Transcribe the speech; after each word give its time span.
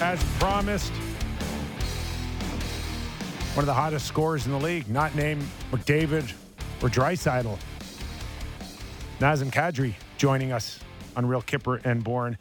as 0.00 0.22
promised, 0.38 0.92
one 3.54 3.62
of 3.62 3.66
the 3.66 3.74
hottest 3.74 4.06
scorers 4.06 4.46
in 4.46 4.52
the 4.52 4.58
league, 4.58 4.88
not 4.88 5.14
named 5.14 5.46
McDavid 5.70 6.32
or 6.82 6.88
Draisaitl. 6.88 7.58
Nazem 9.18 9.50
Kadri 9.50 9.94
joining 10.16 10.52
us 10.52 10.80
on 11.16 11.26
Real 11.26 11.42
Kyper 11.42 11.84
and 11.84 12.02
Bourne. 12.02 12.38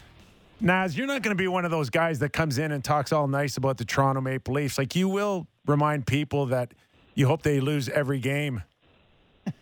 Naz, 0.61 0.97
you're 0.97 1.07
not 1.07 1.21
going 1.21 1.35
to 1.35 1.41
be 1.41 1.47
one 1.47 1.65
of 1.65 1.71
those 1.71 1.89
guys 1.89 2.19
that 2.19 2.31
comes 2.31 2.57
in 2.57 2.71
and 2.71 2.83
talks 2.83 3.11
all 3.11 3.27
nice 3.27 3.57
about 3.57 3.77
the 3.77 3.85
Toronto 3.85 4.21
Maple 4.21 4.53
Leafs. 4.53 4.77
Like 4.77 4.95
you 4.95 5.09
will 5.09 5.47
remind 5.65 6.07
people 6.07 6.47
that 6.47 6.73
you 7.15 7.27
hope 7.27 7.41
they 7.41 7.59
lose 7.59 7.89
every 7.89 8.19
game. 8.19 8.63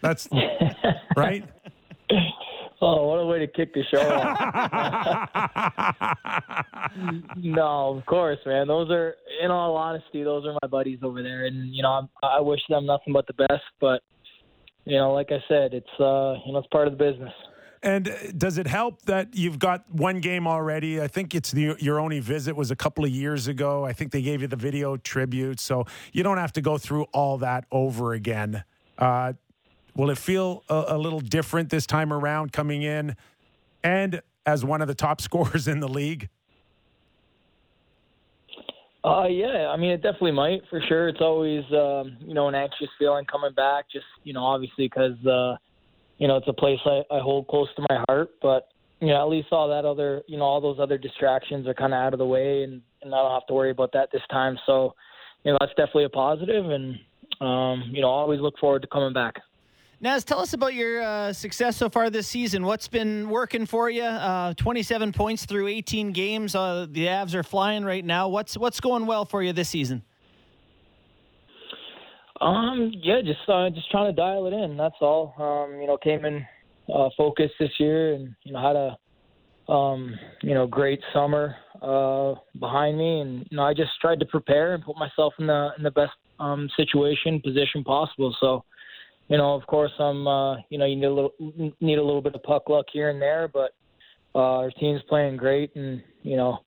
That's 0.02 0.28
right. 1.16 1.44
Oh, 2.80 3.08
what 3.08 3.18
a 3.18 3.26
way 3.26 3.40
to 3.40 3.48
kick 3.48 3.74
the 3.74 3.84
show 3.92 4.00
off. 4.00 4.38
no, 7.38 7.98
of 7.98 8.06
course, 8.06 8.38
man. 8.46 8.68
Those 8.68 8.92
are, 8.92 9.16
in 9.42 9.50
all 9.50 9.76
honesty, 9.76 10.24
those 10.24 10.46
are 10.46 10.54
my 10.62 10.68
buddies 10.68 11.00
over 11.02 11.24
there, 11.24 11.48
and 11.48 11.74
you 11.74 11.82
know, 11.82 11.90
I'm, 11.90 12.10
I 12.22 12.40
wish 12.40 12.62
them 12.70 12.86
nothing 12.86 13.14
but 13.14 13.26
the 13.26 13.34
best. 13.34 13.64
But 13.82 14.04
you 14.86 14.98
know, 14.98 15.12
like 15.12 15.32
I 15.32 15.44
said, 15.48 15.74
it's 15.74 15.88
uh, 16.00 16.36
you 16.46 16.54
know, 16.54 16.60
it's 16.60 16.68
part 16.68 16.88
of 16.88 16.96
the 16.96 17.04
business. 17.04 17.34
And 17.82 18.10
does 18.38 18.58
it 18.58 18.68
help 18.68 19.04
that 19.04 19.36
you've 19.36 19.60
got 19.60 19.90
one 19.92 20.20
game 20.20 20.48
already? 20.48 21.02
I 21.02 21.08
think 21.08 21.36
it's 21.36 21.52
the, 21.52 21.76
your 21.80 22.00
only 22.00 22.20
visit 22.20 22.56
was 22.56 22.72
a 22.72 22.76
couple 22.76 23.06
of 23.06 23.12
years 23.12 23.48
ago. 23.48 23.86
I 23.86 23.94
think 23.94 24.12
they 24.12 24.22
gave 24.22 24.42
you 24.42 24.48
the 24.48 24.56
video 24.56 24.98
tribute, 24.98 25.60
so 25.60 25.86
you 26.12 26.24
don't 26.24 26.38
have 26.38 26.54
to 26.54 26.62
go 26.62 26.78
through 26.78 27.04
all 27.14 27.38
that 27.40 27.66
over 27.72 28.14
again. 28.14 28.64
Uh, 28.98 29.34
will 29.98 30.10
it 30.10 30.18
feel 30.18 30.64
a, 30.70 30.86
a 30.90 30.98
little 30.98 31.20
different 31.20 31.70
this 31.70 31.86
time 31.86 32.14
around 32.14 32.54
coming 32.54 32.84
in 32.84 33.16
and 33.84 34.22
as 34.46 34.64
one 34.64 34.82
of 34.82 34.88
the 34.88 34.96
top 34.96 35.20
scorers 35.28 35.68
in 35.68 35.82
the 35.82 35.90
league? 35.90 36.30
Uh, 39.04 39.28
yeah, 39.28 39.68
I 39.70 39.78
mean, 39.78 39.92
it 39.92 40.02
definitely 40.02 40.32
might 40.32 40.62
for 40.70 40.82
sure. 40.88 41.08
It's 41.08 41.22
always, 41.22 41.64
um, 41.72 42.18
you 42.20 42.34
know, 42.34 42.48
an 42.48 42.56
anxious 42.56 42.90
feeling 43.00 43.26
coming 43.26 43.54
back, 43.54 43.86
just, 43.92 44.06
you 44.24 44.34
know, 44.34 44.44
obviously 44.44 44.86
because, 44.86 45.18
uh, 45.26 45.56
you 46.18 46.28
know, 46.28 46.38
it's 46.38 46.48
a 46.48 46.54
place 46.54 46.80
I, 46.86 47.04
I 47.12 47.20
hold 47.20 47.48
close 47.48 47.70
to 47.76 47.86
my 47.90 48.04
heart. 48.08 48.32
But 48.42 48.68
you 49.00 49.08
know, 49.10 49.22
at 49.22 49.30
least 49.30 49.50
all 49.52 49.70
that 49.70 49.86
other, 49.86 50.24
you 50.28 50.38
know, 50.38 50.44
all 50.44 50.62
those 50.62 50.80
other 50.80 50.98
distractions 50.98 51.68
are 51.68 51.74
kind 51.74 51.94
of 51.94 51.98
out 51.98 52.14
of 52.14 52.20
the 52.20 52.26
way, 52.26 52.64
and, 52.64 52.82
and 53.02 53.14
I 53.14 53.22
don't 53.22 53.32
have 53.32 53.46
to 53.48 53.54
worry 53.54 53.72
about 53.72 53.92
that 53.94 54.10
this 54.12 54.24
time. 54.32 54.58
So, 54.66 54.96
you 55.44 55.52
know, 55.52 55.58
that's 55.62 55.74
definitely 55.74 56.06
a 56.06 56.10
positive, 56.10 56.66
and 56.70 56.96
um, 57.40 57.92
you 57.94 58.02
know, 58.02 58.08
I 58.08 58.20
always 58.20 58.40
look 58.40 58.58
forward 58.58 58.82
to 58.82 58.88
coming 58.88 59.14
back. 59.14 59.36
Naz, 60.00 60.24
tell 60.24 60.40
us 60.40 60.54
about 60.54 60.76
your 60.76 61.02
uh, 61.02 61.34
success 61.34 61.76
so 61.76 61.90
far 61.90 62.12
this 62.12 62.28
season. 62.28 62.64
What's 62.64 62.88
been 62.88 63.30
working 63.30 63.66
for 63.66 63.90
you? 63.90 64.04
Uh, 64.04 64.54
27 64.54 65.12
points 65.12 65.46
through 65.46 65.68
18 65.68 66.12
games. 66.12 66.54
Uh, 66.54 66.86
the 66.90 67.06
Avs 67.06 67.34
are 67.34 67.42
flying 67.42 67.84
right 67.84 68.06
now. 68.06 68.28
What's 68.28 68.56
what's 68.56 68.80
going 68.80 69.08
well 69.08 69.26
for 69.26 69.42
you 69.42 69.54
this 69.54 69.70
season? 69.70 70.04
Um, 72.40 72.92
yeah, 72.94 73.22
just 73.26 73.40
uh, 73.48 73.70
just 73.72 73.90
trying 73.90 74.14
to 74.14 74.16
dial 74.16 74.46
it 74.46 74.54
in. 74.54 74.78
That's 74.78 74.96
all. 75.02 75.34
Um, 75.40 75.82
you 75.82 75.88
know, 75.88 75.98
came 75.98 76.26
in 76.26 76.46
uh, 76.94 77.10
focused 77.18 77.56
this 77.60 77.72
year, 77.80 78.14
and 78.14 78.36
you 78.44 78.54
know 78.54 78.62
had 78.62 78.76
a 78.76 79.72
um, 79.72 80.14
you 80.44 80.54
know 80.54 80.68
great 80.68 81.00
summer 81.12 81.56
uh, 81.82 82.36
behind 82.60 83.00
me, 83.00 83.22
and 83.22 83.48
you 83.50 83.58
know 83.58 83.64
I 83.64 83.74
just 83.74 83.92
tried 84.00 84.20
to 84.20 84.26
prepare 84.26 84.76
and 84.76 84.84
put 84.84 84.96
myself 84.96 85.34
in 85.40 85.48
the 85.48 85.70
in 85.78 85.84
the 85.84 85.92
best 85.92 86.14
um, 86.40 86.70
situation 86.78 87.42
position 87.42 87.84
possible. 87.84 88.36
So, 88.40 88.64
you 89.30 89.38
know, 89.38 89.56
of 89.56 89.66
course, 89.68 89.92
I'm 90.00 90.28
uh, 90.28 90.56
you 90.70 90.78
know 90.78 90.86
you 90.86 90.96
need 90.96 91.06
a 91.06 91.14
little 91.14 91.34
need 91.82 91.98
a 91.98 92.04
little 92.04 92.22
bit 92.22 92.36
of 92.36 92.44
puck 92.44 92.70
luck 92.70 92.86
here 92.92 93.10
and 93.10 93.22
there, 93.22 93.48
but 93.48 93.72
uh, 94.36 94.60
our 94.60 94.72
team's 94.72 95.02
playing 95.10 95.38
great, 95.38 95.76
and 95.76 96.02
you 96.24 96.38
know 96.38 96.60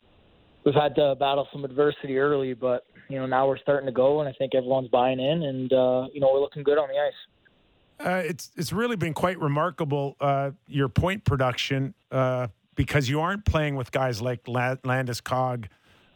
we've 0.64 0.74
had 0.74 0.94
to 0.96 1.14
battle 1.18 1.48
some 1.52 1.64
adversity 1.64 2.18
early, 2.18 2.52
but 2.52 2.84
you 3.08 3.18
know 3.18 3.26
now 3.26 3.48
we're 3.48 3.58
starting 3.58 3.86
to 3.86 3.92
go, 3.92 4.20
and 4.20 4.28
I 4.28 4.32
think 4.32 4.54
everyone's 4.54 4.88
buying 4.88 5.20
in, 5.20 5.42
and 5.42 5.72
uh, 5.72 6.06
you 6.12 6.20
know 6.20 6.30
we're 6.32 6.40
looking 6.40 6.62
good 6.62 6.78
on 6.78 6.88
the 6.88 6.98
ice. 6.98 8.06
Uh, 8.06 8.22
it's 8.24 8.50
it's 8.56 8.72
really 8.72 8.96
been 8.96 9.14
quite 9.14 9.38
remarkable 9.40 10.16
uh, 10.20 10.50
your 10.66 10.88
point 10.88 11.24
production 11.24 11.94
uh, 12.10 12.48
because 12.74 13.08
you 13.08 13.20
aren't 13.20 13.44
playing 13.46 13.76
with 13.76 13.90
guys 13.90 14.20
like 14.20 14.44
Landeskog, 14.44 15.66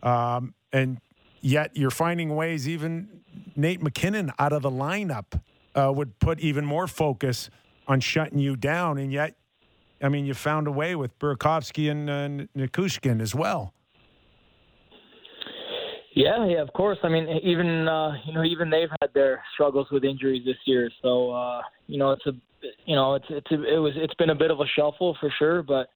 um, 0.02 0.54
and 0.74 1.00
yet 1.40 1.74
you're 1.74 1.90
finding 1.90 2.36
ways. 2.36 2.68
Even 2.68 3.08
Nate 3.56 3.82
MacKinnon 3.82 4.32
out 4.38 4.52
of 4.52 4.60
the 4.60 4.70
lineup 4.70 5.40
uh, 5.74 5.92
would 5.94 6.18
put 6.18 6.40
even 6.40 6.64
more 6.64 6.86
focus 6.86 7.50
on 7.86 8.00
shutting 8.00 8.38
you 8.38 8.56
down, 8.56 8.98
and 8.98 9.12
yet, 9.12 9.34
I 10.02 10.08
mean, 10.08 10.26
you 10.26 10.34
found 10.34 10.66
a 10.66 10.72
way 10.72 10.94
with 10.94 11.18
Burakovsky 11.18 11.90
and 11.90 12.08
uh, 12.10 12.46
Nichushkin 12.56 13.20
as 13.20 13.34
well. 13.34 13.74
Yeah, 16.14 16.46
yeah, 16.46 16.62
of 16.62 16.72
course. 16.72 16.98
I 17.02 17.08
mean, 17.08 17.28
even 17.42 17.88
uh, 17.88 18.12
you 18.24 18.32
know, 18.32 18.44
even 18.44 18.70
they've 18.70 18.88
had 19.00 19.12
their 19.14 19.42
struggles 19.54 19.88
with 19.90 20.04
injuries 20.04 20.44
this 20.44 20.56
year. 20.64 20.88
So 21.02 21.32
uh, 21.32 21.60
you 21.88 21.98
know, 21.98 22.12
it's 22.12 22.24
a, 22.26 22.32
you 22.86 22.94
know, 22.94 23.14
it's 23.14 23.26
it's 23.28 23.50
a, 23.50 23.74
it 23.74 23.78
was 23.78 23.94
it's 23.96 24.14
been 24.14 24.30
a 24.30 24.34
bit 24.34 24.52
of 24.52 24.60
a 24.60 24.66
shuffle 24.76 25.16
for 25.18 25.32
sure. 25.38 25.62
But 25.62 25.88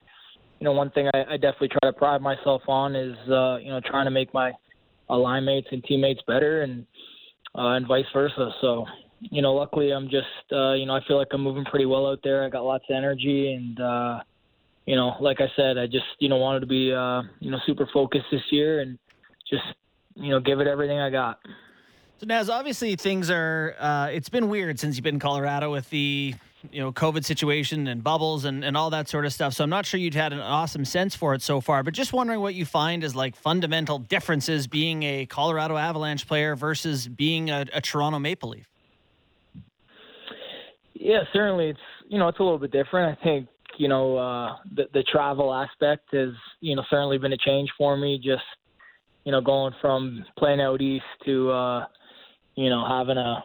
you 0.58 0.64
know, 0.64 0.72
one 0.72 0.90
thing 0.90 1.08
I, 1.14 1.34
I 1.34 1.36
definitely 1.36 1.68
try 1.68 1.88
to 1.88 1.92
pride 1.92 2.20
myself 2.20 2.62
on 2.66 2.96
is 2.96 3.16
uh, 3.30 3.58
you 3.58 3.68
know 3.68 3.80
trying 3.86 4.06
to 4.06 4.10
make 4.10 4.34
my 4.34 4.52
uh, 5.08 5.16
line 5.16 5.44
mates 5.44 5.68
and 5.70 5.84
teammates 5.84 6.20
better, 6.26 6.62
and 6.62 6.84
uh, 7.54 7.76
and 7.76 7.86
vice 7.86 8.04
versa. 8.12 8.50
So 8.60 8.86
you 9.20 9.42
know, 9.42 9.54
luckily 9.54 9.90
I'm 9.90 10.08
just 10.08 10.26
uh, 10.52 10.72
you 10.72 10.86
know 10.86 10.94
I 10.94 11.00
feel 11.06 11.16
like 11.16 11.28
I'm 11.32 11.42
moving 11.42 11.64
pretty 11.64 11.86
well 11.86 12.06
out 12.06 12.20
there. 12.22 12.44
I 12.44 12.48
got 12.48 12.64
lots 12.64 12.84
of 12.88 12.96
energy, 12.96 13.52
and 13.52 13.80
uh, 13.80 14.20
you 14.86 14.96
know, 14.96 15.16
like 15.20 15.40
I 15.40 15.48
said, 15.56 15.78
I 15.78 15.86
just 15.86 16.06
you 16.18 16.28
know 16.28 16.36
wanted 16.36 16.60
to 16.60 16.66
be 16.66 16.92
uh, 16.92 17.22
you 17.40 17.50
know 17.50 17.58
super 17.66 17.88
focused 17.92 18.26
this 18.30 18.42
year 18.50 18.80
and 18.80 18.98
just 19.48 19.64
you 20.20 20.30
know, 20.30 20.40
give 20.40 20.60
it 20.60 20.66
everything 20.66 20.98
I 20.98 21.10
got. 21.10 21.38
So 22.18 22.26
Naz, 22.26 22.50
obviously 22.50 22.96
things 22.96 23.30
are. 23.30 23.76
Uh, 23.78 24.08
it's 24.12 24.28
been 24.28 24.48
weird 24.48 24.80
since 24.80 24.96
you've 24.96 25.04
been 25.04 25.16
in 25.16 25.20
Colorado 25.20 25.70
with 25.70 25.88
the 25.90 26.34
you 26.72 26.80
know 26.80 26.90
COVID 26.90 27.24
situation 27.24 27.86
and 27.86 28.02
bubbles 28.02 28.44
and, 28.44 28.64
and 28.64 28.76
all 28.76 28.90
that 28.90 29.08
sort 29.08 29.24
of 29.24 29.32
stuff. 29.32 29.54
So 29.54 29.62
I'm 29.62 29.70
not 29.70 29.86
sure 29.86 30.00
you'd 30.00 30.14
had 30.14 30.32
an 30.32 30.40
awesome 30.40 30.84
sense 30.84 31.14
for 31.14 31.34
it 31.34 31.42
so 31.42 31.60
far, 31.60 31.84
but 31.84 31.94
just 31.94 32.12
wondering 32.12 32.40
what 32.40 32.54
you 32.54 32.66
find 32.66 33.04
as 33.04 33.14
like 33.14 33.36
fundamental 33.36 33.98
differences 33.98 34.66
being 34.66 35.04
a 35.04 35.26
Colorado 35.26 35.76
Avalanche 35.76 36.26
player 36.26 36.56
versus 36.56 37.06
being 37.06 37.50
a, 37.50 37.66
a 37.72 37.80
Toronto 37.80 38.18
Maple 38.18 38.50
Leaf. 38.50 38.68
Yeah, 41.00 41.20
certainly 41.32 41.68
it's 41.68 41.78
you 42.08 42.18
know 42.18 42.28
it's 42.28 42.40
a 42.40 42.42
little 42.42 42.58
bit 42.58 42.72
different. 42.72 43.16
I 43.18 43.24
think 43.24 43.48
you 43.76 43.88
know 43.88 44.16
uh, 44.16 44.56
the 44.74 44.84
the 44.92 45.04
travel 45.04 45.54
aspect 45.54 46.08
has 46.12 46.30
you 46.60 46.74
know 46.74 46.82
certainly 46.90 47.18
been 47.18 47.32
a 47.32 47.38
change 47.38 47.70
for 47.78 47.96
me. 47.96 48.20
Just 48.22 48.42
you 49.28 49.32
know, 49.32 49.42
going 49.42 49.74
from 49.82 50.24
playing 50.38 50.62
out 50.62 50.80
east 50.80 51.04
to, 51.26 51.50
uh, 51.50 51.84
you 52.54 52.70
know, 52.70 52.82
having 52.88 53.18
a 53.18 53.44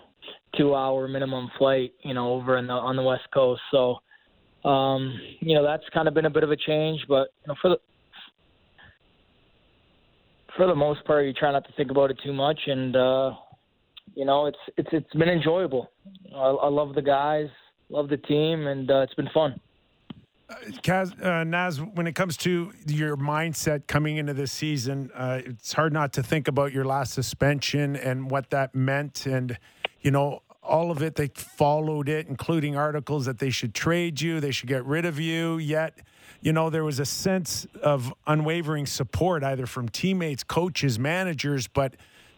two-hour 0.56 1.10
minimum 1.10 1.52
flight, 1.58 1.92
you 2.04 2.14
know, 2.14 2.32
over 2.36 2.58
in 2.58 2.68
the, 2.68 2.74
on 2.74 2.96
the 2.96 3.02
west 3.02 3.24
coast. 3.34 3.62
So, 3.70 3.98
um, 4.64 5.14
you 5.42 5.56
know, 5.56 5.62
that's 5.62 5.84
kind 5.94 6.08
of 6.08 6.14
been 6.14 6.24
a 6.24 6.30
bit 6.30 6.46
of 6.46 6.52
a 6.52 6.56
change. 6.56 7.02
But 7.10 7.34
you 7.42 7.50
know, 7.50 7.56
for 7.62 7.72
the 7.72 7.78
for 10.56 10.66
the 10.68 10.74
most 10.74 11.04
part, 11.04 11.26
you 11.26 11.34
try 11.34 11.52
not 11.52 11.66
to 11.66 11.74
think 11.76 11.92
about 11.92 12.12
it 12.12 12.20
too 12.24 12.32
much, 12.32 12.62
and 12.66 12.96
uh, 12.96 13.32
you 14.16 14.26
know, 14.26 14.46
it's 14.46 14.58
it's 14.78 14.90
it's 14.92 15.14
been 15.14 15.30
enjoyable. 15.30 15.92
I, 16.36 16.50
I 16.50 16.70
love 16.70 16.96
the 16.96 17.02
guys, 17.02 17.48
love 17.90 18.10
the 18.10 18.18
team, 18.18 18.68
and 18.68 18.90
uh, 18.90 19.00
it's 19.02 19.14
been 19.16 19.30
fun. 19.34 19.60
Kaz, 20.84 21.20
uh, 21.24 21.44
Naz, 21.44 21.82
when 21.82 22.06
it 22.06 22.14
comes 22.14 22.38
to 22.38 22.72
your 22.86 23.18
mindset 23.18 23.88
coming 23.88 24.18
into 24.18 24.34
this 24.34 24.52
season, 24.52 25.10
uh, 25.16 25.42
it's 25.44 25.74
hard 25.74 25.94
not 25.94 26.14
to 26.14 26.24
think 26.24 26.48
about 26.48 26.72
your 26.72 26.86
last 26.86 27.14
suspension 27.14 27.96
and 27.96 28.30
what 28.30 28.50
that 28.52 28.76
meant. 28.76 29.26
And, 29.26 29.58
you 30.02 30.12
know, 30.12 30.44
all 30.62 30.92
of 30.92 31.02
it, 31.02 31.16
they 31.16 31.30
followed 31.30 32.08
it, 32.08 32.28
including 32.28 32.76
articles 32.76 33.26
that 33.26 33.40
they 33.40 33.50
should 33.50 33.74
trade 33.74 34.22
you, 34.22 34.40
they 34.40 34.52
should 34.52 34.70
get 34.70 34.86
rid 34.86 35.06
of 35.06 35.20
you. 35.20 35.58
Yet, 35.58 36.00
you 36.42 36.54
know, 36.54 36.70
there 36.70 36.84
was 36.84 37.00
a 37.00 37.06
sense 37.06 37.66
of 37.82 38.14
unwavering 38.28 38.86
support, 38.86 39.44
either 39.44 39.66
from 39.66 39.90
teammates, 39.90 40.44
coaches, 40.44 41.00
managers, 41.00 41.68
but 41.68 41.96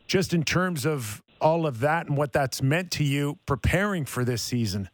just 0.08 0.34
in 0.34 0.44
terms 0.44 0.86
of 0.86 1.22
all 1.42 1.66
of 1.68 1.80
that 1.80 2.08
and 2.08 2.18
what 2.18 2.34
that's 2.34 2.62
meant 2.62 2.92
to 2.92 3.04
you 3.04 3.38
preparing 3.46 4.06
for 4.06 4.24
this 4.24 4.42
season. 4.42 4.90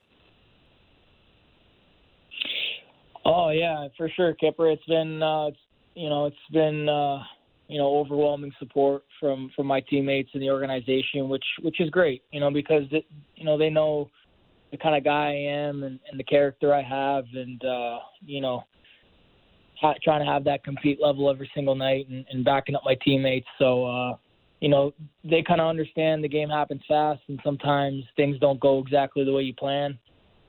Oh 3.25 3.49
yeah, 3.49 3.87
for 3.97 4.09
sure, 4.09 4.33
Kyper. 4.41 4.73
It's 4.73 4.85
been 4.85 5.21
uh, 5.21 5.47
it's, 5.47 5.57
you 5.95 6.09
know 6.09 6.25
it's 6.25 6.35
been 6.51 6.89
uh, 6.89 7.19
you 7.67 7.77
know 7.77 7.95
overwhelming 7.97 8.51
support 8.59 9.03
from 9.19 9.51
from 9.55 9.67
my 9.67 9.81
teammates 9.81 10.29
and 10.33 10.41
the 10.41 10.49
organization, 10.49 11.29
which 11.29 11.45
which 11.61 11.79
is 11.79 11.89
great. 11.89 12.23
You 12.31 12.39
know 12.39 12.51
because 12.51 12.83
it, 12.91 13.05
you 13.35 13.45
know 13.45 13.57
they 13.57 13.69
know 13.69 14.09
the 14.71 14.77
kind 14.77 14.95
of 14.95 15.03
guy 15.03 15.27
I 15.27 15.51
am 15.51 15.83
and, 15.83 15.99
and 16.09 16.19
the 16.19 16.23
character 16.23 16.73
I 16.73 16.81
have, 16.81 17.25
and 17.33 17.63
uh, 17.63 17.99
you 18.25 18.41
know 18.41 18.63
ha- 19.79 19.95
trying 20.03 20.25
to 20.25 20.31
have 20.31 20.43
that 20.45 20.63
compete 20.63 20.99
level 21.01 21.29
every 21.29 21.49
single 21.53 21.75
night 21.75 22.07
and, 22.09 22.25
and 22.31 22.43
backing 22.43 22.75
up 22.75 22.81
my 22.85 22.95
teammates. 23.03 23.47
So 23.59 23.85
uh, 23.85 24.15
you 24.61 24.69
know 24.69 24.93
they 25.23 25.43
kind 25.43 25.59
of 25.59 25.67
understand 25.67 26.23
the 26.23 26.29
game 26.29 26.49
happens 26.49 26.81
fast, 26.87 27.21
and 27.27 27.39
sometimes 27.43 28.03
things 28.15 28.39
don't 28.39 28.59
go 28.59 28.79
exactly 28.79 29.25
the 29.25 29.33
way 29.33 29.41
you 29.41 29.53
plan. 29.53 29.99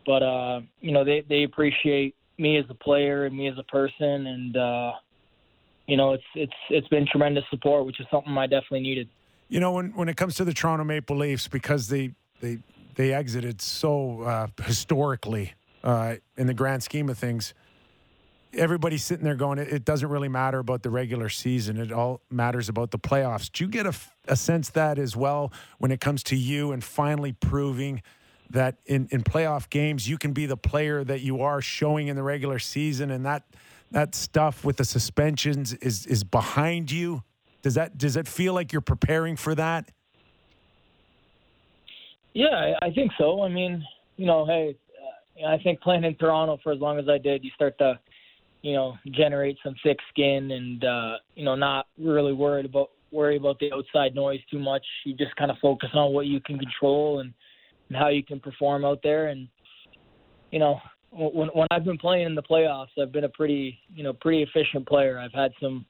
But 0.07 0.23
uh, 0.23 0.61
you 0.81 0.93
know 0.93 1.05
they 1.05 1.25
they 1.29 1.43
appreciate 1.43 2.15
me 2.39 2.59
as 2.59 2.65
a 2.71 2.75
player 2.75 3.25
and 3.25 3.37
me 3.37 3.49
as 3.49 3.59
a 3.59 3.65
person, 3.65 4.27
and 4.27 4.57
uh, 4.57 4.93
you 5.87 5.97
know, 5.97 6.13
it's 6.13 6.25
it's 6.35 6.53
it's 6.71 6.89
been 6.89 7.07
tremendous 7.07 7.45
support, 7.51 7.87
which 7.87 8.01
is 8.01 8.07
something 8.11 8.37
I 8.37 8.47
definitely 8.47 8.81
needed. 8.81 9.09
You 9.49 9.61
know, 9.61 9.73
when 9.73 9.95
when 9.95 10.09
it 10.09 10.17
comes 10.17 10.35
to 10.37 10.45
the 10.45 10.55
Toronto 10.55 10.85
Maple 10.85 11.17
Leafs, 11.17 11.49
because 11.49 11.89
they 11.89 12.13
they 12.41 12.59
they 12.95 13.13
exited 13.13 13.61
so 13.61 14.23
uh, 14.23 14.47
historically 14.65 15.55
uh, 15.83 16.17
in 16.37 16.47
the 16.47 16.55
grand 16.55 16.83
scheme 16.83 17.09
of 17.09 17.19
things. 17.19 17.55
Everybody's 18.55 19.05
sitting 19.05 19.25
there 19.25 19.35
going, 19.35 19.59
it, 19.59 19.85
doesn't 19.85 20.09
really 20.09 20.29
matter 20.29 20.59
about 20.59 20.83
the 20.83 20.91
regular 20.91 21.29
season. 21.29 21.79
It 21.79 21.91
all 21.91 22.21
matters 22.31 22.69
about 22.69 22.91
the 22.91 22.99
playoffs. 22.99 23.51
Do 23.51 23.65
you 23.65 23.71
get 23.71 23.87
a, 23.87 23.95
a 24.29 24.37
sense 24.37 24.71
that 24.71 24.99
as 24.99 25.17
well 25.17 25.53
when 25.79 25.91
it 25.91 26.01
comes 26.01 26.23
to 26.25 26.37
you 26.37 26.73
and 26.73 26.85
finally 26.85 27.33
proving 27.33 28.03
that 28.51 28.77
in, 28.85 29.09
in 29.11 29.23
playoff 29.23 29.71
games 29.71 30.07
you 30.07 30.19
can 30.19 30.33
be 30.33 30.45
the 30.45 30.59
player 30.59 31.03
that 31.03 31.23
you 31.23 31.41
are 31.41 31.63
showing 31.63 32.09
in 32.09 32.17
the 32.17 32.23
regular 32.23 32.59
season 32.59 33.11
and 33.11 33.25
that 33.25 33.45
that 33.93 34.15
stuff 34.15 34.65
with 34.65 34.77
the 34.77 34.85
suspensions 34.85 35.73
is 35.75 36.07
is 36.07 36.25
behind 36.25 36.91
you? 36.91 37.23
Does 37.63 37.75
that 37.75 37.97
does 37.97 38.17
it 38.17 38.29
feel 38.29 38.53
like 38.53 38.73
you're 38.73 38.81
preparing 38.83 39.37
for 39.37 39.55
that? 39.55 39.91
Yeah, 42.35 42.75
I 42.81 42.91
think 42.91 43.13
so. 43.19 43.43
I 43.43 43.49
mean, 43.49 43.85
you 44.17 44.27
know, 44.27 44.47
hey, 44.47 44.77
uh, 45.43 45.49
I 45.49 45.59
think 45.59 45.81
playing 45.81 46.05
in 46.05 46.15
Toronto 46.15 46.59
for 46.63 46.73
as 46.73 46.81
long 46.81 46.99
as 46.99 47.09
I 47.09 47.19
did, 47.19 47.45
you 47.45 47.51
start 47.55 47.77
to, 47.79 47.99
you 48.63 48.75
know, 48.75 48.97
generate 49.11 49.59
some 49.63 49.75
thick 49.83 49.99
skin 50.11 50.51
and 50.53 50.85
uh, 50.85 51.15
you 51.35 51.45
know, 51.45 51.55
not 51.55 51.87
really 51.99 52.33
worried 52.33 52.65
about 52.65 52.91
worry 53.11 53.37
about 53.37 53.59
the 53.59 53.71
outside 53.73 54.15
noise 54.15 54.41
too 54.51 54.59
much. 54.59 54.85
You 55.05 55.15
just 55.15 55.37
kind 55.37 55.51
of 55.51 55.59
focus 55.61 55.91
on 55.95 56.13
what 56.13 56.27
you 56.27 56.41
can 56.41 56.59
control 56.59 57.21
and, 57.21 57.33
and 57.89 57.99
how 57.99 58.09
you 58.09 58.25
can 58.25 58.41
perform 58.41 58.85
out 58.85 59.01
there. 59.03 59.29
And 59.29 59.49
you 60.51 60.59
know, 60.59 60.79
when 61.11 61.49
when 61.49 61.67
I've 61.71 61.85
been 61.85 61.99
playing 61.99 62.27
in 62.27 62.35
the 62.35 62.43
playoffs, 62.43 62.89
I've 63.01 63.13
been 63.13 63.25
a 63.25 63.29
pretty 63.29 63.79
you 63.95 64.03
know 64.03 64.13
pretty 64.13 64.43
efficient 64.43 64.87
player. 64.87 65.19
I've 65.19 65.33
had 65.33 65.53
some 65.61 65.85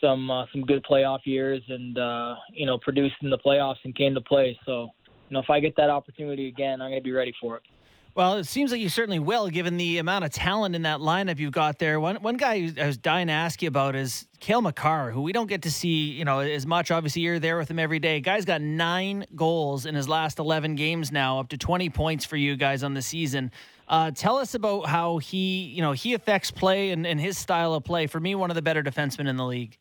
some 0.00 0.30
uh, 0.30 0.46
some 0.52 0.62
good 0.62 0.84
playoff 0.84 1.20
years 1.24 1.62
and 1.68 1.98
uh, 1.98 2.36
you 2.52 2.66
know 2.66 2.78
produced 2.78 3.16
in 3.22 3.30
the 3.30 3.38
playoffs 3.38 3.76
and 3.84 3.94
came 3.94 4.14
to 4.14 4.20
play. 4.20 4.58
So 4.64 4.88
you 5.28 5.34
know, 5.34 5.40
if 5.40 5.50
I 5.50 5.60
get 5.60 5.76
that 5.76 5.90
opportunity 5.90 6.48
again, 6.48 6.80
I'm 6.80 6.90
going 6.90 7.00
to 7.00 7.04
be 7.04 7.12
ready 7.12 7.34
for 7.40 7.56
it. 7.56 7.62
Well, 8.16 8.38
it 8.38 8.46
seems 8.46 8.72
like 8.72 8.80
you 8.80 8.88
certainly 8.88 9.18
will, 9.18 9.50
given 9.50 9.76
the 9.76 9.98
amount 9.98 10.24
of 10.24 10.30
talent 10.30 10.74
in 10.74 10.82
that 10.82 11.00
lineup 11.00 11.38
you've 11.38 11.52
got 11.52 11.78
there. 11.78 12.00
One 12.00 12.16
one 12.16 12.38
guy 12.38 12.72
I 12.80 12.86
was 12.86 12.96
dying 12.96 13.26
to 13.26 13.34
ask 13.34 13.60
you 13.60 13.68
about 13.68 13.94
is 13.94 14.26
Cale 14.40 14.62
Makar, 14.62 15.10
who 15.10 15.20
we 15.20 15.32
don't 15.32 15.48
get 15.48 15.60
to 15.64 15.70
see, 15.70 16.12
you 16.12 16.24
know, 16.24 16.38
as 16.38 16.66
much. 16.66 16.90
Obviously, 16.90 17.20
you're 17.20 17.38
there 17.38 17.58
with 17.58 17.70
him 17.70 17.78
every 17.78 17.98
day. 17.98 18.20
Guy's 18.22 18.46
got 18.46 18.62
nine 18.62 19.26
goals 19.36 19.84
in 19.84 19.94
his 19.94 20.08
last 20.08 20.38
11 20.38 20.76
games 20.76 21.12
now, 21.12 21.40
up 21.40 21.50
to 21.50 21.58
20 21.58 21.90
points 21.90 22.24
for 22.24 22.36
you 22.36 22.56
guys 22.56 22.82
on 22.82 22.94
the 22.94 23.02
season. 23.02 23.52
Uh, 23.86 24.10
tell 24.12 24.38
us 24.38 24.54
about 24.54 24.86
how 24.86 25.18
he, 25.18 25.64
you 25.64 25.82
know, 25.82 25.92
he 25.92 26.14
affects 26.14 26.50
play 26.50 26.92
and, 26.92 27.06
and 27.06 27.20
his 27.20 27.36
style 27.36 27.74
of 27.74 27.84
play. 27.84 28.06
For 28.06 28.18
me, 28.18 28.34
one 28.34 28.50
of 28.50 28.54
the 28.54 28.62
better 28.62 28.82
defensemen 28.82 29.28
in 29.28 29.36
the 29.36 29.44
league. 29.44 29.76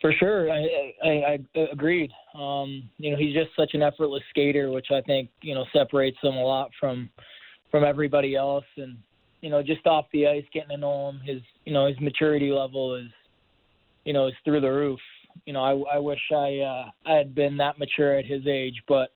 For 0.00 0.14
sure, 0.14 0.50
I, 0.50 0.94
I, 1.04 1.08
I 1.10 1.60
agreed. 1.70 2.10
Um, 2.34 2.88
you 2.98 3.10
know, 3.10 3.16
he's 3.16 3.34
just 3.34 3.50
such 3.56 3.74
an 3.74 3.82
effortless 3.82 4.22
skater, 4.30 4.70
which 4.70 4.86
I 4.90 5.00
think 5.02 5.28
you 5.42 5.54
know 5.54 5.64
separates 5.72 6.18
him 6.22 6.34
a 6.34 6.42
lot 6.42 6.70
from 6.78 7.10
from 7.70 7.84
everybody 7.84 8.36
else. 8.36 8.64
And 8.76 8.96
you 9.40 9.50
know, 9.50 9.62
just 9.62 9.86
off 9.86 10.06
the 10.12 10.26
ice, 10.26 10.44
getting 10.52 10.70
to 10.70 10.76
know 10.76 11.10
him, 11.10 11.20
his 11.24 11.42
you 11.64 11.72
know 11.72 11.86
his 11.86 12.00
maturity 12.00 12.50
level 12.50 12.94
is 12.94 13.10
you 14.04 14.12
know 14.12 14.28
is 14.28 14.34
through 14.44 14.60
the 14.60 14.70
roof. 14.70 15.00
You 15.46 15.52
know, 15.52 15.62
I, 15.62 15.96
I 15.96 15.98
wish 15.98 16.20
I 16.32 16.58
uh, 16.58 16.84
I 17.06 17.14
had 17.14 17.34
been 17.34 17.56
that 17.58 17.78
mature 17.78 18.18
at 18.18 18.24
his 18.24 18.46
age, 18.46 18.82
but 18.88 19.10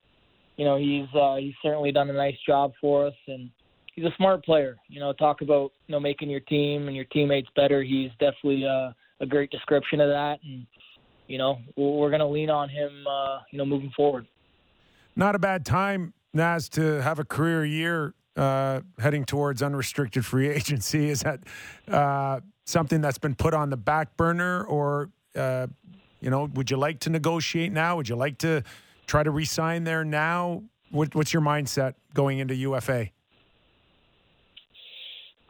you 0.57 0.65
know 0.65 0.77
he's 0.77 1.07
uh, 1.15 1.35
he's 1.35 1.55
certainly 1.61 1.91
done 1.91 2.09
a 2.09 2.13
nice 2.13 2.37
job 2.45 2.73
for 2.79 3.07
us, 3.07 3.15
and 3.27 3.49
he's 3.95 4.05
a 4.05 4.15
smart 4.17 4.43
player. 4.43 4.77
You 4.89 4.99
know, 4.99 5.13
talk 5.13 5.41
about 5.41 5.71
you 5.87 5.93
know 5.93 5.99
making 5.99 6.29
your 6.29 6.41
team 6.41 6.87
and 6.87 6.95
your 6.95 7.05
teammates 7.05 7.49
better. 7.55 7.81
He's 7.81 8.11
definitely 8.19 8.65
uh, 8.65 8.91
a 9.21 9.25
great 9.25 9.49
description 9.49 10.01
of 10.01 10.09
that, 10.09 10.39
and 10.43 10.65
you 11.27 11.37
know, 11.37 11.59
we're 11.75 12.09
going 12.09 12.19
to 12.19 12.27
lean 12.27 12.49
on 12.49 12.69
him, 12.69 13.05
uh, 13.07 13.39
you 13.51 13.57
know, 13.57 13.65
moving 13.65 13.91
forward. 13.95 14.27
Not 15.15 15.35
a 15.35 15.39
bad 15.39 15.65
time, 15.65 16.13
Naz, 16.33 16.69
to 16.69 17.01
have 17.01 17.19
a 17.19 17.25
career 17.25 17.65
year 17.65 18.13
uh, 18.35 18.81
heading 18.99 19.25
towards 19.25 19.61
unrestricted 19.61 20.25
free 20.25 20.47
agency. 20.49 21.09
Is 21.09 21.21
that 21.21 21.39
uh, 21.87 22.39
something 22.65 23.01
that's 23.01 23.17
been 23.17 23.35
put 23.35 23.53
on 23.53 23.69
the 23.69 23.77
back 23.77 24.15
burner, 24.15 24.63
or 24.63 25.09
uh, 25.35 25.67
you 26.21 26.29
know, 26.29 26.49
would 26.53 26.71
you 26.71 26.77
like 26.77 26.99
to 27.01 27.09
negotiate 27.09 27.71
now? 27.71 27.97
Would 27.97 28.09
you 28.09 28.15
like 28.15 28.37
to 28.39 28.63
try 29.05 29.23
to 29.23 29.31
resign 29.31 29.83
there 29.83 30.05
now? 30.05 30.63
What, 30.91 31.13
what's 31.15 31.33
your 31.33 31.41
mindset 31.41 31.95
going 32.13 32.39
into 32.39 32.55
UFA? 32.55 33.09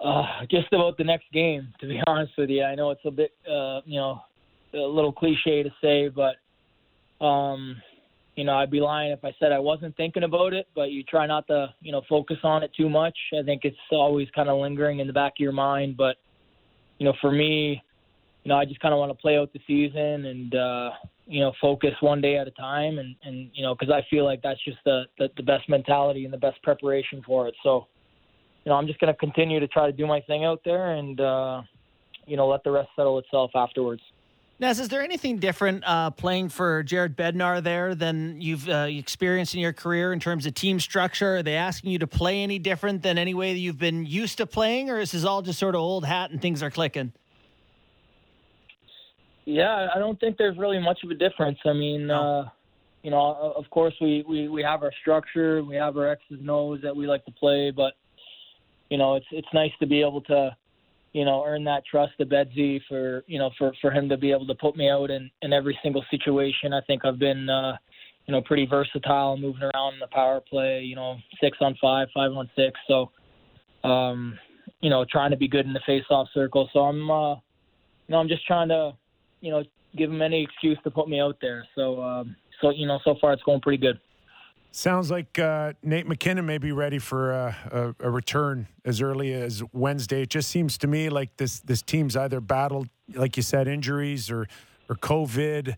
Uh, 0.03 0.23
just 0.49 0.71
about 0.71 0.97
the 0.97 1.03
next 1.03 1.31
game, 1.33 1.73
to 1.79 1.87
be 1.87 1.99
honest 2.07 2.33
with 2.37 2.49
you. 2.49 2.63
I 2.63 2.75
know 2.75 2.91
it's 2.91 3.05
a 3.05 3.11
bit, 3.11 3.31
uh, 3.49 3.81
you 3.85 3.99
know, 3.99 4.21
a 4.73 4.77
little 4.77 5.11
cliche 5.11 5.63
to 5.63 5.69
say, 5.81 6.09
but 6.09 6.35
um, 7.25 7.81
you 8.37 8.43
know, 8.43 8.53
I'd 8.53 8.71
be 8.71 8.79
lying 8.79 9.11
if 9.11 9.25
I 9.25 9.33
said 9.39 9.51
I 9.51 9.59
wasn't 9.59 9.97
thinking 9.97 10.23
about 10.23 10.53
it. 10.53 10.67
But 10.75 10.91
you 10.91 11.03
try 11.03 11.25
not 11.25 11.47
to, 11.47 11.73
you 11.81 11.91
know, 11.91 12.03
focus 12.07 12.37
on 12.43 12.63
it 12.63 12.71
too 12.77 12.87
much. 12.87 13.17
I 13.37 13.43
think 13.43 13.61
it's 13.65 13.75
always 13.91 14.27
kind 14.35 14.47
of 14.47 14.59
lingering 14.59 14.99
in 14.99 15.07
the 15.07 15.13
back 15.13 15.33
of 15.33 15.39
your 15.39 15.51
mind. 15.51 15.97
But 15.97 16.17
you 16.99 17.05
know, 17.05 17.13
for 17.19 17.31
me, 17.31 17.81
you 18.43 18.49
know, 18.49 18.55
I 18.55 18.65
just 18.65 18.79
kind 18.79 18.93
of 18.93 18.99
want 18.99 19.11
to 19.11 19.17
play 19.17 19.37
out 19.37 19.51
the 19.53 19.59
season 19.67 20.25
and 20.25 20.55
uh, 20.55 20.91
you 21.25 21.41
know 21.41 21.51
focus 21.59 21.93
one 21.99 22.21
day 22.21 22.37
at 22.37 22.47
a 22.47 22.51
time, 22.51 22.99
and 22.99 23.15
and 23.23 23.49
you 23.53 23.63
know, 23.63 23.75
because 23.75 23.91
I 23.91 24.05
feel 24.09 24.23
like 24.23 24.41
that's 24.41 24.63
just 24.63 24.77
the, 24.85 25.03
the 25.17 25.29
the 25.35 25.43
best 25.43 25.67
mentality 25.67 26.23
and 26.23 26.33
the 26.33 26.37
best 26.37 26.61
preparation 26.61 27.23
for 27.25 27.47
it. 27.47 27.55
So, 27.63 27.87
you 28.63 28.69
know, 28.69 28.75
I'm 28.75 28.87
just 28.87 28.99
going 28.99 29.11
to 29.11 29.19
continue 29.19 29.59
to 29.59 29.67
try 29.67 29.87
to 29.87 29.91
do 29.91 30.05
my 30.05 30.21
thing 30.21 30.45
out 30.45 30.61
there, 30.63 30.93
and 30.93 31.19
uh, 31.19 31.61
you 32.27 32.37
know, 32.37 32.47
let 32.47 32.63
the 32.63 32.71
rest 32.71 32.89
settle 32.95 33.17
itself 33.17 33.51
afterwards. 33.55 34.01
Naz, 34.59 34.79
is 34.79 34.89
there 34.89 35.03
anything 35.03 35.37
different 35.37 35.83
uh, 35.85 36.09
playing 36.09 36.49
for 36.49 36.81
Jared 36.81 37.15
Bednar 37.15 37.61
there 37.61 37.93
than 37.93 38.41
you've 38.41 38.67
uh, 38.67 38.87
experienced 38.89 39.53
in 39.53 39.59
your 39.59 39.73
career 39.73 40.11
in 40.11 40.19
terms 40.19 40.47
of 40.47 40.55
team 40.55 40.79
structure? 40.79 41.37
Are 41.37 41.43
they 41.43 41.53
asking 41.53 41.91
you 41.91 41.99
to 41.99 42.07
play 42.07 42.41
any 42.41 42.57
different 42.57 43.03
than 43.03 43.19
any 43.19 43.35
way 43.35 43.53
that 43.53 43.59
you've 43.59 43.77
been 43.77 44.07
used 44.07 44.39
to 44.39 44.47
playing, 44.47 44.89
or 44.89 44.99
is 44.99 45.11
this 45.11 45.23
all 45.23 45.43
just 45.43 45.59
sort 45.59 45.75
of 45.75 45.81
old 45.81 46.05
hat 46.05 46.31
and 46.31 46.41
things 46.41 46.63
are 46.63 46.71
clicking? 46.71 47.13
Yeah, 49.45 49.89
I 49.93 49.99
don't 49.99 50.19
think 50.19 50.37
there's 50.37 50.57
really 50.57 50.79
much 50.79 51.03
of 51.03 51.11
a 51.11 51.15
difference. 51.15 51.59
I 51.63 51.73
mean, 51.73 52.07
no. 52.07 52.15
uh, 52.15 52.49
you 53.03 53.11
know, 53.11 53.53
of 53.55 53.69
course 53.69 53.93
we, 54.01 54.25
we, 54.27 54.47
we 54.47 54.63
have 54.63 54.81
our 54.81 54.91
structure, 55.01 55.63
we 55.63 55.75
have 55.75 55.95
our 55.97 56.09
X's 56.09 56.39
and 56.39 56.49
O's 56.49 56.81
that 56.81 56.95
we 56.95 57.05
like 57.05 57.23
to 57.25 57.31
play, 57.31 57.69
but 57.69 57.93
you 58.89 58.97
know, 58.97 59.15
it's 59.15 59.27
it's 59.31 59.47
nice 59.53 59.71
to 59.81 59.85
be 59.85 60.01
able 60.01 60.21
to 60.21 60.55
you 61.17 61.25
know, 61.25 61.43
earn 61.43 61.63
that 61.63 61.83
trust 61.83 62.13
of 62.19 62.29
Bedsy 62.29 62.79
for, 62.87 63.23
you 63.25 63.39
know, 63.39 63.49
for, 63.57 63.73
for 63.81 63.89
him 63.89 64.07
to 64.07 64.17
be 64.17 64.29
able 64.29 64.45
to 64.45 64.53
put 64.53 64.77
me 64.77 64.87
out 64.87 65.09
in, 65.09 65.31
in 65.41 65.51
every 65.51 65.75
single 65.81 66.05
situation. 66.11 66.73
I 66.73 66.81
think 66.81 67.05
I've 67.05 67.17
been, 67.17 67.49
uh, 67.49 67.75
you 68.27 68.33
know, 68.33 68.41
pretty 68.41 68.67
versatile 68.67 69.35
moving 69.35 69.63
around 69.63 69.95
in 69.95 69.99
the 69.99 70.07
power 70.11 70.39
play, 70.47 70.81
you 70.81 70.95
know, 70.95 71.15
six 71.41 71.57
on 71.59 71.75
five, 71.81 72.07
five 72.13 72.31
on 72.33 72.47
six. 72.55 72.79
So, 72.87 73.09
um, 73.83 74.37
you 74.81 74.91
know, 74.91 75.05
trying 75.09 75.31
to 75.31 75.37
be 75.37 75.47
good 75.47 75.65
in 75.65 75.73
the 75.73 75.81
face-off 75.87 76.27
circle. 76.35 76.69
So 76.71 76.81
I'm, 76.81 77.09
uh, 77.09 77.33
you 77.33 78.09
know, 78.09 78.17
I'm 78.17 78.27
just 78.27 78.45
trying 78.45 78.69
to, 78.69 78.91
you 79.41 79.49
know, 79.49 79.63
give 79.97 80.11
him 80.11 80.21
any 80.21 80.43
excuse 80.43 80.77
to 80.83 80.91
put 80.91 81.09
me 81.09 81.19
out 81.19 81.37
there. 81.41 81.65
So, 81.73 81.99
um, 81.99 82.35
so 82.61 82.69
you 82.69 82.85
know, 82.85 82.99
so 83.03 83.15
far 83.19 83.33
it's 83.33 83.41
going 83.41 83.61
pretty 83.61 83.81
good. 83.81 83.99
Sounds 84.71 85.09
like 85.09 85.39
uh, 85.39 85.73
Nate 85.81 86.07
MacKinnon 86.07 86.45
may 86.45 86.57
be 86.59 86.71
ready 86.71 86.99
for 86.99 87.31
a, 87.31 87.95
a, 87.99 88.07
a, 88.07 88.11
return 88.11 88.67
as 88.85 89.01
early 89.01 89.33
as 89.33 89.63
Wednesday. 89.73 90.21
It 90.21 90.29
just 90.29 90.49
seems 90.49 90.77
to 90.79 90.87
me 90.87 91.09
like 91.09 91.35
this 91.37 91.61
this 91.61 91.81
team's 91.81 92.15
either 92.15 92.39
battled, 92.39 92.87
like 93.15 93.37
you 93.37 93.43
said, 93.43 93.67
injuries 93.67 94.29
or 94.29 94.47
or 94.89 94.95
COVID. 94.95 95.75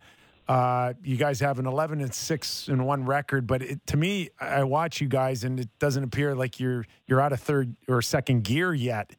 Uh, 0.50 0.93
you 1.03 1.15
guys 1.15 1.39
have 1.39 1.60
an 1.60 1.67
11 1.67 2.01
and 2.01 2.12
six 2.12 2.67
and 2.67 2.86
one 2.86 3.05
record, 3.05 3.46
but 3.46 3.62
it, 3.62 3.86
to 3.86 3.96
me, 3.96 4.29
I 4.41 4.63
watch 4.63 5.00
you 5.00 5.08
guys 5.08 5.43
and 5.43 5.60
it 5.60 5.69
doesn't 5.77 6.03
appear 6.03 6.36
like 6.36 6.60
you're 6.60 6.86
you're 7.05 7.22
out 7.22 7.31
of 7.31 7.39
third 7.39 7.75
or 7.88 8.01
second 8.01 8.43
gear 8.43 8.74
yet. 8.74 9.15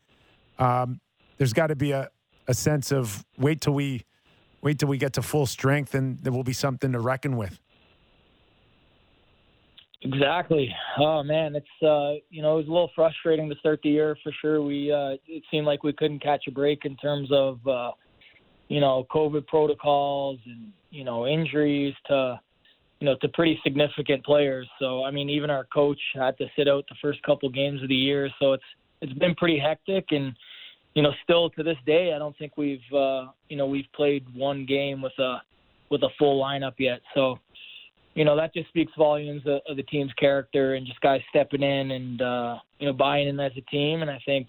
Um, 0.59 1.01
there's 1.39 1.53
got 1.53 1.69
to 1.69 1.77
be 1.77 1.93
a, 1.93 2.11
a 2.49 2.55
sense 2.55 2.91
of 2.93 3.25
wait 3.39 3.61
till 3.61 3.75
we 3.75 4.05
wait 4.61 4.79
till 4.79 4.89
we 4.89 4.99
get 4.99 5.15
to 5.15 5.23
full 5.23 5.47
strength, 5.47 5.95
and 5.95 6.19
there 6.19 6.33
will 6.33 6.45
be 6.45 6.53
something 6.53 6.93
to 6.93 7.01
reckon 7.01 7.37
with. 7.37 7.61
Exactly. 10.03 10.75
Oh 10.99 11.23
man, 11.23 11.55
it's 11.55 11.67
uh, 11.83 12.15
you 12.31 12.41
know 12.41 12.55
it 12.55 12.63
was 12.63 12.69
a 12.69 12.71
little 12.71 12.91
frustrating 12.95 13.51
to 13.51 13.57
start 13.57 13.81
the 13.83 13.91
year 13.91 14.17
for 14.23 14.33
sure. 14.41 14.63
We 14.63 14.91
uh, 14.91 15.17
it 15.27 15.43
seemed 15.51 15.67
like 15.67 15.83
we 15.83 15.93
couldn't 15.93 16.23
catch 16.23 16.45
a 16.49 16.51
break 16.51 16.87
in 16.87 16.97
terms 16.97 17.29
of 17.31 17.67
uh, 17.67 17.91
you 18.69 18.81
know 18.81 19.07
COVID 19.13 19.47
protocols 19.47 20.39
and 20.47 20.73
you 20.91 21.05
know 21.05 21.27
injuries 21.27 21.95
to 22.07 22.41
you 23.01 23.05
know 23.05 23.17
to 23.21 23.29
pretty 23.29 23.61
significant 23.63 24.25
players. 24.25 24.67
So 24.79 25.05
I 25.05 25.11
mean 25.11 25.29
even 25.29 25.51
our 25.51 25.65
coach 25.65 26.01
had 26.15 26.39
to 26.39 26.47
sit 26.57 26.67
out 26.67 26.85
the 26.89 26.97
first 27.03 27.23
couple 27.23 27.51
games 27.51 27.83
of 27.83 27.91
the 27.91 27.95
year. 27.95 28.31
So 28.41 28.55
it's 28.55 28.65
it's 29.03 29.13
been 29.15 29.35
pretty 29.35 29.59
hectic 29.59 30.07
and 30.13 30.35
you 30.95 31.03
know 31.03 31.13
still 31.25 31.51
to 31.51 31.63
this 31.63 31.77
day 31.85 32.15
I 32.15 32.19
don't 32.19 32.37
think 32.39 32.57
we've 32.57 32.81
uh, 32.95 33.27
you 33.51 33.57
know 33.59 33.67
we've 33.67 33.91
played 33.95 34.25
one 34.35 34.65
game 34.65 35.03
with 35.03 35.19
a 35.19 35.43
with 35.91 36.03
a 36.05 36.09
full 36.19 36.43
lineup 36.43 36.75
yet. 36.79 37.01
So 37.15 37.39
you 38.15 38.25
know 38.25 38.37
that 38.37 38.53
just 38.53 38.69
speaks 38.69 38.93
volumes 38.99 39.43
of, 39.47 39.61
of 39.69 39.77
the 39.77 39.83
team's 39.85 40.13
character 40.15 40.75
and 40.75 40.87
just 40.87 41.01
guys 41.01 41.21
stepping 41.31 41.63
in 41.63 41.91
and 41.93 42.23
uh, 42.23 42.59
you 42.79 42.87
know 42.87 42.93
buying 42.93 43.29
in 43.29 43.39
as 43.41 43.53
a 43.57 43.63
team. 43.63 44.03
And 44.03 44.11
I 44.11 44.21
think 44.27 44.49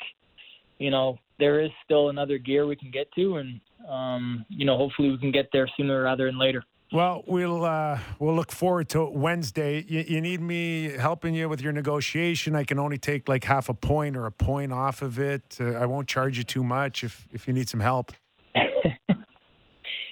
you 0.82 0.89
know, 0.89 1.20
there 1.38 1.62
is 1.62 1.70
still 1.86 2.10
another 2.10 2.39
gear 2.39 2.65
we 2.65 2.75
can 2.75 2.89
get 2.89 3.12
to, 3.13 3.38
and 3.38 3.62
um, 3.88 4.46
you 4.50 4.65
know, 4.65 4.77
hopefully 4.77 5.12
we 5.12 5.18
can 5.20 5.32
get 5.32 5.48
there 5.53 5.70
sooner 5.77 6.01
rather 6.01 6.25
than 6.25 6.39
later. 6.39 6.63
Well, 6.91 7.24
we'll 7.27 7.63
uh, 7.63 8.00
we'll 8.20 8.36
look 8.36 8.51
forward 8.51 8.89
to 8.89 9.06
Wednesday. 9.06 9.86
You, 9.88 10.03
you, 10.08 10.22
need 10.22 10.41
me 10.41 10.89
helping 10.89 11.36
you 11.36 11.48
with 11.48 11.62
your 11.62 11.72
negotiation. 11.72 12.56
I 12.56 12.63
can 12.63 12.80
only 12.80 12.98
take 12.98 13.30
like 13.30 13.44
half 13.44 13.70
a 13.70 13.74
point 13.74 14.18
or 14.18 14.25
a 14.25 14.32
point 14.32 14.74
off 14.74 15.03
of 15.03 15.20
it. 15.20 15.58
Uh, 15.62 15.74
I 15.74 15.86
won't 15.86 16.08
charge 16.08 16.38
you 16.38 16.44
too 16.44 16.63
much 16.63 17.03
if 17.03 17.27
if 17.32 17.48
you 17.48 17.53
need 17.53 17.70
some 17.70 17.80
help. 17.80 18.12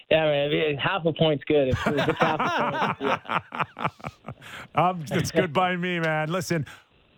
yeah, 0.09 0.25
man, 0.25 0.77
half 0.77 1.05
a 1.05 1.13
point's 1.13 1.43
good. 1.43 1.69
If, 1.69 1.87
if 1.87 2.15
half 2.17 2.39
a 2.39 2.95
point, 2.97 3.11
yeah. 4.75 4.89
um, 4.89 5.03
that's 5.07 5.31
good 5.31 5.53
by 5.53 5.75
me, 5.75 5.99
man. 5.99 6.31
Listen, 6.31 6.65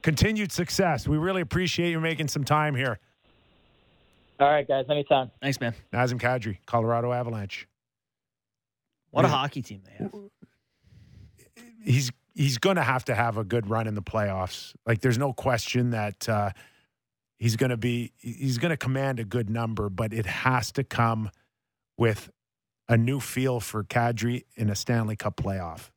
continued 0.02 0.52
success. 0.52 1.08
We 1.08 1.18
really 1.18 1.42
appreciate 1.42 1.92
you 1.92 2.00
making 2.00 2.28
some 2.28 2.44
time 2.44 2.76
here. 2.76 3.00
All 4.40 4.50
right, 4.50 4.68
guys. 4.68 4.86
Anytime. 4.90 5.32
Thanks, 5.42 5.60
man. 5.62 5.74
Nazem 5.94 6.20
Kadri, 6.20 6.58
Colorado 6.66 7.12
Avalanche. 7.12 7.68
What 9.12 9.26
a 9.26 9.28
hockey 9.28 9.62
team 9.62 9.82
they 9.86 10.04
have. 10.04 10.14
He's 11.84 12.12
he's 12.34 12.58
going 12.58 12.78
to 12.78 12.84
have 12.84 13.06
to 13.06 13.16
have 13.16 13.38
a 13.38 13.44
good 13.44 13.70
run 13.70 13.88
in 13.88 13.94
the 13.94 14.02
playoffs. 14.02 14.74
Like 14.86 15.02
there's 15.02 15.18
no 15.18 15.34
question 15.34 15.92
that 15.92 16.28
uh, 16.28 16.52
he's 17.38 17.56
going 17.56 17.70
to 17.70 17.78
be 17.78 18.14
he's 18.18 18.58
going 18.58 18.72
to 18.72 18.78
command 18.78 19.20
a 19.20 19.26
good 19.26 19.50
number, 19.50 19.90
but 19.90 20.14
it 20.14 20.26
has 20.26 20.72
to 20.74 20.84
come 20.84 21.30
with 21.98 22.32
a 22.90 22.98
new 22.98 23.20
feel 23.20 23.60
for 23.60 23.84
Kadri 23.84 24.44
in 24.56 24.70
a 24.70 24.76
Stanley 24.76 25.16
Cup 25.16 25.38
playoff. 25.38 25.90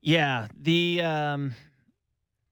Yeah, 0.00 0.48
the 0.60 1.00
um, 1.02 1.54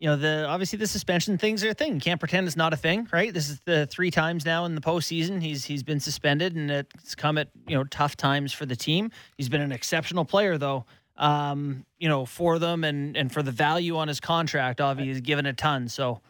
you 0.02 0.09
know, 0.09 0.16
the 0.16 0.47
obviously 0.49 0.78
the 0.78 0.87
suspension 0.88 1.38
things 1.38 1.62
are 1.62 1.68
a 1.68 1.75
thing. 1.75 1.94
You 1.94 2.00
can't 2.00 2.18
pretend 2.18 2.49
it's 2.49 2.56
not 2.56 2.73
a 2.73 2.76
thing, 2.76 3.06
right? 3.12 3.32
This 3.32 3.49
is 3.49 3.61
the 3.61 3.87
three 3.87 4.11
times 4.11 4.44
now 4.44 4.64
in 4.64 4.75
the 4.75 4.80
postseason 4.80 5.40
he's 5.40 5.64
he's 5.64 5.85
been 5.85 6.00
suspended, 6.00 6.56
and 6.56 6.73
it's 6.73 7.14
come 7.14 7.38
at 7.38 7.50
you 7.68 7.76
know 7.76 7.85
tough 7.85 8.16
times 8.16 8.52
for 8.52 8.66
the 8.66 8.75
team. 8.75 9.12
He's 9.37 9.49
been 9.49 9.61
an 9.61 9.71
exceptional 9.71 10.25
player, 10.25 10.59
though. 10.59 10.87
Um, 11.16 11.87
you 12.00 12.09
know, 12.09 12.26
for 12.26 12.59
them 12.59 12.82
and 12.82 13.16
and 13.16 13.30
for 13.30 13.44
the 13.44 13.52
value 13.52 13.97
on 13.97 14.09
his 14.09 14.18
contract, 14.18 14.80
obviously, 14.80 15.12
he's 15.12 15.21
given 15.21 15.47
a 15.47 15.52
ton. 15.52 15.88
So, 15.88 16.21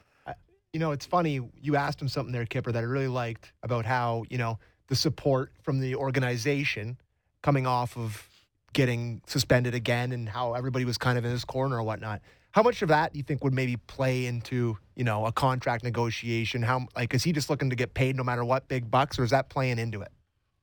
you 0.75 0.79
know, 0.81 0.91
it's 0.91 1.07
funny. 1.07 1.41
You 1.63 1.77
asked 1.77 2.03
him 2.03 2.09
something 2.09 2.31
there, 2.31 2.45
Kyper, 2.45 2.75
that 2.75 2.81
I 2.81 2.87
really 2.87 3.09
liked 3.09 3.55
about 3.63 3.87
how 3.87 4.25
you 4.29 4.37
know 4.37 4.59
the 4.89 4.97
support 4.97 5.51
from 5.63 5.81
the 5.81 5.95
organization 5.95 6.99
coming 7.43 7.67
off 7.67 7.97
of 7.97 8.29
getting 8.73 9.21
suspended 9.27 9.75
again, 9.75 10.13
and 10.13 10.29
how 10.29 10.55
everybody 10.55 10.85
was 10.85 10.99
kind 10.99 11.19
of 11.19 11.25
in 11.25 11.31
his 11.31 11.45
corner 11.45 11.77
or 11.77 11.83
whatnot. 11.83 12.23
How 12.53 12.63
much 12.63 12.83
of 12.83 12.89
that 12.89 13.13
do 13.13 13.19
you 13.19 13.23
think 13.23 13.43
would 13.45 13.55
maybe 13.55 13.77
play 13.77 14.27
into 14.27 14.79
you 14.95 15.05
know 15.05 15.27
a 15.27 15.33
contract 15.33 15.85
negotiation? 15.85 16.63
How 16.63 16.87
like 16.97 17.15
is 17.15 17.25
he 17.25 17.33
just 17.33 17.51
looking 17.51 17.71
to 17.71 17.77
get 17.77 17.95
paid 17.95 18.17
no 18.17 18.25
matter 18.25 18.45
what, 18.45 18.69
big 18.69 18.91
bucks, 18.91 19.19
or 19.19 19.25
is 19.25 19.31
that 19.31 19.49
playing 19.49 19.79
into 19.79 20.01
it? 20.03 20.13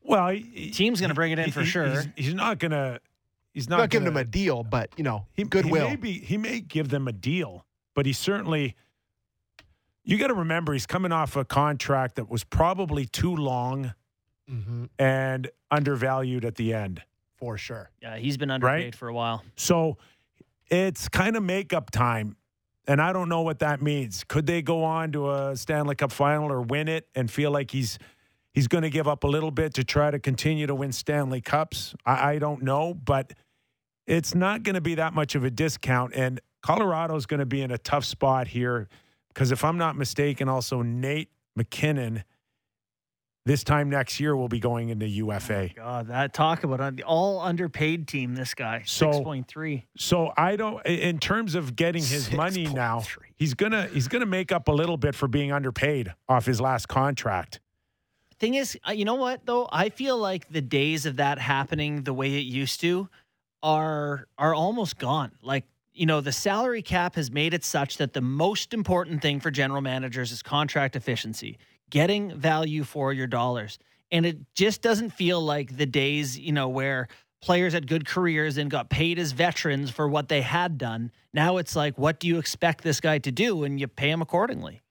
Well, 0.02 0.30
he, 0.30 0.72
team's 0.72 1.00
going 1.00 1.10
to 1.10 1.16
bring 1.16 1.32
it 1.32 1.40
in 1.40 1.46
he, 1.46 1.52
for 1.52 1.64
sure. 1.64 1.90
He's, 1.90 2.08
he's, 2.16 2.34
not 2.34 2.58
going 2.58 2.72
to. 2.72 3.00
He's 3.54 3.70
not, 3.70 3.78
not 3.78 3.90
giving 3.90 4.06
them 4.06 4.18
a 4.18 4.24
deal, 4.24 4.64
but 4.64 4.90
you 4.98 5.04
know, 5.04 5.26
he, 5.34 5.44
goodwill. 5.44 5.88
He 5.88 5.90
may, 5.92 5.96
be, 5.96 6.14
he 6.14 6.38
may 6.38 6.62
give 6.62 6.90
them 6.90 7.08
a 7.08 7.12
deal, 7.12 7.66
but 7.96 8.06
he 8.06 8.14
certainly. 8.14 8.76
You 10.04 10.18
got 10.18 10.28
to 10.28 10.34
remember, 10.34 10.74
he's 10.74 10.88
coming 10.88 11.12
off 11.12 11.36
a 11.36 11.46
contract 11.46 12.16
that 12.16 12.30
was 12.30 12.44
probably 12.44 13.06
too 13.06 13.36
long 13.36 13.94
mm-hmm. 14.50 14.86
and 14.98 15.50
undervalued 15.72 16.46
at 16.46 16.56
the 16.56 16.74
end. 16.74 17.02
For 17.38 17.58
sure. 17.58 17.90
Yeah, 18.02 18.18
he's 18.18 18.38
been 18.38 18.52
underpaid 18.52 18.86
right? 18.86 18.96
for 18.96 19.08
a 19.08 19.14
while. 19.14 19.44
So 19.56 19.98
it's 20.70 21.08
kind 21.08 21.36
of 21.38 21.44
makeup 21.44 21.92
time. 21.92 22.36
And 22.88 23.02
I 23.02 23.14
don't 23.14 23.30
know 23.30 23.42
what 23.42 23.60
that 23.60 23.82
means. 23.82 24.24
Could 24.24 24.48
they 24.48 24.62
go 24.62 24.84
on 24.84 25.12
to 25.12 25.30
a 25.30 25.56
Stanley 25.56 25.96
Cup 25.96 26.12
final 26.12 26.52
or 26.52 26.62
win 26.62 26.88
it 26.88 27.08
and 27.14 27.30
feel 27.30 27.52
like 27.52 27.72
he's 27.72 28.00
he's 28.52 28.68
going 28.68 28.82
to 28.82 28.90
give 28.90 29.08
up 29.08 29.24
a 29.24 29.28
little 29.28 29.52
bit 29.52 29.76
to 29.76 29.84
try 29.84 30.10
to 30.10 30.18
continue 30.18 30.66
to 30.66 30.74
win 30.74 30.92
Stanley 30.92 31.40
Cups? 31.40 31.94
I, 32.06 32.32
I 32.32 32.40
don't 32.40 32.64
know, 32.64 32.96
but 32.96 33.34
it's 34.08 34.34
not 34.34 34.64
going 34.64 34.74
to 34.74 34.82
be 34.82 34.96
that 34.96 35.14
much 35.14 35.36
of 35.36 35.44
a 35.44 35.52
discount. 35.52 36.16
And 36.16 36.42
Colorado's 36.64 37.28
going 37.28 37.42
to 37.42 37.46
be 37.46 37.62
in 37.62 37.70
a 37.70 37.78
tough 37.78 38.06
spot 38.06 38.48
here 38.48 38.90
because 39.28 39.52
if 39.52 39.64
I'm 39.64 39.78
not 39.78 39.96
mistaken, 39.96 40.50
also 40.50 40.82
Nate 40.82 41.30
MacKinnon– 41.56 42.24
this 43.50 43.64
time 43.64 43.90
next 43.90 44.20
year, 44.20 44.36
we'll 44.36 44.48
be 44.48 44.60
going 44.60 44.90
into 44.90 45.08
UFA. 45.08 45.72
Oh 45.72 45.74
God, 45.76 46.08
that 46.10 46.36
talk 46.36 46.64
about 46.64 46.96
the 46.96 47.02
all 47.02 47.40
underpaid 47.40 48.08
team. 48.08 48.36
This 48.36 48.54
guy, 48.54 48.84
six 48.86 49.18
point 49.22 49.48
three. 49.48 49.88
So 49.98 50.32
I 50.38 50.56
don't. 50.56 50.86
In 50.86 51.18
terms 51.18 51.56
of 51.56 51.76
getting 51.76 52.04
his 52.04 52.26
6. 52.26 52.38
money 52.38 52.68
now, 52.68 53.02
he's 53.38 53.56
gonna 53.56 53.88
he's 53.88 54.08
gonna 54.08 54.28
make 54.28 54.52
up 54.52 54.68
a 54.68 54.72
little 54.72 54.98
bit 54.98 55.16
for 55.16 55.28
being 55.28 55.52
underpaid 55.52 56.14
off 56.28 56.46
his 56.46 56.62
last 56.62 56.90
contract. 56.90 57.60
Thing 58.40 58.54
is, 58.54 58.78
uh, 58.88 58.92
you 58.92 59.04
know 59.04 59.16
what 59.16 59.48
though? 59.48 59.68
I 59.72 59.90
feel 59.90 60.20
like 60.20 60.48
the 60.50 60.62
days 60.62 61.08
of 61.08 61.16
that 61.16 61.40
happening 61.40 62.04
the 62.04 62.14
way 62.14 62.36
it 62.36 62.46
used 62.46 62.80
to 62.82 63.10
are 63.64 64.28
are 64.38 64.54
almost 64.54 65.00
gone. 65.00 65.32
Like 65.42 65.66
you 65.92 66.06
know, 66.06 66.22
the 66.22 66.32
salary 66.32 66.84
cap 66.84 67.16
has 67.16 67.32
made 67.32 67.56
it 67.56 67.64
such 67.64 67.98
that 67.98 68.14
the 68.14 68.22
most 68.22 68.76
important 68.76 69.24
thing 69.24 69.40
for 69.40 69.50
general 69.50 69.82
managers 69.82 70.32
is 70.32 70.44
contract 70.44 70.96
efficiency 70.96 71.58
getting 71.90 72.38
value 72.38 72.84
for 72.84 73.14
your 73.14 73.28
dollars. 73.28 73.80
And 74.12 74.26
it 74.26 74.38
just 74.56 74.82
doesn't 74.82 75.12
feel 75.12 75.40
like 75.42 75.78
the 75.78 75.86
days, 75.86 76.38
you 76.38 76.52
know, 76.52 76.68
where 76.68 77.08
players 77.42 77.74
had 77.74 77.88
good 77.88 78.06
careers 78.08 78.58
and 78.58 78.70
got 78.70 78.90
paid 78.90 79.20
as 79.20 79.32
veterans 79.32 79.90
for 79.90 80.08
what 80.08 80.30
they 80.30 80.42
had 80.42 80.78
done. 80.78 81.12
Now 81.34 81.58
it's 81.58 81.76
like, 81.76 81.98
what 81.98 82.20
do 82.20 82.28
you 82.28 82.40
expect 82.40 82.84
this 82.84 83.00
guy 83.00 83.20
to 83.20 83.32
do? 83.32 83.64
And 83.64 83.80
you 83.80 83.88
pay 83.88 84.10
him 84.10 84.22
accordingly. 84.22 84.82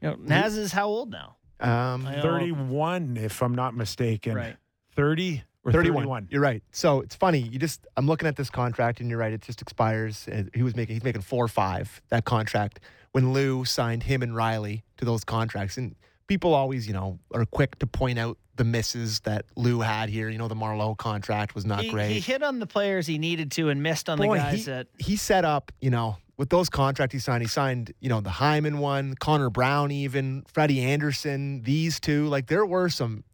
You 0.00 0.10
know, 0.10 0.16
Naz 0.18 0.56
is 0.56 0.72
how 0.72 0.88
old 0.88 1.10
now? 1.10 1.36
Um, 1.60 2.04
31, 2.04 3.16
if 3.16 3.42
I'm 3.42 3.54
not 3.54 3.76
mistaken. 3.76 4.34
Right. 4.34 4.56
30 4.96 5.44
or 5.64 5.72
31. 5.72 6.02
31. 6.02 6.28
You're 6.30 6.40
right. 6.40 6.62
So 6.72 7.00
it's 7.00 7.14
funny. 7.14 7.38
You 7.38 7.58
just, 7.58 7.86
I'm 7.96 8.06
looking 8.06 8.26
at 8.26 8.34
this 8.36 8.50
contract 8.50 9.00
and 9.00 9.08
you're 9.08 9.18
right. 9.18 9.32
It 9.32 9.42
just 9.42 9.62
expires. 9.62 10.28
He 10.54 10.62
was 10.62 10.74
making, 10.74 10.96
he's 10.96 11.04
making 11.04 11.22
four 11.22 11.44
or 11.44 11.48
five, 11.48 12.02
that 12.08 12.24
contract, 12.24 12.80
when 13.12 13.32
Lou 13.32 13.64
signed 13.64 14.02
him 14.02 14.22
and 14.22 14.32
Rielly 14.32 14.82
to 14.96 15.04
those 15.04 15.22
contracts. 15.22 15.76
And, 15.76 15.94
people 16.32 16.54
always, 16.54 16.86
you 16.86 16.94
know, 16.94 17.18
are 17.34 17.44
quick 17.44 17.78
to 17.78 17.86
point 17.86 18.18
out 18.18 18.38
the 18.56 18.64
misses 18.64 19.20
that 19.20 19.44
Lou 19.54 19.80
had 19.80 20.08
here. 20.08 20.30
You 20.30 20.38
know, 20.38 20.48
the 20.48 20.54
Marleau 20.54 20.96
contract 20.96 21.54
was 21.54 21.66
not 21.66 21.82
he, 21.82 21.90
great. 21.90 22.10
He 22.10 22.20
hit 22.20 22.42
on 22.42 22.58
the 22.58 22.66
players 22.66 23.06
he 23.06 23.18
needed 23.18 23.50
to 23.52 23.68
and 23.68 23.82
missed 23.82 24.08
on 24.08 24.16
Boy, 24.16 24.38
the 24.38 24.42
guys 24.42 24.54
he, 24.60 24.62
that 24.70 24.86
he 24.96 25.16
set 25.16 25.44
up. 25.44 25.72
You 25.82 25.90
know, 25.90 26.16
with 26.38 26.48
those 26.48 26.70
contracts 26.70 27.12
he 27.12 27.18
signed, 27.18 27.42
he 27.42 27.48
signed, 27.48 27.92
you 28.00 28.08
know, 28.08 28.22
the 28.22 28.30
Hyman 28.30 28.78
one, 28.78 29.14
Connor 29.14 29.50
Brown, 29.50 29.90
even 29.90 30.42
Freddie 30.50 30.80
Andersen. 30.80 31.60
These 31.64 32.00
two, 32.00 32.28
like 32.28 32.46
there 32.46 32.64
were 32.64 32.88
some 32.88 33.24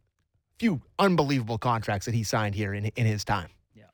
few 0.58 0.82
unbelievable 0.98 1.58
contracts 1.58 2.06
that 2.06 2.16
he 2.16 2.24
signed 2.24 2.56
here 2.56 2.74
in 2.74 2.86
in 2.86 3.06
his 3.06 3.24
time. 3.24 3.50
Yeah. 3.76 3.84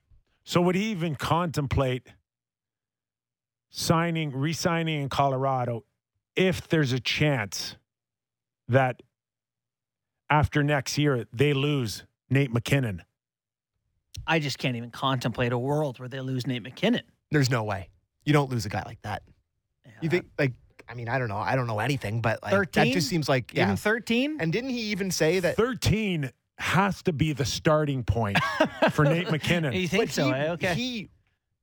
So 0.44 0.62
would 0.62 0.76
he 0.76 0.92
even 0.92 1.14
contemplate 1.14 2.06
signing, 3.68 4.32
re-signing 4.34 5.02
in 5.02 5.10
Colorado 5.10 5.84
if 6.34 6.68
there's 6.68 6.94
a 6.94 7.00
chance? 7.00 7.76
That 8.68 9.02
after 10.30 10.62
next 10.62 10.96
year 10.98 11.26
they 11.32 11.52
lose 11.52 12.04
Nate 12.30 12.52
MacKinnon. 12.52 13.02
I 14.26 14.38
just 14.38 14.58
can't 14.58 14.76
even 14.76 14.90
contemplate 14.90 15.52
a 15.52 15.58
world 15.58 15.98
where 15.98 16.08
they 16.08 16.20
lose 16.20 16.46
Nate 16.46 16.62
MacKinnon. 16.62 17.02
There's 17.30 17.50
no 17.50 17.64
way. 17.64 17.90
You 18.24 18.32
don't 18.32 18.50
lose 18.50 18.64
a 18.64 18.68
guy 18.68 18.82
like 18.86 19.02
that. 19.02 19.22
Yeah. 19.84 19.92
You 20.00 20.08
think 20.08 20.26
like 20.38 20.52
I 20.88 20.94
mean, 20.94 21.08
I 21.08 21.18
don't 21.18 21.28
know. 21.28 21.38
I 21.38 21.56
don't 21.56 21.66
know 21.66 21.78
anything, 21.78 22.20
but 22.20 22.42
like 22.42 22.52
13? 22.52 22.84
that 22.84 22.92
just 22.92 23.08
seems 23.08 23.28
like 23.28 23.54
yeah. 23.54 23.64
Even 23.64 23.76
13? 23.76 24.38
And 24.40 24.52
didn't 24.52 24.70
he 24.70 24.80
even 24.92 25.10
say 25.10 25.40
that 25.40 25.56
13 25.56 26.30
has 26.58 27.02
to 27.02 27.12
be 27.12 27.32
the 27.32 27.44
starting 27.44 28.04
point 28.04 28.38
for 28.92 29.04
Nate 29.04 29.30
MacKinnon. 29.30 29.72
you 29.72 29.88
think 29.88 30.04
but 30.06 30.12
so? 30.12 30.26
He, 30.26 30.32
eh? 30.32 30.52
Okay. 30.52 30.74
He 30.74 31.08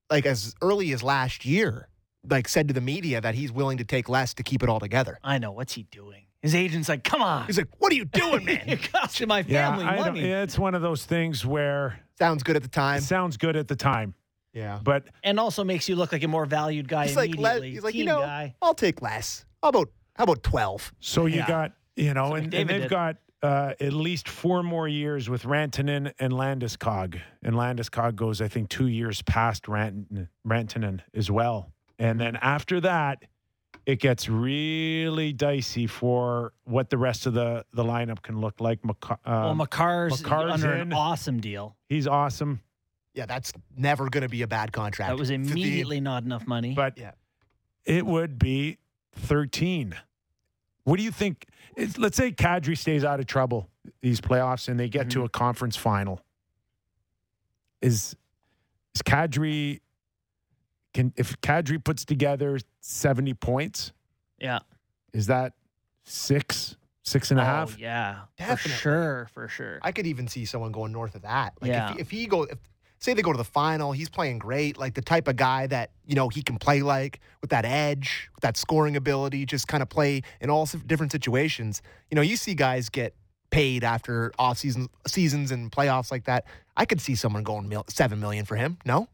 like 0.10 0.26
as 0.26 0.54
early 0.62 0.92
as 0.92 1.02
last 1.02 1.46
year 1.46 1.88
like 2.30 2.48
said 2.48 2.68
to 2.68 2.74
the 2.74 2.82
media 2.82 3.22
that 3.22 3.36
he's 3.36 3.52
willing 3.52 3.78
to 3.78 3.84
take 3.84 4.10
less 4.10 4.34
to 4.36 4.44
keep 4.44 4.64
it 4.64 4.70
all 4.70 4.80
together. 4.80 5.18
I 5.24 5.38
know 5.38 5.52
what's 5.52 5.74
he 5.74 5.84
doing? 5.84 6.26
His 6.42 6.56
agent's 6.56 6.90
like, 6.90 7.04
"Come 7.04 7.22
on." 7.22 7.46
He's 7.46 7.58
like, 7.58 7.70
"What 7.78 7.92
are 7.92 7.96
you 7.96 8.06
doing, 8.06 8.46
man? 8.46 8.64
You're 8.68 8.78
costing 8.78 9.28
my 9.28 9.44
family 9.44 9.86
yeah, 9.86 9.96
money." 9.96 10.28
Yeah, 10.28 10.42
it's 10.42 10.58
one 10.58 10.74
of 10.74 10.82
those 10.82 11.06
things 11.06 11.46
where 11.46 12.00
sounds 12.18 12.44
good 12.44 12.56
at 12.56 12.64
the 12.64 12.70
time. 12.70 13.02
sounds 13.02 13.38
good 13.38 13.56
at 13.56 13.68
the 13.68 13.76
time. 13.76 14.16
Yeah, 14.54 14.80
but 14.84 15.06
and 15.24 15.40
also 15.40 15.64
makes 15.64 15.88
you 15.88 15.96
look 15.96 16.12
like 16.12 16.24
a 16.24 16.28
more 16.28 16.46
valued 16.46 16.88
guy 16.88 17.08
he's 17.08 17.16
immediately. 17.16 17.44
Like, 17.44 17.64
he's 17.64 17.84
like, 17.84 17.94
Team 17.94 18.00
you 18.00 18.06
know, 18.06 18.20
guy. 18.22 18.56
I'll 18.62 18.74
take 18.74 19.02
less. 19.02 19.46
How 19.62 19.70
about 19.70 19.90
how 20.16 20.24
about 20.24 20.44
twelve? 20.44 20.92
So 21.00 21.28
you 21.28 21.38
yeah. 21.38 21.48
got 21.48 21.72
you 21.96 22.14
know, 22.14 22.34
and, 22.34 22.54
and, 22.54 22.70
they've 22.70 22.82
did. 22.82 22.90
got 22.90 23.18
uh, 23.44 23.74
at 23.80 23.94
least 23.94 24.28
four 24.28 24.64
more 24.64 24.88
years 24.88 25.30
with 25.30 25.44
Rantanen 25.44 26.12
and 26.20 26.34
Landeskog, 26.34 27.20
and 27.44 27.56
Landeskog 27.56 28.16
goes, 28.16 28.42
I 28.42 28.48
think, 28.48 28.70
two 28.70 28.88
years 28.88 29.22
past 29.22 29.68
Rant- 29.68 30.28
Rantanen 30.48 31.02
as 31.14 31.30
well, 31.30 31.72
and 32.00 32.20
then 32.20 32.36
after 32.38 32.82
that 32.82 33.24
it 33.86 34.00
gets 34.00 34.30
really 34.30 35.34
dicey 35.34 35.88
for 35.88 36.54
what 36.66 36.90
the 36.90 36.98
rest 36.98 37.26
of 37.26 37.34
the, 37.34 37.66
the 37.74 37.84
lineup 37.84 38.22
can 38.22 38.40
look 38.40 38.60
like. 38.60 38.84
Mac- 38.86 39.12
uh, 39.12 39.18
well, 39.26 39.56
Makar's, 39.56 40.22
Makar's 40.22 40.54
under 40.54 40.74
in. 40.74 40.82
an 40.82 40.94
awesome 40.94 41.40
deal. 41.40 41.76
He's 41.90 42.08
awesome. 42.08 42.62
Yeah, 43.14 43.26
that's 43.26 43.52
never 43.76 44.10
going 44.10 44.22
to 44.22 44.30
be 44.30 44.42
a 44.44 44.48
bad 44.48 44.72
contract. 44.72 45.12
That 45.12 45.20
was 45.20 45.32
immediately 45.32 45.98
the, 45.98 46.02
not 46.02 46.24
enough 46.24 46.48
money. 46.48 46.74
But 46.74 46.98
yeah. 46.98 47.12
it 47.86 48.06
would 48.06 48.40
be 48.40 48.78
13. 49.16 49.96
What 50.84 50.98
do 50.98 51.04
you 51.04 51.12
think? 51.12 51.46
It's, 51.76 51.98
let's 51.98 52.18
say 52.18 52.32
Kadri 52.32 52.78
stays 52.78 53.04
out 53.04 53.20
of 53.20 53.26
trouble 53.26 53.68
these 54.02 54.22
playoffs 54.22 54.68
and 54.68 54.80
they 54.80 54.90
get 54.90 55.10
to 55.12 55.24
a 55.24 55.30
conference 55.30 55.76
final. 55.76 56.22
Is 57.82 58.16
is 58.94 59.02
Kadri 59.02 59.80
can 60.94 61.14
if 61.16 61.40
Kadri 61.42 61.84
puts 61.84 62.06
together 62.06 62.60
seventy 62.82 63.34
points? 63.34 63.94
Yeah. 64.40 64.60
Is 65.14 65.28
that 65.28 65.54
six, 66.04 66.78
six 67.04 67.32
and 67.32 67.40
a 67.40 67.44
oh, 67.44 67.46
half? 67.46 67.74
Oh, 67.74 67.78
yeah. 67.80 68.20
Definitely. 68.38 68.72
For 68.72 68.78
sure. 68.78 69.30
For 69.34 69.48
sure. 69.48 69.80
I 69.82 69.92
could 69.92 70.08
even 70.08 70.28
see 70.28 70.46
someone 70.46 70.72
going 70.72 70.92
north 70.92 71.16
of 71.16 71.22
that. 71.24 71.54
Like 71.62 71.70
Yeah. 71.70 71.90
if, 71.92 71.96
he, 71.96 72.02
if 72.02 72.12
he 72.12 72.26
go, 72.28 72.44
if, 72.44 72.58
say 73.00 73.14
they 73.14 73.22
go 73.22 73.32
to 73.32 73.38
the 73.38 73.44
final, 73.44 73.92
he's 73.92 74.10
playing 74.10 74.40
great. 74.40 74.78
Like 74.78 74.94
the 74.94 75.02
type 75.02 75.28
of 75.28 75.36
guy 75.36 75.68
that 75.68 75.92
you 76.06 76.16
know 76.16 76.30
he 76.30 76.42
can 76.42 76.58
play 76.58 76.82
like 76.82 77.20
with 77.42 77.50
that 77.50 77.66
edge, 77.66 78.30
with 78.36 78.42
that 78.42 78.58
scoring 78.58 78.96
ability, 78.96 79.46
just 79.46 79.68
kind 79.68 79.84
of 79.84 79.90
play 79.90 80.22
in 80.40 80.50
all 80.50 80.66
different 80.88 81.12
situations. 81.12 81.82
You 82.10 82.16
know, 82.16 82.22
you 82.22 82.38
see 82.38 82.54
guys 82.54 82.90
get 82.90 83.14
paid 83.50 83.84
after 83.84 84.32
off 84.40 84.58
season 84.58 84.88
seasons 85.08 85.52
and 85.52 85.72
playoffs 85.72 86.12
like 86.12 86.24
that. 86.26 86.46
I 86.78 86.86
could 86.86 87.02
see 87.02 87.16
someone 87.16 87.44
going 87.44 87.68
mil- 87.68 87.86
seven 87.90 88.20
million 88.20 88.46
for 88.46 88.56
him. 88.56 88.78
No, 88.86 89.08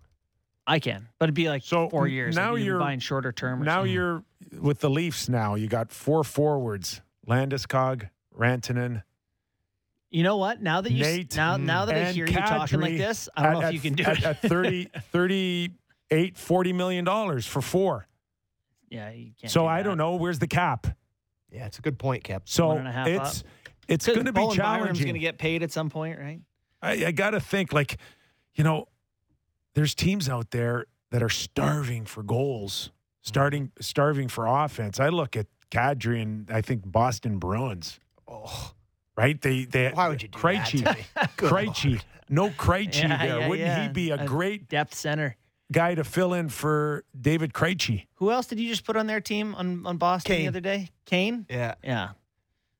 I 0.70 0.80
can, 0.80 1.08
but 1.18 1.26
it'd 1.26 1.34
be 1.36 1.48
like 1.50 1.64
So, 1.64 1.90
four 1.90 2.08
years. 2.08 2.36
now 2.36 2.56
I'd 2.56 2.62
you're- 2.62 2.78
buying 2.80 3.00
shorter 3.00 3.32
term. 3.32 3.62
Now 3.64 3.78
something. 3.78 3.94
you're 3.94 4.24
with 4.60 4.82
the 4.82 4.90
Leafs. 4.90 5.30
Now 5.30 5.56
you 5.56 5.68
got 5.68 5.92
four 5.94 6.24
forwards: 6.26 7.02
Landeskog, 7.28 8.10
Rantanen, 8.38 9.04
You 10.10 10.24
know 10.24 10.38
what? 10.38 10.62
Now 10.62 10.82
that 10.82 10.92
you 10.92 11.04
s- 11.06 11.16
Nate 11.16 11.36
now 11.38 11.56
now 11.58 11.86
that 11.86 11.96
I 11.96 12.00
and 12.00 12.16
hear 12.16 12.28
you 12.28 12.34
talking 12.36 12.80
like 12.82 12.98
this, 12.98 13.30
I 13.36 13.44
don't 13.44 13.54
know 13.54 13.62
at- 13.62 13.68
if 13.70 13.74
you 13.76 13.80
can 13.80 13.94
do 13.96 14.04
at, 14.04 14.18
it. 14.20 14.24
at 14.26 14.42
30, 14.42 14.90
38, 15.12 16.38
40 16.38 16.74
million 16.74 17.06
dollars 17.06 17.46
for 17.46 17.62
four. 17.62 18.08
yeah, 18.90 19.10
you 19.12 19.32
can't. 19.40 19.52
So 19.52 19.62
do 19.62 19.68
I 19.68 19.84
don't 19.84 19.98
know. 19.98 20.16
Where's 20.16 20.40
the 20.40 20.48
cap? 20.48 20.88
yeah, 21.52 21.66
it's 21.66 21.80
a 21.80 21.82
good 21.82 21.98
point, 21.98 22.24
Kip. 22.26 22.44
So 22.46 22.68
One 22.68 22.78
and 22.80 22.88
a 22.88 22.92
half 22.92 23.08
it's 23.08 23.44
it's 23.88 24.06
'Cause 24.06 24.16
going 24.16 24.26
to 24.26 24.34
be 24.34 24.42
Bowen 24.42 24.58
Byram's 24.58 24.58
challenging. 24.98 25.06
going 25.08 25.14
to 25.14 25.20
get 25.20 25.38
paid 25.38 25.64
at 25.64 25.72
some 25.72 25.90
point, 25.90 26.20
right? 26.20 26.42
I, 26.82 27.06
I 27.06 27.12
got 27.12 27.30
to 27.32 27.40
think 27.40 27.72
like, 27.72 27.98
you 28.54 28.64
know, 28.66 28.88
there's 29.78 29.94
teams 29.94 30.28
out 30.28 30.50
there 30.50 30.88
that 31.12 31.22
are 31.22 31.30
starving 31.30 32.04
for 32.06 32.24
goals, 32.24 32.90
starting 33.22 33.72
starving 33.80 34.28
for 34.28 34.48
offense. 34.48 35.00
I 35.00 35.10
look 35.10 35.38
at 35.38 35.46
Kadri 35.70 36.20
and 36.24 36.50
I 36.50 36.62
think 36.62 36.82
Boston 36.92 37.38
Bruins. 37.38 38.00
Oh, 38.28 38.72
Right? 39.16 39.40
They 39.40 39.66
they 39.66 39.92
why 39.92 40.10
would 40.10 40.24
you 40.24 40.30
do 40.30 40.38
Krejci, 40.40 40.84
that? 41.16 41.38
to 41.38 41.46
Krejci, 41.46 41.90
Lord. 41.92 42.04
no 42.30 42.50
Krejci 42.50 43.04
Yeah, 43.04 43.18
there. 43.26 43.40
yeah, 43.42 43.48
Wouldn't 43.48 43.82
he 43.84 43.88
be 43.90 44.10
a 44.10 44.16
A 44.16 44.26
great 44.26 44.68
Depth 44.68 44.96
center. 44.96 45.38
guy 45.72 45.94
to 45.96 46.04
fill 46.04 46.34
in 46.34 46.50
for 46.50 47.04
David 47.20 47.54
Krejci? 47.54 48.08
Who 48.16 48.32
else 48.32 48.48
did 48.48 48.60
you 48.60 48.68
just 48.68 48.84
put 48.84 48.96
on 48.98 49.06
their 49.06 49.22
team 49.22 49.54
on, 49.56 49.86
on 49.86 49.98
Boston 49.98 50.38
the 50.38 50.48
other 50.48 50.60
day? 50.60 50.90
Kane? 51.06 51.46
Yeah, 51.50 51.76
Yeah, 51.84 52.10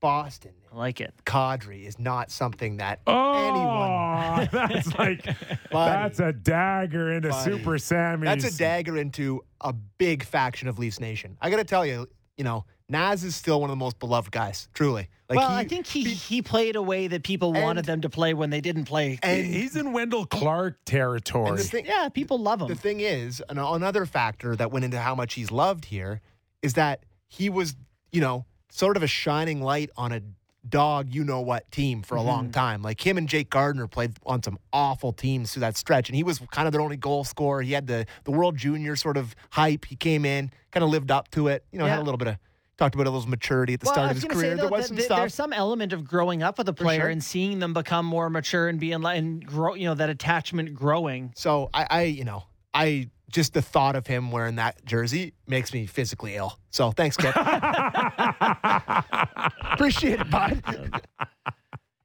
Boston. 0.00 0.52
I 0.72 0.76
like 0.76 1.00
it. 1.00 1.12
Kadri 1.24 1.84
is 1.86 1.98
not 1.98 2.30
something 2.30 2.76
that 2.78 3.00
Oh, 3.06 3.32
anyone. 3.48 4.48
that's 4.68 4.94
like 4.98 5.24
that's 5.72 6.20
a 6.20 6.32
dagger 6.32 7.12
into 7.12 7.30
Buddy. 7.30 7.50
Super 7.50 7.78
Sammy's. 7.78 8.26
That's 8.42 8.54
a 8.54 8.58
dagger 8.58 8.96
into 8.96 9.42
a 9.60 9.72
big 9.72 10.22
faction 10.22 10.68
of 10.68 10.78
Leafs 10.78 11.00
Nation. 11.00 11.36
I 11.40 11.50
got 11.50 11.56
to 11.56 11.64
tell 11.64 11.84
you, 11.84 12.06
you 12.36 12.44
know, 12.44 12.64
Naz 12.88 13.24
is 13.24 13.34
still 13.36 13.60
one 13.60 13.68
of 13.70 13.72
the 13.72 13.84
most 13.84 13.98
beloved 13.98 14.30
guys, 14.32 14.68
truly. 14.72 15.08
Like 15.28 15.38
well, 15.38 15.50
he, 15.50 15.56
I 15.56 15.64
think 15.68 15.86
he, 15.86 16.04
he 16.04 16.40
played 16.40 16.74
a 16.76 16.80
way 16.80 17.06
that 17.08 17.22
people 17.22 17.52
wanted 17.52 17.84
them 17.84 18.00
to 18.00 18.08
play 18.08 18.32
when 18.32 18.48
they 18.48 18.62
didn't 18.62 18.84
play. 18.86 19.18
and, 19.22 19.44
He's 19.44 19.76
in 19.76 19.92
Wendell 19.92 20.24
Clark 20.24 20.76
and 20.78 20.86
territory. 20.86 21.56
the 21.58 21.64
thing, 21.64 21.84
yeah, 21.86 22.08
people 22.08 22.38
love 22.38 22.62
him. 22.62 22.68
the 22.68 22.74
thing 22.74 23.00
is, 23.00 23.42
another 23.50 24.06
factor 24.06 24.56
that 24.56 24.70
went 24.70 24.86
into 24.86 24.98
how 24.98 25.14
much 25.14 25.34
he's 25.34 25.50
loved 25.50 25.84
here 25.84 26.22
is 26.62 26.74
that 26.74 27.04
he 27.26 27.50
was, 27.50 27.76
you 28.10 28.22
know, 28.22 28.46
sort 28.70 28.96
of 28.96 29.02
a 29.02 29.06
shining 29.06 29.62
light 29.62 29.90
on 29.96 30.12
a 30.12 30.22
dog, 30.68 31.14
you 31.14 31.24
know 31.24 31.40
what 31.40 31.70
team 31.70 32.02
for 32.02 32.16
a 32.16 32.22
long 32.22 32.44
mm-hmm. 32.44 32.52
time. 32.52 32.82
Like 32.82 33.04
him 33.04 33.16
and 33.16 33.28
Jake 33.28 33.50
Gardiner 33.50 33.86
played 33.86 34.12
on 34.26 34.42
some 34.42 34.58
awful 34.72 35.12
teams 35.12 35.52
through 35.52 35.60
that 35.60 35.76
stretch, 35.76 36.08
and 36.08 36.16
he 36.16 36.22
was 36.22 36.40
kind 36.50 36.66
of 36.66 36.72
their 36.72 36.80
only 36.80 36.96
goal 36.96 37.24
scorer. 37.24 37.62
He 37.62 37.72
had 37.72 37.86
the 37.86 38.06
the 38.24 38.30
World 38.30 38.56
Junior 38.56 38.96
sort 38.96 39.16
of 39.16 39.34
hype. 39.50 39.84
He 39.84 39.96
came 39.96 40.24
in, 40.24 40.50
kind 40.70 40.84
of 40.84 40.90
lived 40.90 41.10
up 41.10 41.30
to 41.32 41.48
it. 41.48 41.64
You 41.72 41.78
know, 41.78 41.86
had 41.86 41.98
a 41.98 42.02
little 42.02 42.18
bit 42.18 42.28
of 42.28 42.36
talked 42.76 42.94
about 42.94 43.06
a 43.06 43.10
little 43.10 43.28
maturity 43.28 43.74
at 43.74 43.80
the 43.80 43.86
Well, 43.86 43.94
start 43.94 44.10
of 44.12 44.16
his 44.16 44.24
career. 44.24 44.56
Say, 44.56 44.60
there 44.60 44.68
was 44.68 44.86
some 44.86 44.98
stuff. 44.98 45.18
There's 45.18 45.34
some 45.34 45.52
element 45.52 45.92
of 45.92 46.04
growing 46.04 46.42
up 46.42 46.58
with 46.58 46.68
a 46.68 46.72
player 46.72 47.00
sure. 47.00 47.08
and 47.08 47.22
seeing 47.22 47.58
them 47.58 47.74
become 47.74 48.06
more 48.06 48.30
mature 48.30 48.68
and 48.68 48.78
being 48.78 49.04
and 49.04 49.44
grow. 49.44 49.74
You 49.74 49.86
know 49.86 49.94
that 49.94 50.10
attachment 50.10 50.74
growing. 50.74 51.32
So 51.34 51.70
I, 51.74 51.86
I, 51.90 52.02
you 52.04 52.24
know, 52.24 52.44
I 52.72 53.10
just 53.30 53.54
the 53.54 53.62
thought 53.62 53.96
of 53.96 54.06
him 54.06 54.30
wearing 54.30 54.56
that 54.56 54.84
jersey 54.84 55.32
makes 55.46 55.72
me 55.72 55.86
physically 55.86 56.36
ill. 56.36 56.58
So 56.70 56.90
thanks, 56.90 57.16
Kip. 57.16 57.34
Appreciate 59.72 60.20
it, 60.20 60.30
bud. 60.30 60.62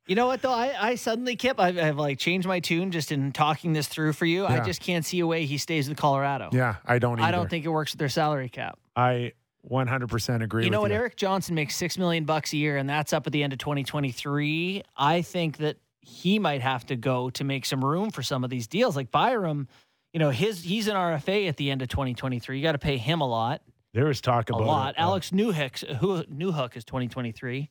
You 0.06 0.16
know 0.16 0.28
what 0.28 0.42
though? 0.42 0.52
I, 0.52 0.76
I 0.80 0.96
suddenly, 0.96 1.38
Kip, 1.38 1.60
I've, 1.60 1.78
I've 1.78 1.98
like 1.98 2.20
changed 2.20 2.48
my 2.48 2.60
tune 2.60 2.92
just 2.92 3.12
in 3.12 3.32
talking 3.32 3.74
this 3.74 3.88
through 3.88 4.14
for 4.14 4.26
you. 4.26 4.46
I 4.46 4.60
just 4.60 4.82
can't 4.82 5.06
see 5.06 5.20
a 5.22 5.28
way 5.28 5.46
he 5.46 5.58
stays 5.58 5.88
with 5.88 5.98
Colorado. 5.98 6.50
yeah, 6.52 6.76
I 6.86 7.00
don't. 7.00 7.20
Either. 7.20 7.28
I 7.28 7.32
don't 7.32 7.50
think 7.50 7.66
it 7.66 7.70
works 7.70 7.94
with 7.94 8.00
their 8.00 8.10
salary 8.10 8.50
cap. 8.50 8.78
I 8.96 9.32
100% 9.70 10.44
agree. 10.44 10.66
You 10.66 10.70
know 10.70 10.82
what? 10.82 10.92
you. 10.92 10.98
Erik 10.98 11.16
Johnson 11.16 11.56
makes 11.56 11.76
six 11.76 11.98
million 11.98 12.26
bucks 12.26 12.52
a 12.54 12.58
year, 12.58 12.78
and 12.78 12.90
that's 12.90 13.14
up 13.14 13.26
at 13.28 13.34
the 13.34 13.44
end 13.44 13.54
of 13.54 13.60
2023. 13.60 14.84
I 14.98 15.22
think 15.22 15.58
that 15.58 15.78
he 16.02 16.38
might 16.38 16.62
have 16.62 16.86
to 16.88 16.98
go 16.98 17.30
to 17.30 17.44
make 17.46 17.66
some 17.66 17.84
room 17.84 18.12
for 18.12 18.24
some 18.24 18.44
of 18.44 18.50
these 18.50 18.68
deals. 18.68 18.98
Like 18.98 19.10
Byram, 19.10 19.70
you 20.14 20.20
know, 20.20 20.30
his 20.30 20.64
he's 20.64 20.88
an 20.88 20.96
RFA 20.96 21.48
at 21.50 21.58
the 21.58 21.70
end 21.72 21.82
of 21.82 21.90
2023. 21.90 22.58
You 22.58 22.64
got 22.64 22.74
to 22.74 22.78
pay 22.78 22.98
him 22.98 23.20
a 23.22 23.28
lot, 23.28 23.62
There 23.94 24.06
was 24.06 24.22
talk 24.22 24.50
a 24.50 24.54
about 24.54 24.68
lot. 24.68 24.96
uh, 24.98 25.02
Alex 25.02 25.32
Newhook, 25.32 25.98
who 25.98 26.24
Newhook 26.26 26.78
is 26.78 26.86
2023. 26.86 27.70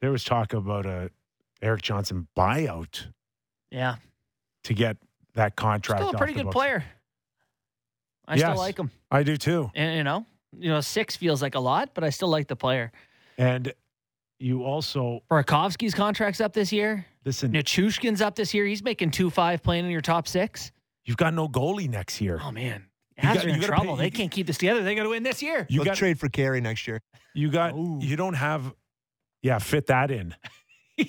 there 0.00 0.10
was 0.10 0.24
talk 0.24 0.52
about 0.54 0.86
a 0.86 1.10
Erik 1.60 1.82
Johnson 1.82 2.26
buyout 2.36 3.06
Yeah, 3.70 3.96
to 4.64 4.74
get 4.74 4.96
that 5.34 5.56
contract. 5.56 6.00
still 6.00 6.14
a 6.14 6.16
pretty 6.18 6.32
good 6.34 6.44
books. 6.44 6.54
player. 6.54 6.84
I 8.26 8.36
Yes. 8.36 8.42
still 8.44 8.56
like 8.56 8.78
him. 8.78 8.90
I 9.10 9.22
do 9.24 9.36
too. 9.36 9.70
And 9.74 9.96
you 9.96 10.04
know, 10.04 10.24
you 10.56 10.68
know, 10.68 10.80
six 10.80 11.16
feels 11.16 11.42
like 11.42 11.54
a 11.56 11.60
lot, 11.60 11.90
but 11.94 12.04
I 12.04 12.10
still 12.10 12.28
like 12.28 12.46
the 12.48 12.56
player. 12.56 12.92
And 13.38 13.72
you 14.38 14.62
also 14.64 15.22
Burakovsky's 15.30 15.94
contract's 15.94 16.40
up 16.40 16.52
this 16.52 16.72
year. 16.72 17.06
listen. 17.24 17.52
Nichushkin's 17.52 18.22
up 18.22 18.36
this 18.36 18.54
year. 18.54 18.64
He's 18.66 18.82
making 18.84 19.10
two 19.10 19.30
five 19.30 19.62
playing 19.62 19.84
in 19.84 19.90
your 19.90 20.00
top 20.00 20.28
six. 20.28 20.70
You've 21.04 21.16
got 21.16 21.34
no 21.34 21.48
goalie 21.48 21.88
next 21.88 22.20
year. 22.20 22.38
Oh 22.42 22.52
man, 22.52 22.86
You 23.16 23.22
got- 23.22 23.44
are 23.44 23.48
in 23.48 23.54
gotta 23.56 23.66
trouble. 23.66 23.96
pay- 23.96 24.02
they 24.04 24.10
can't 24.10 24.30
keep 24.30 24.46
this 24.46 24.58
together. 24.58 24.82
They 24.82 24.94
got 24.94 25.04
to 25.04 25.08
win 25.10 25.22
this 25.22 25.42
year. 25.42 25.66
You 25.68 25.80
Let's 25.80 25.90
got 25.90 25.96
trade 25.96 26.18
for 26.18 26.28
Carey 26.28 26.60
next 26.60 26.86
year. 26.86 27.00
you 27.34 27.50
got 27.50 27.74
Ooh. 27.74 27.98
you 28.00 28.16
don't 28.16 28.34
have. 28.34 28.72
Yeah, 29.42 29.58
fit 29.58 29.86
that 29.86 30.10
in. 30.10 30.34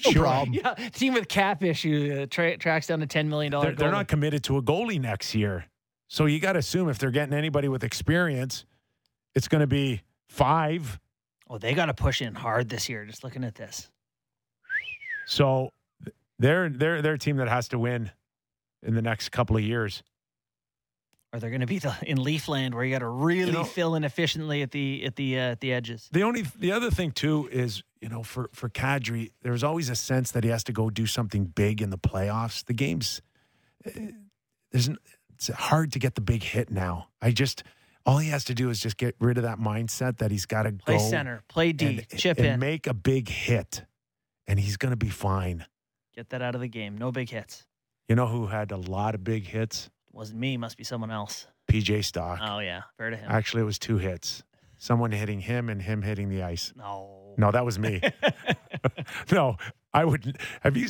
No 0.06 0.22
problem. 0.22 0.54
Yeah, 0.54 0.74
team 0.92 1.14
with 1.16 1.28
cap 1.28 1.62
issue 1.66 2.20
uh, 2.22 2.26
tra- 2.30 2.56
tracks 2.56 2.88
down 2.88 3.02
to 3.02 3.08
ten 3.08 3.28
million 3.28 3.52
They're, 3.52 3.76
they're 3.76 3.92
not 3.92 4.08
committed 4.08 4.42
to 4.46 4.56
a 4.56 4.62
goalie 4.62 5.02
next 5.02 5.36
year, 5.36 5.66
so 6.08 6.28
you 6.28 6.40
got 6.40 6.54
to 6.54 6.60
assume 6.60 6.88
if 6.88 6.98
they're 6.98 7.12
getting 7.12 7.34
anybody 7.34 7.68
with 7.68 7.84
experience, 7.84 8.64
it's 9.36 9.50
going 9.50 9.60
to 9.60 9.68
be 9.68 10.02
five. 10.30 10.98
Oh, 11.50 11.58
they 11.58 11.74
got 11.74 11.88
to 11.88 11.94
push 11.94 12.22
in 12.22 12.36
hard 12.36 12.70
this 12.70 12.88
year. 12.88 13.04
Just 13.04 13.26
looking 13.26 13.44
at 13.44 13.56
this. 13.56 13.92
So 15.26 15.72
they're 16.40 16.70
they're 16.70 17.02
they're 17.02 17.14
a 17.16 17.20
team 17.20 17.36
that 17.38 17.50
has 17.50 17.68
to 17.70 17.78
win 17.80 18.12
in 18.84 18.96
the 18.96 19.02
next 19.02 19.30
couple 19.30 19.56
of 19.58 19.64
years. 19.64 20.04
Are 21.34 21.40
they're 21.40 21.50
going 21.50 21.62
to 21.62 21.68
be 21.68 21.80
the, 21.80 21.96
in 22.06 22.18
Leafland 22.18 22.74
where 22.74 22.84
you 22.84 22.92
got 22.92 23.00
to 23.00 23.08
really 23.08 23.54
know- 23.54 23.64
fill 23.64 23.96
in 23.96 24.04
efficiently 24.04 24.62
at 24.64 24.72
the 24.72 25.06
at 25.06 25.16
the 25.16 25.40
uh, 25.40 25.52
at 25.52 25.62
the 25.62 25.72
edges. 25.72 26.10
The 26.12 26.24
only 26.24 26.42
the 26.60 26.74
other 26.74 26.92
thing 26.92 27.12
too 27.12 27.48
is 27.52 27.84
you 28.02 28.10
know 28.10 28.22
for 28.22 28.50
for 28.54 28.68
Kadri, 28.70 29.32
there's 29.42 29.64
always 29.64 29.90
a 29.90 29.96
sense 29.96 30.32
that 30.32 30.44
he 30.44 30.50
has 30.50 30.64
to 30.66 30.74
go 30.74 30.90
do 30.90 31.06
something 31.06 31.46
big 31.46 31.82
in 31.82 31.90
the 31.90 31.98
playoffs. 31.98 32.66
The 32.66 32.74
games, 32.74 33.22
eh, 33.86 34.12
there's 34.72 34.90
it's 35.36 35.48
hard 35.48 35.94
to 35.94 36.00
get 36.00 36.16
the 36.16 36.22
big 36.22 36.44
hit 36.44 36.70
now. 36.70 37.08
I 37.22 37.32
just 37.32 37.64
all 38.06 38.18
he 38.18 38.30
has 38.30 38.44
to 38.46 38.54
do 38.54 38.70
is 38.70 38.82
just 38.82 38.98
get 38.98 39.16
rid 39.20 39.38
of 39.38 39.44
that 39.44 39.58
mindset 39.58 40.18
that 40.18 40.32
he's 40.32 40.46
got 40.46 40.64
to 40.64 40.74
Play 40.74 40.98
go 40.98 41.10
center, 41.10 41.44
play 41.48 41.72
D, 41.72 41.86
and, 42.12 42.20
chip 42.20 42.40
and 42.40 42.48
in, 42.48 42.60
make 42.60 42.88
a 42.88 42.94
big 42.94 43.30
hit, 43.30 43.84
and 44.48 44.60
he's 44.60 44.76
going 44.76 44.92
to 44.92 44.98
be 44.98 45.10
fine. 45.10 45.66
get 46.14 46.30
that 46.32 46.42
out 46.42 46.56
of 46.56 46.62
the 46.62 46.68
game. 46.68 46.98
No 46.98 47.12
big 47.12 47.30
hits. 47.30 47.66
You 48.08 48.16
know 48.16 48.28
who 48.28 48.48
had 48.48 48.72
a 48.72 48.78
lot 48.78 49.16
of 49.16 49.24
big 49.24 49.46
hits? 49.48 49.90
Wasn't 50.12 50.38
me. 50.40 50.58
Must 50.58 50.78
be 50.78 50.84
someone 50.84 51.12
else. 51.12 51.48
PJ 51.72 52.04
Stock. 52.04 52.40
Oh 52.42 52.60
yeah, 52.60 52.82
fair 52.98 53.10
to 53.10 53.16
him. 53.16 53.30
Actually, 53.32 53.62
it 53.62 53.66
was 53.66 53.80
two 53.80 53.98
hits. 53.98 54.44
Someone 54.78 55.12
hitting 55.12 55.40
him 55.40 55.70
and 55.70 55.82
him 55.82 56.02
hitting 56.02 56.30
the 56.30 56.44
ice. 56.44 56.74
no. 56.76 57.18
No, 57.38 57.50
that 57.50 57.64
was 57.64 57.80
me. 57.80 58.02
no, 59.32 59.56
I 59.94 60.04
would. 60.04 60.38
Have 60.62 60.76
you? 60.76 60.88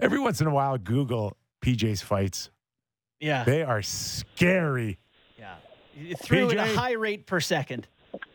Every 0.00 0.18
once 0.18 0.40
in 0.40 0.46
a 0.46 0.50
while, 0.50 0.78
Google 0.78 1.36
PJ's 1.60 2.00
fights. 2.00 2.50
Yeah. 3.20 3.44
They 3.44 3.62
are 3.62 3.82
scary. 3.82 4.98
Yeah. 5.38 5.56
You 5.94 6.14
threw 6.14 6.50
at 6.50 6.56
a 6.56 6.64
high 6.74 6.92
rate 6.92 7.26
per 7.26 7.40
second. 7.40 7.86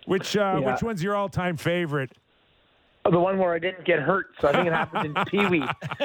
Which 0.06 0.38
uh, 0.38 0.60
Yeah. 0.62 0.72
which 0.72 0.84
one's 0.84 1.02
your 1.02 1.16
all 1.16 1.30
time 1.30 1.58
favorite? 1.58 2.12
The 3.10 3.20
one 3.20 3.38
where 3.38 3.54
I 3.54 3.60
didn't 3.60 3.86
get 3.86 4.00
hurt, 4.00 4.28
so 4.42 4.50
I 4.50 4.54
think 4.54 4.68
it 4.68 4.74
happened 4.74 5.18
in 5.18 5.26
Pee 5.26 5.46
Wee. 5.48 5.64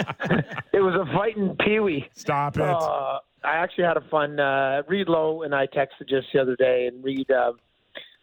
it 0.73 0.81
was 0.81 0.95
a 0.95 1.13
fight 1.13 1.37
in 1.37 1.57
Pee 1.57 1.81
Wee. 1.81 2.07
Stop 2.15 2.57
it. 2.57 2.63
Uh, 2.63 3.19
I 3.45 3.57
actually 3.57 3.85
had 3.85 3.97
a 3.97 4.03
fun. 4.11 4.39
Uh, 4.39 4.83
Reed 4.87 5.09
Low 5.09 5.43
and 5.43 5.55
I 5.55 5.67
texted 5.67 6.09
just 6.09 6.29
the 6.33 6.41
other 6.41 6.57
day, 6.57 6.87
and 6.87 7.03
Reed 7.03 7.31
uh, 7.31 7.53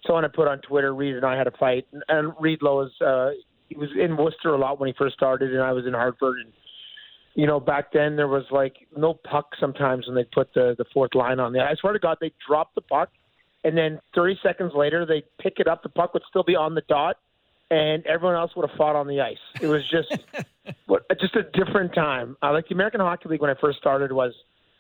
someone 0.06 0.26
I 0.26 0.30
put 0.30 0.48
on 0.48 0.60
Twitter, 0.60 0.94
Reed 0.94 1.16
and 1.16 1.26
I 1.26 1.38
had 1.38 1.48
a 1.48 1.52
fight, 1.52 1.88
and 2.08 2.34
Reed 2.40 2.62
Low 2.62 2.78
was 2.78 2.92
uh, 3.02 3.36
he 3.68 3.76
was 3.76 3.90
in 4.00 4.18
Worcester 4.18 4.54
a 4.54 4.58
lot 4.58 4.80
when 4.80 4.88
he 4.88 4.94
first 4.98 5.16
started, 5.16 5.54
and 5.54 5.62
I 5.62 5.72
was 5.72 5.86
in 5.86 5.94
Hartford, 5.94 6.38
and 6.44 6.54
you 7.36 7.48
know 7.48 7.60
back 7.60 7.92
then 7.92 8.16
there 8.16 8.28
was 8.28 8.46
like 8.52 8.76
no 8.96 9.14
puck 9.14 9.52
sometimes 9.60 10.08
when 10.08 10.16
they 10.16 10.26
put 10.26 10.54
the 10.54 10.76
the 10.78 10.86
fourth 10.94 11.16
line 11.16 11.40
on 11.40 11.54
there. 11.54 11.68
I 11.68 11.76
swear 11.76 11.94
to 11.94 12.00
God, 12.00 12.18
they 12.22 12.32
drop 12.48 12.74
the 12.76 12.82
puck, 12.82 13.10
and 13.64 13.78
then 13.78 14.00
30 14.16 14.40
seconds 14.42 14.72
later 14.76 15.06
they 15.06 15.24
pick 15.42 15.56
it 15.58 15.68
up. 15.68 15.84
The 15.84 15.90
puck 15.90 16.14
would 16.14 16.24
still 16.30 16.44
be 16.44 16.56
on 16.56 16.76
the 16.76 16.84
dot, 16.88 17.18
and 17.72 18.06
everyone 18.08 18.36
else 18.36 18.52
would 18.56 18.68
have 18.70 18.78
fought 18.78 18.96
on 18.96 19.08
the 19.08 19.22
ice. 19.22 19.38
It 19.62 19.68
was 19.68 19.84
just 19.90 20.24
what 20.88 21.04
just 21.20 21.36
a 21.36 21.44
different 21.44 21.94
time. 21.94 22.38
Uh, 22.42 22.52
like 22.54 22.68
the 22.68 22.76
American 22.76 23.00
Hockey 23.00 23.30
League 23.30 23.42
when 23.42 23.50
I 23.50 23.56
first 23.60 23.78
started 23.80 24.12
was 24.12 24.34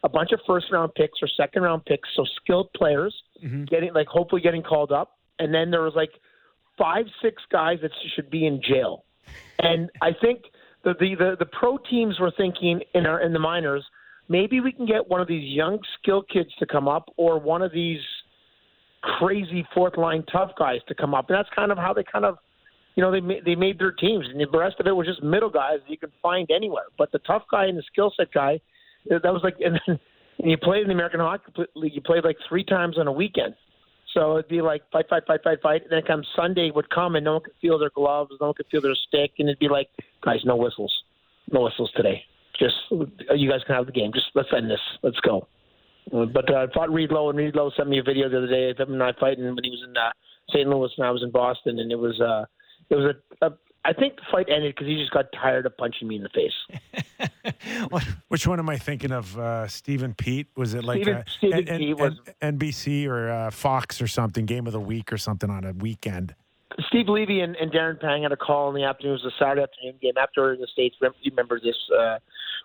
a 0.03 0.09
bunch 0.09 0.31
of 0.31 0.39
first 0.47 0.67
round 0.71 0.93
picks 0.95 1.19
or 1.21 1.27
second 1.27 1.61
round 1.63 1.85
picks, 1.85 2.09
so 2.15 2.25
skilled 2.41 2.71
players 2.73 3.13
Mm-hmm. 3.43 3.63
getting 3.65 3.93
like 3.93 4.07
hopefully 4.07 4.41
getting 4.41 4.61
called 4.61 4.91
up, 4.91 5.17
and 5.39 5.53
then 5.53 5.71
there 5.71 5.81
was 5.81 5.93
like 5.95 6.11
five 6.77 7.05
six 7.21 7.41
guys 7.49 7.77
that 7.81 7.91
should 8.13 8.29
be 8.29 8.45
in 8.45 8.61
jail, 8.61 9.05
and 9.59 9.89
I 10.01 10.11
think 10.11 10.43
the 10.83 10.93
the 10.99 11.15
the, 11.15 11.35
the 11.39 11.45
pro 11.45 11.77
teams 11.77 12.19
were 12.19 12.31
thinking 12.35 12.81
in 12.93 13.05
our 13.05 13.21
in 13.21 13.31
the 13.31 13.39
minors 13.39 13.85
maybe 14.27 14.59
we 14.59 14.71
can 14.73 14.85
get 14.85 15.07
one 15.09 15.21
of 15.21 15.27
these 15.29 15.55
young 15.55 15.79
skill 15.97 16.21
kids 16.21 16.49
to 16.59 16.65
come 16.65 16.87
up 16.89 17.09
or 17.17 17.39
one 17.39 17.61
of 17.61 17.71
these 17.71 18.01
crazy 19.01 19.65
fourth 19.73 19.97
line 19.97 20.23
tough 20.31 20.51
guys 20.57 20.79
to 20.87 20.95
come 20.95 21.13
up, 21.13 21.29
and 21.29 21.37
that's 21.37 21.49
kind 21.55 21.71
of 21.71 21.77
how 21.77 21.93
they 21.93 22.03
kind 22.03 22.25
of 22.25 22.37
you 22.99 23.05
know, 23.05 23.11
they 23.13 23.39
they 23.45 23.55
made 23.55 23.79
their 23.79 23.93
teams, 23.93 24.25
and 24.29 24.41
the 24.41 24.57
rest 24.57 24.75
of 24.81 24.85
it 24.85 24.91
was 24.91 25.07
just 25.07 25.23
middle 25.23 25.49
guys 25.49 25.77
that 25.79 25.89
you 25.89 25.97
could 25.97 26.11
find 26.21 26.51
anywhere. 26.51 26.83
But 26.97 27.13
the 27.13 27.19
tough 27.19 27.43
guy 27.49 27.67
and 27.67 27.77
the 27.77 27.83
skill 27.83 28.11
set 28.17 28.29
guy, 28.33 28.59
that 29.09 29.23
was 29.23 29.39
like, 29.41 29.55
and 29.65 29.79
then 29.87 29.97
and 30.39 30.51
you 30.51 30.57
played 30.57 30.81
in 30.81 30.89
the 30.89 30.95
American 30.95 31.21
Hockey 31.21 31.63
League, 31.75 31.93
you 31.95 32.01
played 32.01 32.25
like 32.25 32.35
three 32.49 32.65
times 32.65 32.97
on 32.97 33.07
a 33.07 33.11
weekend. 33.11 33.55
So 34.13 34.37
it'd 34.37 34.49
be 34.49 34.61
like 34.61 34.81
fight, 34.91 35.07
fight, 35.09 35.23
fight, 35.25 35.39
fight, 35.45 35.61
fight. 35.61 35.83
And 35.83 35.91
then 35.93 36.01
come 36.05 36.23
Sunday 36.35 36.71
would 36.75 36.89
come, 36.89 37.15
and 37.15 37.23
no 37.23 37.35
one 37.35 37.43
could 37.43 37.53
feel 37.61 37.79
their 37.79 37.91
gloves, 37.95 38.31
no 38.41 38.47
one 38.47 38.55
could 38.55 38.65
feel 38.69 38.81
their 38.81 38.97
stick, 39.07 39.31
and 39.39 39.47
it'd 39.47 39.59
be 39.59 39.69
like, 39.69 39.87
guys, 40.21 40.39
no 40.43 40.57
whistles, 40.57 40.93
no 41.53 41.61
whistles 41.61 41.91
today. 41.95 42.21
Just 42.59 42.75
you 42.91 43.49
guys 43.49 43.61
can 43.65 43.75
have 43.75 43.85
the 43.85 43.93
game. 43.93 44.11
Just 44.13 44.25
let's 44.35 44.49
end 44.53 44.69
this. 44.69 44.81
Let's 45.03 45.21
go. 45.21 45.47
Uh, 46.13 46.25
But 46.25 46.53
uh, 46.53 46.65
I 46.69 46.73
fought 46.73 46.91
Reed 46.91 47.11
Low, 47.13 47.29
and 47.29 47.37
Reed 47.37 47.55
Low 47.55 47.71
sent 47.77 47.87
me 47.87 47.99
a 47.99 48.03
video 48.03 48.27
the 48.27 48.39
other 48.39 48.47
day 48.47 48.71
of 48.71 48.77
him 48.77 48.91
and 48.91 49.01
I 49.01 49.13
fighting 49.17 49.45
when 49.45 49.63
he 49.63 49.69
was 49.69 49.85
in 49.87 49.95
uh, 49.95 50.11
St. 50.49 50.67
Louis 50.67 50.91
and 50.97 51.07
I 51.07 51.11
was 51.11 51.23
in 51.23 51.31
Boston, 51.31 51.79
and 51.79 51.89
it 51.89 51.99
was 51.99 52.19
uh, 52.19 52.43
it 52.89 52.95
was 52.95 53.15
a, 53.41 53.45
a 53.45 53.51
I 53.85 53.93
think 53.93 54.17
the 54.17 54.23
fight 54.29 54.47
ended 54.49 54.75
because 54.75 54.87
he 54.87 54.97
just 54.97 55.11
got 55.11 55.25
tired 55.31 55.65
of 55.65 55.75
punching 55.77 56.07
me 56.07 56.17
in 56.17 56.23
the 56.23 56.29
face. 56.29 57.91
Which 58.27 58.45
one 58.45 58.59
am 58.59 58.69
I 58.69 58.77
thinking 58.77 59.11
of? 59.11 59.37
Uh, 59.39 59.67
Stephen 59.67 60.13
Pete? 60.13 60.47
Was 60.55 60.73
it 60.73 60.83
like 60.83 61.01
Stephen- 61.01 61.15
uh, 61.15 61.23
Stephen 61.37 61.69
N- 61.69 61.77
Pete 61.79 61.97
was- 61.97 62.19
N- 62.41 62.59
NBC 62.59 63.07
or 63.07 63.29
uh, 63.29 63.51
Fox 63.51 64.01
or 64.01 64.07
something? 64.07 64.45
Game 64.45 64.67
of 64.67 64.73
the 64.73 64.79
week 64.79 65.13
or 65.13 65.17
something 65.17 65.49
on 65.49 65.63
a 65.63 65.71
weekend? 65.73 66.35
Steve 66.87 67.07
Levy 67.09 67.39
and, 67.41 67.55
and 67.55 67.71
Darren 67.71 67.99
Pang 67.99 68.23
had 68.23 68.31
a 68.31 68.37
call 68.37 68.69
in 68.69 68.75
the 68.75 68.83
afternoon. 68.83 69.17
It 69.17 69.23
was 69.23 69.33
a 69.33 69.43
Saturday 69.43 69.63
afternoon 69.63 69.95
game 70.01 70.13
after 70.21 70.53
in 70.53 70.61
the 70.61 70.67
states. 70.67 70.95
You 71.01 71.31
remember 71.31 71.59
this 71.59 71.75
uh, 71.97 72.19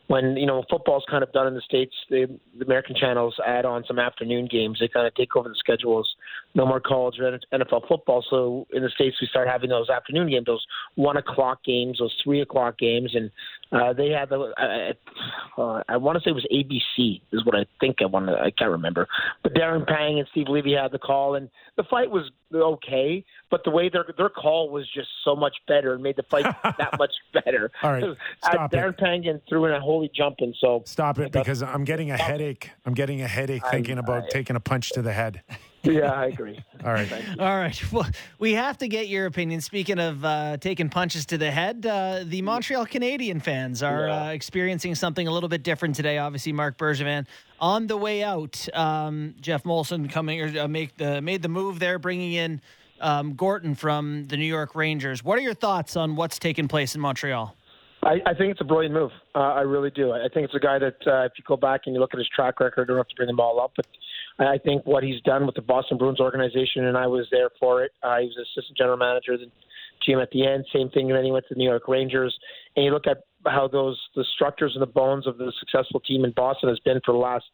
when 0.08 0.36
you 0.36 0.46
know 0.46 0.64
football's 0.68 1.04
kind 1.10 1.22
of 1.22 1.32
done 1.32 1.46
in 1.46 1.54
the 1.54 1.62
states. 1.62 1.94
The, 2.10 2.26
the 2.58 2.64
American 2.64 2.96
channels 2.96 3.34
add 3.46 3.64
on 3.64 3.84
some 3.86 3.98
afternoon 3.98 4.46
games. 4.50 4.78
They 4.80 4.88
kind 4.88 5.06
of 5.06 5.14
take 5.14 5.36
over 5.36 5.48
the 5.48 5.54
schedules. 5.58 6.14
No 6.56 6.64
more 6.66 6.78
college 6.78 7.18
or 7.18 7.36
NFL 7.52 7.88
football. 7.88 8.24
So 8.30 8.66
in 8.72 8.84
the 8.84 8.88
states, 8.90 9.16
we 9.20 9.26
start 9.26 9.48
having 9.48 9.70
those 9.70 9.90
afternoon 9.90 10.30
games, 10.30 10.46
those 10.46 10.64
one 10.94 11.16
o'clock 11.16 11.64
games, 11.64 11.98
those 11.98 12.14
three 12.22 12.42
o'clock 12.42 12.78
games, 12.78 13.12
and 13.14 13.30
uh, 13.72 13.92
they 13.92 14.10
had 14.10 14.28
the. 14.28 14.38
Uh, 15.56 15.60
uh, 15.60 15.82
I 15.88 15.96
want 15.96 16.16
to 16.16 16.22
say 16.22 16.30
it 16.30 16.34
was 16.34 16.46
ABC 16.52 17.20
is 17.32 17.44
what 17.44 17.56
I 17.56 17.66
think 17.80 17.96
I 18.00 18.04
want 18.06 18.28
to. 18.28 18.34
I 18.38 18.52
can't 18.52 18.70
remember. 18.70 19.08
But 19.42 19.54
Darren 19.54 19.84
Pang 19.84 20.20
and 20.20 20.28
Steve 20.30 20.46
Levy 20.48 20.74
had 20.74 20.92
the 20.92 20.98
call, 20.98 21.34
and 21.34 21.50
the 21.76 21.82
fight 21.84 22.08
was 22.08 22.30
okay. 22.54 23.24
But 23.50 23.64
the 23.64 23.70
way 23.70 23.88
their 23.88 24.04
their 24.16 24.28
call 24.28 24.70
was 24.70 24.88
just 24.94 25.08
so 25.24 25.34
much 25.34 25.56
better 25.66 25.94
and 25.94 26.04
made 26.04 26.14
the 26.14 26.22
fight 26.22 26.44
that 26.62 26.96
much 27.00 27.12
better. 27.32 27.72
All 27.82 27.90
right, 27.92 28.04
Uh, 28.04 28.14
stop 28.44 28.72
it. 28.72 28.76
Darren 28.76 28.96
Pang 28.96 29.40
threw 29.48 29.64
in 29.64 29.72
a 29.72 29.80
holy 29.80 30.08
jumping. 30.14 30.54
So 30.60 30.82
Stop 30.86 31.18
it 31.18 31.32
because 31.32 31.64
I'm 31.64 31.82
getting 31.82 32.12
a 32.12 32.16
headache. 32.16 32.70
I'm 32.86 32.94
getting 32.94 33.22
a 33.22 33.26
headache 33.28 33.62
thinking 33.72 33.98
about 33.98 34.24
I- 34.24 34.28
taking 34.28 34.54
a 34.54 34.60
punch 34.60 34.90
to 34.90 35.02
the 35.02 35.12
head. 35.12 35.42
Yeah, 35.84 36.10
I 36.12 36.26
agree. 36.26 36.58
All 36.84 36.92
right. 36.92 37.10
All 37.38 37.56
right. 37.56 37.92
Well, 37.92 38.06
we 38.38 38.54
have 38.54 38.78
to 38.78 38.88
get 38.88 39.08
your 39.08 39.26
opinion. 39.26 39.60
Speaking 39.60 39.98
of 39.98 40.24
uh, 40.24 40.56
taking 40.56 40.88
punches 40.88 41.26
to 41.26 41.38
the 41.38 41.50
head, 41.50 41.84
uh, 41.86 42.20
the 42.24 42.42
Montreal 42.42 42.86
Canadian 42.86 43.38
fans 43.40 43.82
are 43.82 44.06
Yeah. 44.08 44.24
uh, 44.24 44.28
experiencing 44.30 44.94
something 44.94 45.28
a 45.28 45.30
little 45.30 45.48
bit 45.48 45.62
different 45.62 45.94
today. 45.94 46.18
Obviously, 46.18 46.52
Marc 46.52 46.78
Bergevin 46.78 47.26
on 47.60 47.86
the 47.86 47.96
way 47.96 48.22
out. 48.24 48.66
Um, 48.74 49.34
Geoff 49.40 49.64
Molson 49.64 50.10
coming 50.10 50.40
or 50.40 50.60
uh, 50.62 50.68
make 50.68 50.96
the 50.96 51.20
made 51.20 51.42
the 51.42 51.48
move 51.48 51.78
there, 51.78 51.98
bringing 51.98 52.32
in 52.32 52.60
um, 53.00 53.34
Gorton 53.34 53.74
from 53.74 54.26
the 54.28 54.36
New 54.36 54.46
York 54.46 54.74
Rangers. 54.74 55.22
What 55.22 55.38
are 55.38 55.42
your 55.42 55.54
thoughts 55.54 55.96
on 55.96 56.16
what's 56.16 56.38
taken 56.38 56.66
place 56.66 56.94
in 56.94 57.00
Montreal? 57.00 57.54
I, 58.02 58.20
I 58.26 58.34
think 58.34 58.50
it's 58.52 58.60
a 58.60 58.64
brilliant 58.64 58.94
move. 58.94 59.12
Uh, 59.34 59.38
I 59.38 59.60
really 59.62 59.90
do. 59.90 60.12
I 60.12 60.28
think 60.32 60.44
it's 60.44 60.54
a 60.54 60.58
guy 60.60 60.78
that, 60.78 60.96
uh, 61.06 61.22
if 61.24 61.32
you 61.38 61.44
go 61.46 61.56
back 61.56 61.82
and 61.86 61.94
you 61.94 62.00
look 62.00 62.12
at 62.12 62.18
his 62.18 62.28
track 62.28 62.60
record, 62.60 62.82
I 62.82 62.84
don't 62.88 62.98
have 62.98 63.08
to 63.08 63.14
bring 63.14 63.28
them 63.28 63.40
all 63.40 63.58
up, 63.60 63.72
but 63.76 63.86
I 64.38 64.58
think 64.58 64.84
what 64.84 65.04
he's 65.04 65.20
done 65.22 65.46
with 65.46 65.54
the 65.54 65.62
Boston 65.62 65.96
Bruins 65.96 66.20
organization, 66.20 66.86
and 66.86 66.96
I 66.96 67.06
was 67.06 67.26
there 67.30 67.50
for 67.60 67.84
it. 67.84 67.92
Uh, 68.02 68.18
he 68.18 68.26
was 68.26 68.36
assistant 68.36 68.76
general 68.76 68.96
manager, 68.96 69.38
then 69.38 69.52
GM 70.06 70.20
at 70.20 70.30
the 70.30 70.46
end. 70.46 70.66
Same 70.72 70.90
thing. 70.90 71.08
Then 71.08 71.24
he 71.24 71.30
went 71.30 71.46
to 71.48 71.54
the 71.54 71.58
New 71.58 71.68
York 71.68 71.86
Rangers, 71.86 72.36
and 72.76 72.84
you 72.84 72.90
look 72.90 73.06
at 73.06 73.18
how 73.46 73.68
those 73.68 74.00
the 74.16 74.24
structures 74.34 74.72
and 74.74 74.82
the 74.82 74.86
bones 74.86 75.26
of 75.26 75.38
the 75.38 75.52
successful 75.60 76.00
team 76.00 76.24
in 76.24 76.32
Boston 76.32 76.68
has 76.68 76.80
been 76.80 77.00
for 77.04 77.12
the 77.12 77.18
last 77.18 77.44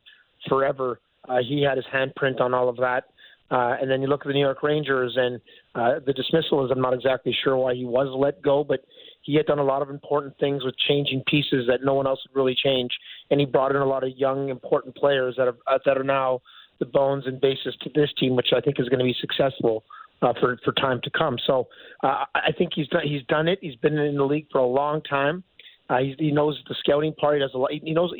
forever. 0.49 1.01
Uh, 1.29 1.39
he 1.47 1.63
had 1.63 1.77
his 1.77 1.87
handprint 1.93 2.41
on 2.41 2.55
all 2.55 2.69
of 2.69 2.77
that. 2.77 3.05
Uh, 3.51 3.77
and 3.81 3.91
then 3.91 4.01
you 4.01 4.07
look 4.07 4.21
at 4.21 4.29
the 4.29 4.33
New 4.33 4.41
York 4.41 4.63
Rangers 4.63 5.15
and 5.17 5.41
uh, 5.75 5.99
the 6.07 6.13
dismissal 6.13 6.65
is 6.65 6.71
I'm 6.71 6.81
not 6.81 6.95
exactly 6.95 7.37
sure 7.43 7.57
why 7.57 7.75
he 7.75 7.85
was 7.85 8.07
let 8.17 8.41
go, 8.43 8.63
but 8.63 8.81
he 9.23 9.35
had 9.35 9.47
done 9.47 9.59
a 9.59 9.65
lot 9.65 9.83
of 9.83 9.91
important 9.91 10.35
things 10.39 10.65
with 10.65 10.75
changing 10.89 11.25
pieces 11.27 11.67
that 11.67 11.81
no 11.83 11.95
one 11.95 12.07
else 12.07 12.21
would 12.27 12.39
really 12.39 12.55
change, 12.55 12.91
and 13.31 13.41
he 13.41 13.47
brought 13.47 13.73
in 13.73 13.83
a 13.83 13.87
lot 13.87 14.05
of 14.05 14.17
young 14.17 14.49
important 14.49 14.95
players 14.95 15.35
that 15.37 15.49
uh, 15.49 15.79
that 15.85 15.99
are 15.99 16.05
now 16.05 16.41
the 16.81 16.87
bones 16.87 17.25
and 17.27 17.41
basis 17.41 17.75
to 17.83 17.91
this 17.95 18.11
team, 18.19 18.35
which 18.35 18.49
I 18.57 18.61
think 18.61 18.81
is 18.81 18.89
going 18.89 18.99
to 18.99 19.05
be 19.05 19.15
successful 19.21 19.85
uh, 20.23 20.33
for 20.41 20.59
for 20.65 20.73
time 20.73 21.01
to 21.05 21.11
come. 21.11 21.37
So 21.47 21.69
uh, 22.03 22.25
I 22.35 22.53
think 22.57 22.73
he's 22.75 22.89
done 22.89 23.03
he's 23.05 23.23
done 23.29 23.49
it. 23.49 23.59
He's 23.63 23.77
been 23.77 23.97
in 23.99 24.17
the 24.17 24.25
league 24.25 24.47
for 24.51 24.59
a 24.59 24.67
long 24.67 25.03
time. 25.03 25.45
Uh, 25.89 25.99
he's, 25.99 26.17
he 26.19 26.31
knows 26.31 26.61
the 26.69 26.75
scouting 26.81 27.15
part. 27.15 27.35
He 27.35 27.41
does 27.41 27.53
a 27.55 27.59
lot. 27.59 27.71
He 27.73 27.93
knows 27.93 28.13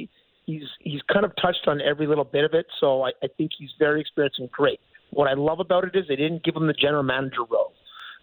he's 0.47 0.63
he's 0.81 1.01
kind 1.13 1.25
of 1.25 1.33
touched 1.41 1.67
on 1.67 1.81
every 1.81 2.07
little 2.07 2.25
bit 2.25 2.45
of 2.45 2.55
it. 2.55 2.67
So 2.81 3.03
I, 3.03 3.11
I 3.23 3.29
think 3.37 3.53
he's 3.59 3.71
very 3.79 4.01
experienced 4.01 4.39
and 4.39 4.51
great. 4.51 4.81
What 5.11 5.29
I 5.29 5.35
love 5.35 5.61
about 5.61 5.85
it 5.85 5.97
is 5.97 6.05
they 6.09 6.17
didn't 6.17 6.45
give 6.45 6.55
him 6.55 6.67
the 6.67 6.73
general 6.73 7.03
manager 7.03 7.45
role 7.51 7.73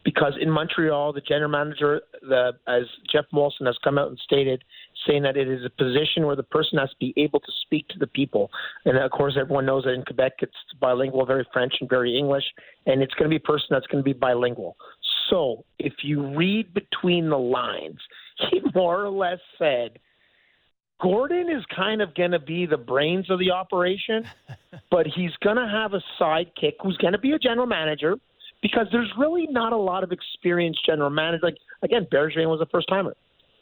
because 0.08 0.34
in 0.39 0.50
Montreal, 0.50 1.12
the 1.12 1.21
general 1.21 1.50
manager, 1.50 2.02
the, 2.21 2.54
as 2.65 2.84
Geoff 3.12 3.26
Molson 3.34 3.65
has 3.65 3.78
come 3.84 3.97
out 3.97 4.08
and 4.08 4.17
stated, 4.19 4.63
saying 5.06 5.24
that 5.24 5.38
it 5.38 5.48
is 5.48 5.66
a 5.66 5.70
position 5.70 6.26
where 6.26 6.36
the 6.36 6.44
person 6.44 6.80
has 6.80 6.90
to 6.90 6.96
be 7.00 7.14
able 7.18 7.40
to 7.40 7.52
speak 7.62 7.88
to 7.90 8.00
the 8.00 8.08
people. 8.08 8.50
And 8.86 8.98
of 8.98 9.12
course, 9.12 9.38
everyone 9.40 9.66
knows 9.66 9.84
that 9.84 9.94
in 9.94 10.04
Quebec, 10.04 10.34
it's 10.40 10.54
bilingual, 10.80 11.26
very 11.26 11.46
French 11.54 11.74
and 11.80 11.90
very 11.90 12.18
English, 12.18 12.46
and 12.86 13.02
it's 13.02 13.14
going 13.14 13.30
to 13.30 13.30
be 13.30 13.44
a 13.44 13.48
person 13.48 13.68
that's 13.72 13.88
going 13.88 14.04
to 14.04 14.08
be 14.08 14.14
bilingual. 14.14 14.76
So 15.30 15.66
if 15.80 15.94
you 16.04 16.36
read 16.36 16.74
between 16.74 17.30
the 17.30 17.38
lines, 17.38 18.00
he 18.52 18.62
more 18.74 19.04
or 19.04 19.10
less 19.10 19.40
said, 19.58 20.00
Gorton 21.00 21.50
is 21.50 21.64
kind 21.76 22.02
of 22.02 22.16
going 22.16 22.32
to 22.32 22.40
be 22.40 22.66
the 22.66 22.78
brains 22.78 23.30
of 23.30 23.40
the 23.40 23.52
operation, 23.52 24.28
but 24.92 25.06
he's 25.06 25.32
going 25.44 25.58
to 25.58 25.68
have 25.68 25.94
a 25.94 26.02
sidekick 26.20 26.74
who's 26.82 26.98
going 26.98 27.14
to 27.14 27.20
be 27.20 27.34
a 27.34 27.40
general 27.40 27.68
manager 27.68 28.16
because 28.62 28.88
there's 28.92 29.12
really 29.18 29.48
not 29.48 29.74
a 29.74 29.78
lot 29.78 30.04
of 30.04 30.12
experienced 30.12 30.84
general 30.86 31.12
managers. 31.12 31.44
Like 31.44 31.58
again, 31.84 32.08
Bergeron 32.12 32.48
was 32.48 32.62
a 32.62 32.66
first 32.66 32.88
timer. 32.88 33.16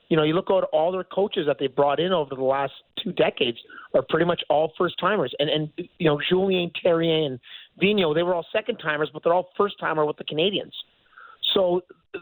You 0.10 0.18
know, 0.18 0.24
you 0.24 0.34
look 0.34 0.50
at 0.50 0.64
all 0.72 0.92
their 0.92 1.04
coaches 1.04 1.46
that 1.48 1.58
they 1.60 1.68
brought 1.68 2.00
in 2.00 2.12
over 2.14 2.36
the 2.36 2.44
last 2.44 2.74
two 3.04 3.12
decades 3.12 3.58
are 3.94 4.04
pretty 4.08 4.26
much 4.26 4.42
all 4.50 4.72
first 4.78 4.96
timers. 5.00 5.34
And 5.40 5.50
and 5.50 5.70
you 5.98 6.08
know, 6.08 6.20
Julien 6.30 6.72
Therrien 6.84 7.26
and 7.26 7.40
Vigneault, 7.82 8.16
they 8.16 8.24
were 8.24 8.34
all 8.34 8.46
second 8.52 8.78
timers, 8.78 9.10
but 9.12 9.24
they're 9.24 9.34
all 9.34 9.50
first 9.58 9.76
timer 9.80 10.06
with 10.06 10.18
the 10.18 10.24
Canadiens. 10.24 10.72
So 11.54 11.82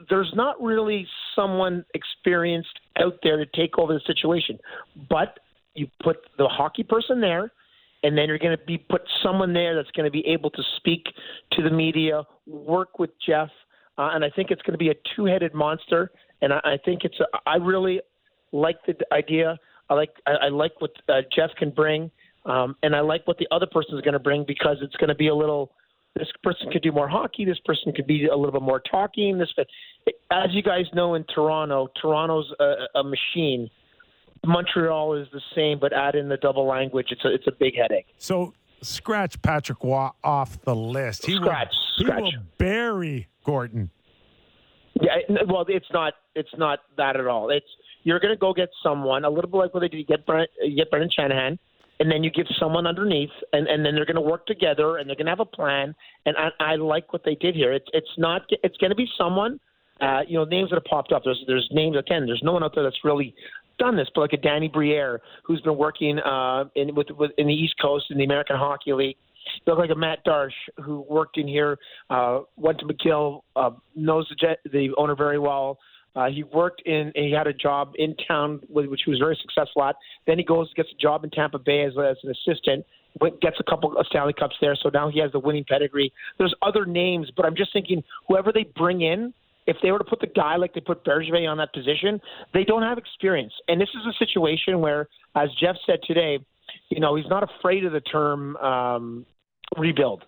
there's 0.09 0.31
not 0.35 0.61
really 0.61 1.07
someone 1.35 1.85
experienced 1.93 2.79
out 2.99 3.15
there 3.23 3.37
to 3.37 3.45
take 3.55 3.77
over 3.77 3.93
the 3.93 4.01
situation. 4.05 4.59
But 5.09 5.39
you 5.75 5.87
put 6.03 6.17
the 6.37 6.47
hockey 6.47 6.83
person 6.83 7.19
there, 7.19 7.51
and 8.03 8.17
then 8.17 8.27
you're 8.27 8.37
going 8.37 8.57
to 8.57 8.65
be 8.65 8.77
put 8.77 9.01
someone 9.23 9.53
there 9.53 9.75
that's 9.75 9.91
going 9.91 10.05
to 10.05 10.11
be 10.11 10.25
able 10.27 10.49
to 10.51 10.61
speak 10.77 11.05
to 11.53 11.63
the 11.63 11.69
media, 11.69 12.23
work 12.45 12.99
with 12.99 13.09
Jeff, 13.25 13.49
uh, 13.97 14.09
and 14.13 14.23
I 14.23 14.29
think 14.29 14.51
it's 14.51 14.61
going 14.63 14.73
to 14.73 14.77
be 14.77 14.89
a 14.89 14.95
two-headed 15.15 15.53
monster. 15.53 16.11
And 16.43 16.53
I, 16.53 16.59
I 16.63 16.77
think 16.85 17.05
it's 17.05 17.19
a, 17.19 17.25
I 17.47 17.55
really 17.55 18.01
like 18.51 18.77
the 18.85 18.95
idea. 19.11 19.57
I 19.89 19.93
like 19.95 20.11
I, 20.27 20.31
I 20.31 20.49
like 20.49 20.79
what 20.79 20.91
uh, 21.09 21.21
Jeff 21.35 21.51
can 21.57 21.71
bring, 21.71 22.11
um, 22.45 22.75
and 22.83 22.95
I 22.95 22.99
like 22.99 23.25
what 23.27 23.37
the 23.37 23.47
other 23.49 23.65
person 23.65 23.95
is 23.95 24.01
going 24.01 24.13
to 24.13 24.19
bring 24.19 24.43
because 24.45 24.77
it's 24.81 24.95
going 24.97 25.07
to 25.07 25.15
be 25.15 25.29
a 25.29 25.35
little. 25.35 25.71
This 26.15 26.27
person 26.43 26.69
could 26.71 26.83
do 26.83 26.91
more 26.91 27.07
hockey. 27.07 27.43
This 27.43 27.57
person 27.65 27.91
could 27.91 28.05
be 28.05 28.27
a 28.27 28.35
little 28.35 28.51
bit 28.51 28.61
more 28.61 28.79
talking. 28.79 29.39
This, 29.39 29.49
as 30.29 30.49
you 30.51 30.61
guys 30.61 30.85
know, 30.93 31.15
in 31.15 31.23
Toronto, 31.33 31.87
Toronto's 31.99 32.53
a, 32.59 32.99
a 32.99 33.03
machine. 33.03 33.67
Montreal 34.45 35.15
is 35.15 35.27
the 35.33 35.41
same, 35.55 35.79
but 35.79 35.91
add 35.91 36.13
in 36.13 36.29
the 36.29 36.37
double 36.37 36.67
language. 36.67 37.07
It's 37.09 37.23
a 37.25 37.33
it's 37.33 37.47
a 37.47 37.51
big 37.51 37.75
headache. 37.75 38.07
So 38.17 38.53
scratch 38.81 39.41
Patrick 39.41 39.81
Roy 39.83 40.09
off 40.23 40.61
the 40.61 40.75
list. 40.75 41.25
He 41.25 41.35
Scratch. 41.35 41.73
He 41.97 42.03
scratch. 42.03 42.21
will 42.21 42.31
bury 42.57 43.27
Gorton. 43.43 43.89
Yeah, 45.03 45.17
well, 45.47 45.65
it's 45.67 45.91
not. 45.91 46.13
It's 46.33 46.49
not 46.57 46.79
that 46.97 47.17
at 47.17 47.27
all. 47.27 47.49
It's 47.49 47.65
you're 48.03 48.19
going 48.19 48.33
to 48.33 48.39
go 48.39 48.53
get 48.53 48.69
someone 48.81 49.25
a 49.25 49.29
little 49.29 49.49
bit 49.49 49.57
like 49.57 49.73
what 49.73 49.81
they 49.81 49.89
did. 49.89 49.97
You 49.97 50.05
get 50.05 50.25
Brent, 50.25 50.49
you 50.61 50.77
get 50.77 50.89
Brendan 50.89 51.09
Shanahan, 51.13 51.59
and 51.99 52.09
then 52.09 52.23
you 52.23 52.31
give 52.31 52.47
someone 52.57 52.87
underneath, 52.87 53.29
and, 53.51 53.67
and 53.67 53.85
then 53.85 53.95
they're 53.95 54.05
going 54.05 54.15
to 54.15 54.21
work 54.21 54.45
together, 54.45 54.97
and 54.97 55.09
they're 55.09 55.15
going 55.15 55.25
to 55.25 55.31
have 55.31 55.39
a 55.41 55.45
plan. 55.45 55.93
And 56.25 56.37
I, 56.37 56.49
I 56.59 56.75
like 56.75 57.11
what 57.11 57.23
they 57.25 57.35
did 57.35 57.53
here. 57.53 57.73
It's 57.73 57.87
it's 57.91 58.07
not. 58.17 58.43
It's 58.63 58.77
going 58.77 58.91
to 58.91 58.95
be 58.95 59.07
someone. 59.17 59.59
Uh, 60.01 60.21
you 60.27 60.37
know, 60.37 60.45
names 60.45 60.69
that 60.69 60.75
have 60.77 60.85
popped 60.85 61.11
up. 61.11 61.23
There's 61.25 61.43
there's 61.47 61.67
names 61.71 61.97
again. 61.97 62.25
There's 62.25 62.41
no 62.43 62.53
one 62.53 62.63
out 62.63 62.73
there 62.73 62.83
that's 62.83 63.03
really 63.03 63.35
done 63.79 63.97
this, 63.97 64.07
but 64.15 64.21
like 64.21 64.33
a 64.33 64.37
Danny 64.37 64.69
Briere, 64.69 65.21
who's 65.43 65.61
been 65.61 65.77
working 65.77 66.19
uh, 66.19 66.65
in 66.75 66.95
with, 66.95 67.09
with 67.11 67.31
in 67.37 67.47
the 67.47 67.53
East 67.53 67.75
Coast 67.81 68.05
in 68.09 68.17
the 68.17 68.23
American 68.23 68.55
Hockey 68.55 68.93
League. 68.93 69.17
Look 69.65 69.77
like 69.77 69.89
a 69.89 69.95
Matt 69.95 70.25
Darche 70.25 70.51
who 70.83 71.05
worked 71.09 71.37
in 71.37 71.47
here, 71.47 71.77
uh, 72.09 72.41
went 72.57 72.79
to 72.79 72.85
McGill, 72.85 73.41
uh, 73.55 73.71
knows 73.95 74.27
the, 74.29 74.35
jet, 74.35 74.59
the 74.71 74.89
owner 74.97 75.15
very 75.15 75.39
well. 75.39 75.77
Uh, 76.15 76.27
he 76.29 76.43
worked 76.43 76.81
in, 76.85 77.11
he 77.15 77.31
had 77.31 77.47
a 77.47 77.53
job 77.53 77.93
in 77.95 78.15
town, 78.27 78.61
which 78.69 79.01
he 79.03 79.09
was 79.09 79.19
very 79.19 79.37
successful 79.41 79.83
at. 79.83 79.95
Then 80.27 80.37
he 80.37 80.43
goes, 80.43 80.71
gets 80.75 80.89
a 80.91 81.01
job 81.01 81.23
in 81.23 81.31
Tampa 81.31 81.57
Bay 81.57 81.85
as, 81.85 81.93
as 81.97 82.17
an 82.23 82.31
assistant, 82.31 82.85
went, 83.19 83.41
gets 83.41 83.57
a 83.59 83.63
couple 83.63 83.97
of 83.97 84.05
Stanley 84.07 84.33
Cups 84.33 84.55
there. 84.61 84.75
So 84.75 84.89
now 84.93 85.09
he 85.09 85.19
has 85.19 85.31
the 85.31 85.39
winning 85.39 85.65
pedigree. 85.67 86.13
There's 86.37 86.53
other 86.61 86.85
names, 86.85 87.31
but 87.35 87.45
I'm 87.45 87.55
just 87.55 87.73
thinking 87.73 88.03
whoever 88.27 88.51
they 88.51 88.65
bring 88.75 89.01
in, 89.01 89.33
if 89.65 89.77
they 89.81 89.91
were 89.91 89.97
to 89.97 90.03
put 90.03 90.19
the 90.19 90.27
guy 90.27 90.57
like 90.57 90.73
they 90.73 90.81
put 90.81 91.03
Bergevin 91.03 91.49
on 91.49 91.57
that 91.57 91.73
position, 91.73 92.21
they 92.53 92.63
don't 92.63 92.83
have 92.83 92.97
experience. 92.97 93.53
And 93.67 93.81
this 93.81 93.89
is 93.89 94.05
a 94.05 94.13
situation 94.23 94.81
where, 94.81 95.07
as 95.35 95.49
Jeff 95.59 95.77
said 95.85 95.99
today, 96.05 96.37
you 96.89 96.99
know, 96.99 97.15
he's 97.15 97.27
not 97.27 97.43
afraid 97.43 97.85
of 97.85 97.91
the 97.91 98.01
term 98.01 98.55
um, 98.57 99.25
rebuild. 99.77 100.23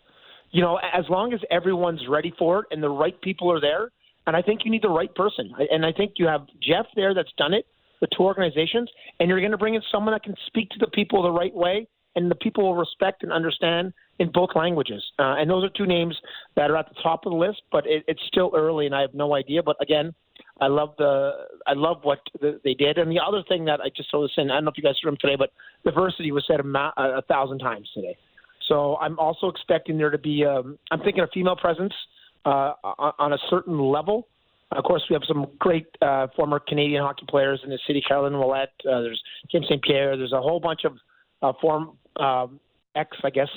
You 0.51 0.61
know, 0.61 0.79
as 0.93 1.05
long 1.09 1.33
as 1.33 1.39
everyone's 1.51 2.01
ready 2.07 2.33
for 2.37 2.59
it 2.59 2.65
and 2.71 2.81
the 2.81 2.89
right 2.89 3.19
people 3.21 3.51
are 3.51 3.59
there, 3.59 3.91
and 4.27 4.35
I 4.35 4.41
think 4.41 4.61
you 4.63 4.71
need 4.71 4.81
the 4.81 4.89
right 4.89 5.13
person. 5.13 5.51
And 5.71 5.85
I 5.85 5.91
think 5.91 6.13
you 6.17 6.27
have 6.27 6.47
Jeff 6.61 6.85
there 6.95 7.13
that's 7.13 7.31
done 7.37 7.53
it, 7.53 7.65
the 8.01 8.07
two 8.15 8.23
organizations, 8.23 8.89
and 9.19 9.29
you're 9.29 9.39
going 9.39 9.51
to 9.51 9.57
bring 9.57 9.75
in 9.75 9.81
someone 9.91 10.13
that 10.13 10.23
can 10.23 10.35
speak 10.47 10.69
to 10.69 10.79
the 10.79 10.87
people 10.87 11.21
the 11.23 11.31
right 11.31 11.53
way, 11.53 11.87
and 12.15 12.31
the 12.31 12.35
people 12.35 12.63
will 12.63 12.75
respect 12.75 13.23
and 13.23 13.31
understand 13.31 13.93
in 14.19 14.31
both 14.31 14.49
languages. 14.55 15.03
Uh, 15.19 15.35
and 15.35 15.49
those 15.49 15.63
are 15.63 15.69
two 15.75 15.85
names 15.85 16.15
that 16.55 16.71
are 16.71 16.77
at 16.77 16.87
the 16.87 16.95
top 17.03 17.25
of 17.25 17.31
the 17.31 17.37
list, 17.37 17.61
but 17.71 17.85
it, 17.85 18.03
it's 18.07 18.21
still 18.27 18.51
early, 18.55 18.85
and 18.85 18.95
I 18.95 19.01
have 19.01 19.13
no 19.13 19.35
idea. 19.35 19.61
But 19.61 19.75
again, 19.81 20.13
I 20.61 20.67
love 20.67 20.93
the 20.97 21.31
I 21.67 21.73
love 21.73 21.97
what 22.03 22.19
the, 22.39 22.59
they 22.63 22.73
did. 22.73 22.97
And 22.97 23.11
the 23.11 23.19
other 23.19 23.43
thing 23.47 23.65
that 23.65 23.81
I 23.81 23.89
just 23.95 24.09
saw 24.09 24.21
this 24.21 24.31
in, 24.37 24.49
I 24.49 24.55
don't 24.55 24.65
know 24.65 24.71
if 24.71 24.77
you 24.77 24.83
guys 24.83 24.95
heard 25.03 25.09
him 25.09 25.17
today, 25.19 25.35
but 25.37 25.51
diversity 25.83 26.31
was 26.31 26.45
said 26.47 26.61
a, 26.61 26.63
ma- 26.63 26.93
a 26.97 27.21
thousand 27.23 27.59
times 27.59 27.89
today. 27.93 28.15
So 28.67 28.97
I'm 28.97 29.17
also 29.19 29.47
expecting 29.47 29.97
there 29.97 30.09
to 30.09 30.17
be, 30.17 30.45
um, 30.45 30.77
I'm 30.91 30.99
thinking 30.99 31.23
a 31.23 31.27
female 31.27 31.55
presence 31.55 31.93
uh, 32.45 32.73
on 32.83 33.13
on 33.19 33.33
a 33.33 33.37
certain 33.49 33.79
level. 33.79 34.27
Of 34.71 34.83
course, 34.83 35.03
we 35.09 35.13
have 35.13 35.23
some 35.27 35.47
great 35.59 35.85
uh, 36.01 36.27
former 36.35 36.59
Canadian 36.59 37.03
hockey 37.03 37.25
players 37.29 37.61
in 37.63 37.69
the 37.69 37.79
city, 37.85 38.01
Caroline 38.05 38.33
Ouellette. 38.33 38.73
Uh, 38.87 39.01
there's 39.01 39.21
Kim 39.51 39.63
St. 39.63 39.81
Pierre. 39.81 40.17
There's 40.17 40.33
a 40.33 40.41
whole 40.41 40.59
bunch 40.59 40.81
of 40.83 40.97
uh, 41.41 41.53
form 41.61 41.97
um, 42.17 42.59
ex, 42.95 43.15
I 43.23 43.29
guess, 43.29 43.49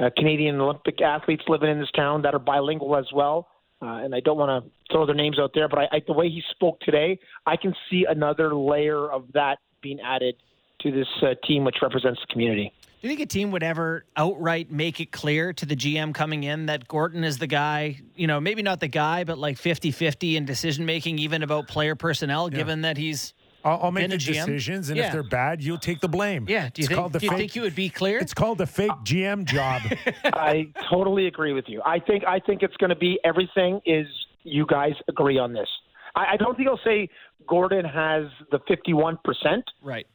uh, 0.00 0.10
Canadian 0.16 0.60
Olympic 0.60 1.00
athletes 1.00 1.44
living 1.48 1.70
in 1.70 1.78
this 1.78 1.90
town 1.92 2.22
that 2.22 2.34
are 2.34 2.38
bilingual 2.40 2.96
as 2.96 3.06
well. 3.14 3.48
Uh, 3.82 4.04
and 4.04 4.14
I 4.14 4.20
don't 4.20 4.36
want 4.36 4.64
to 4.64 4.70
throw 4.92 5.06
their 5.06 5.14
names 5.14 5.38
out 5.38 5.52
there, 5.54 5.68
but 5.68 5.78
I, 5.78 5.88
I, 5.92 6.02
the 6.06 6.12
way 6.12 6.28
he 6.28 6.42
spoke 6.50 6.80
today, 6.80 7.18
I 7.46 7.56
can 7.56 7.74
see 7.88 8.04
another 8.08 8.54
layer 8.54 9.10
of 9.10 9.24
that 9.32 9.58
being 9.80 10.00
added 10.00 10.34
to 10.82 10.90
this 10.90 11.08
uh, 11.22 11.34
team, 11.46 11.64
which 11.64 11.76
represents 11.80 12.20
the 12.20 12.30
community. 12.30 12.72
Do 13.00 13.08
you 13.08 13.16
think 13.16 13.20
a 13.20 13.32
team 13.32 13.50
would 13.52 13.62
ever 13.62 14.04
outright 14.14 14.70
make 14.70 15.00
it 15.00 15.10
clear 15.10 15.54
to 15.54 15.64
the 15.64 15.74
GM 15.74 16.12
coming 16.14 16.44
in 16.44 16.66
that 16.66 16.86
Gorton 16.86 17.24
is 17.24 17.38
the 17.38 17.46
guy, 17.46 17.98
you 18.14 18.26
know, 18.26 18.40
maybe 18.40 18.60
not 18.62 18.80
the 18.80 18.88
guy, 18.88 19.24
but 19.24 19.38
like 19.38 19.56
50 19.56 19.90
50 19.90 20.36
in 20.36 20.44
decision 20.44 20.84
making, 20.84 21.18
even 21.18 21.42
about 21.42 21.66
player 21.66 21.94
personnel, 21.94 22.50
given 22.50 22.82
that 22.82 22.98
he's. 22.98 23.32
I'll, 23.64 23.80
I'll 23.84 23.90
make 23.90 24.04
Been 24.04 24.10
the 24.10 24.16
a 24.16 24.18
GM? 24.18 24.46
decisions, 24.46 24.88
and 24.90 24.98
Yeah. 24.98 25.06
if 25.06 25.12
they're 25.12 25.22
bad, 25.22 25.62
you'll 25.62 25.76
take 25.78 26.00
the 26.00 26.08
blame. 26.08 26.46
Yeah. 26.48 26.68
Do 26.72 26.80
you, 26.80 26.84
it's 26.84 26.88
think, 26.88 26.98
called 26.98 27.12
the 27.12 27.18
do 27.20 27.26
you 27.26 27.30
fake. 27.30 27.38
think 27.38 27.56
you 27.56 27.62
would 27.62 27.74
be 27.74 27.88
clear? 27.90 28.18
it's 28.18 28.32
called 28.34 28.56
the 28.58 28.66
fake 28.66 28.90
GM 29.04 29.44
job. 29.46 29.82
I 30.24 30.68
totally 30.90 31.26
agree 31.26 31.52
with 31.54 31.66
you. 31.68 31.82
I 31.84 31.98
think 32.00 32.24
I 32.26 32.38
think 32.40 32.62
it's 32.62 32.76
going 32.78 32.88
to 32.90 32.96
be 32.96 33.18
everything 33.24 33.80
is 33.86 34.06
you 34.44 34.66
guys 34.66 34.92
agree 35.08 35.38
on 35.38 35.52
this. 35.54 35.68
I, 36.14 36.32
I 36.32 36.36
don't 36.36 36.54
think 36.56 36.68
I'll 36.68 36.80
say 36.84 37.08
Gorton 37.46 37.84
has 37.84 38.24
the 38.50 38.60
51 38.68 39.18
percent, 39.24 39.64
right. 39.82 40.06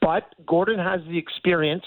but 0.00 0.24
Gorton 0.46 0.78
has 0.78 1.00
the 1.08 1.18
experience 1.18 1.84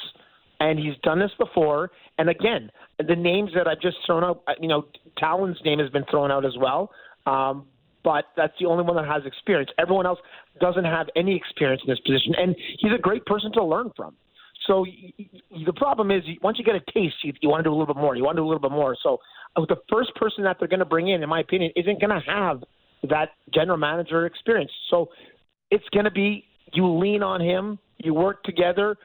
and 0.65 0.79
he's 0.79 0.95
done 1.03 1.19
this 1.19 1.31
before. 1.37 1.91
And 2.17 2.29
again, 2.29 2.71
the 2.97 3.15
names 3.15 3.51
that 3.55 3.67
I've 3.67 3.81
just 3.81 3.97
thrown 4.05 4.23
out, 4.23 4.41
you 4.59 4.67
know, 4.67 4.85
Tallon's 5.17 5.59
name 5.63 5.79
has 5.79 5.89
been 5.91 6.05
thrown 6.09 6.31
out 6.31 6.43
as 6.45 6.53
well. 6.59 6.89
Um, 7.27 7.67
but 8.03 8.25
that's 8.35 8.53
the 8.59 8.65
only 8.65 8.83
one 8.83 8.95
that 8.95 9.05
has 9.05 9.25
experience. 9.25 9.69
Everyone 9.79 10.05
else 10.05 10.19
doesn't 10.59 10.85
have 10.85 11.07
any 11.15 11.35
experience 11.35 11.81
in 11.85 11.91
this 11.91 11.99
position, 11.99 12.33
and 12.37 12.55
he's 12.79 12.91
a 12.97 13.01
great 13.01 13.25
person 13.25 13.51
to 13.53 13.63
learn 13.63 13.91
from. 13.95 14.15
So 14.67 14.85
the 15.65 15.73
problem 15.73 16.11
is, 16.11 16.23
once 16.41 16.57
you 16.57 16.65
get 16.65 16.75
a 16.75 16.91
taste, 16.93 17.15
you, 17.23 17.33
you 17.41 17.49
want 17.49 17.63
to 17.63 17.69
do 17.69 17.71
a 17.71 17.77
little 17.77 17.93
bit 17.93 17.99
more. 17.99 18.15
You 18.15 18.23
want 18.23 18.35
to 18.37 18.41
do 18.41 18.45
a 18.45 18.49
little 18.49 18.61
bit 18.61 18.71
more. 18.71 18.95
So 19.01 19.19
uh, 19.55 19.65
the 19.67 19.77
first 19.91 20.13
person 20.15 20.43
that 20.43 20.57
they're 20.59 20.67
going 20.67 20.79
to 20.79 20.85
bring 20.85 21.09
in, 21.09 21.21
in 21.21 21.29
my 21.29 21.41
opinion, 21.41 21.71
isn't 21.75 21.99
going 21.99 22.09
to 22.09 22.21
have 22.27 22.63
that 23.09 23.29
general 23.53 23.77
manager 23.77 24.25
experience. 24.25 24.71
So 24.89 25.09
it's 25.69 25.87
going 25.93 26.05
to 26.05 26.11
be 26.11 26.45
you 26.73 26.87
lean 26.87 27.21
on 27.21 27.41
him, 27.41 27.77
you 27.97 28.13
work 28.13 28.43
together. 28.43 28.97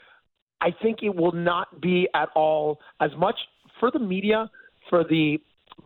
I 0.61 0.71
think 0.83 0.99
it 1.03 1.15
will 1.15 1.33
not 1.33 1.81
be 1.81 2.09
at 2.15 2.29
all 2.35 2.81
as 3.01 3.11
much 3.17 3.37
for 3.79 3.91
the 3.91 3.99
media, 3.99 4.51
for 4.89 5.05
the 5.05 5.39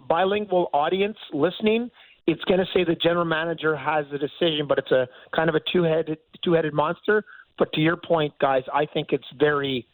bilingual 0.08 0.68
audience 0.72 1.16
listening. 1.32 1.90
It's 2.26 2.42
going 2.44 2.60
to 2.60 2.66
say 2.74 2.84
the 2.84 2.96
general 2.96 3.24
manager 3.24 3.76
has 3.76 4.06
the 4.10 4.18
decision, 4.18 4.66
but 4.66 4.78
it's 4.78 4.90
a 4.90 5.06
kind 5.34 5.48
of 5.48 5.54
a 5.54 5.60
two-headed 5.72 6.18
two-headed 6.42 6.72
monster. 6.72 7.24
But 7.58 7.72
to 7.74 7.80
your 7.80 7.96
point, 7.96 8.32
guys, 8.40 8.62
I 8.72 8.86
think 8.86 9.08
it's 9.12 9.26
very 9.38 9.86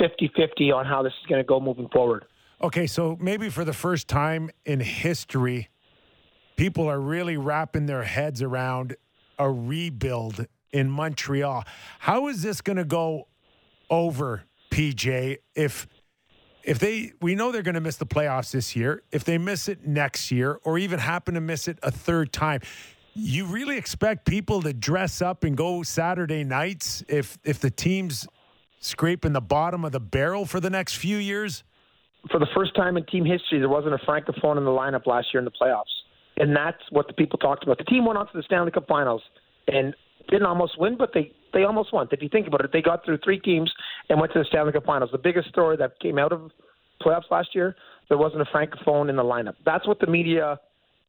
50-50 0.00 0.74
on 0.74 0.86
how 0.86 1.02
this 1.02 1.12
is 1.20 1.26
going 1.28 1.40
to 1.40 1.46
go 1.46 1.60
moving 1.60 1.88
forward. 1.92 2.24
Okay, 2.60 2.86
so 2.86 3.16
maybe 3.20 3.50
for 3.50 3.64
the 3.64 3.72
first 3.72 4.08
time 4.08 4.50
in 4.64 4.80
history, 4.80 5.68
people 6.56 6.88
are 6.88 7.00
really 7.00 7.36
wrapping 7.36 7.86
their 7.86 8.04
heads 8.04 8.40
around 8.40 8.96
a 9.38 9.50
rebuild 9.50 10.46
in 10.72 10.90
Montreal. 10.90 11.64
How 12.00 12.28
is 12.28 12.42
this 12.42 12.60
going 12.60 12.78
to 12.78 12.84
go 12.84 13.28
over, 13.92 14.42
PJ? 14.72 15.38
If 15.54 15.86
if 16.64 16.80
they 16.80 17.12
we 17.20 17.36
know 17.36 17.52
they're 17.52 17.62
going 17.62 17.76
to 17.76 17.80
miss 17.80 17.96
the 17.96 18.06
playoffs 18.06 18.50
this 18.50 18.74
year, 18.74 19.02
if 19.12 19.22
they 19.22 19.38
miss 19.38 19.68
it 19.68 19.86
next 19.86 20.32
year 20.32 20.58
or 20.64 20.78
even 20.78 20.98
happen 20.98 21.34
to 21.34 21.40
miss 21.40 21.68
it 21.68 21.78
a 21.84 21.92
third 21.92 22.32
time, 22.32 22.60
you 23.14 23.46
really 23.46 23.76
expect 23.76 24.24
people 24.24 24.62
to 24.62 24.72
dress 24.72 25.22
up 25.22 25.44
and 25.44 25.56
go 25.56 25.84
Saturday 25.84 26.42
nights 26.42 27.04
if 27.08 27.38
if 27.44 27.60
the 27.60 27.70
team's 27.70 28.26
scraping 28.80 29.32
the 29.32 29.40
bottom 29.40 29.84
of 29.84 29.92
the 29.92 30.00
barrel 30.00 30.44
for 30.44 30.58
the 30.58 30.70
next 30.70 30.96
few 30.96 31.18
years? 31.18 31.62
for 32.30 32.38
the 32.38 32.46
first 32.54 32.74
time 32.76 32.96
in 32.96 33.04
team 33.06 33.24
history, 33.24 33.58
there 33.58 33.68
wasn't 33.68 33.94
a 33.94 33.98
francophone 33.98 34.56
in 34.56 34.64
the 34.64 34.70
lineup 34.70 35.06
last 35.06 35.28
year 35.32 35.40
in 35.40 35.44
the 35.44 35.50
playoffs, 35.50 35.92
and 36.36 36.54
that's 36.54 36.82
what 36.90 37.06
the 37.08 37.12
people 37.12 37.38
talked 37.38 37.64
about. 37.64 37.78
The 37.78 37.84
team 37.84 38.04
went 38.04 38.18
on 38.18 38.26
to 38.26 38.32
the 38.34 38.42
Stanley 38.44 38.70
Cup 38.70 38.86
Finals 38.86 39.22
and 39.66 39.94
didn't 40.28 40.46
almost 40.46 40.78
win, 40.78 40.96
but 40.96 41.10
they 41.14 41.32
they 41.52 41.64
almost 41.64 41.92
won. 41.92 42.08
If 42.10 42.22
you 42.22 42.28
think 42.28 42.46
about 42.46 42.64
it, 42.64 42.70
they 42.72 42.82
got 42.82 43.04
through 43.04 43.18
three 43.18 43.38
teams 43.38 43.70
and 44.08 44.18
went 44.20 44.32
to 44.32 44.38
the 44.38 44.44
Stanley 44.46 44.72
Cup 44.72 44.84
Finals. 44.84 45.10
The 45.12 45.18
biggest 45.18 45.48
story 45.48 45.76
that 45.76 45.98
came 46.00 46.18
out 46.18 46.32
of 46.32 46.50
playoffs 47.02 47.30
last 47.30 47.54
year, 47.54 47.76
there 48.08 48.18
wasn't 48.18 48.42
a 48.42 48.44
francophone 48.46 49.10
in 49.10 49.16
the 49.16 49.22
lineup. 49.22 49.54
That's 49.64 49.86
what 49.86 50.00
the 50.00 50.06
media 50.06 50.58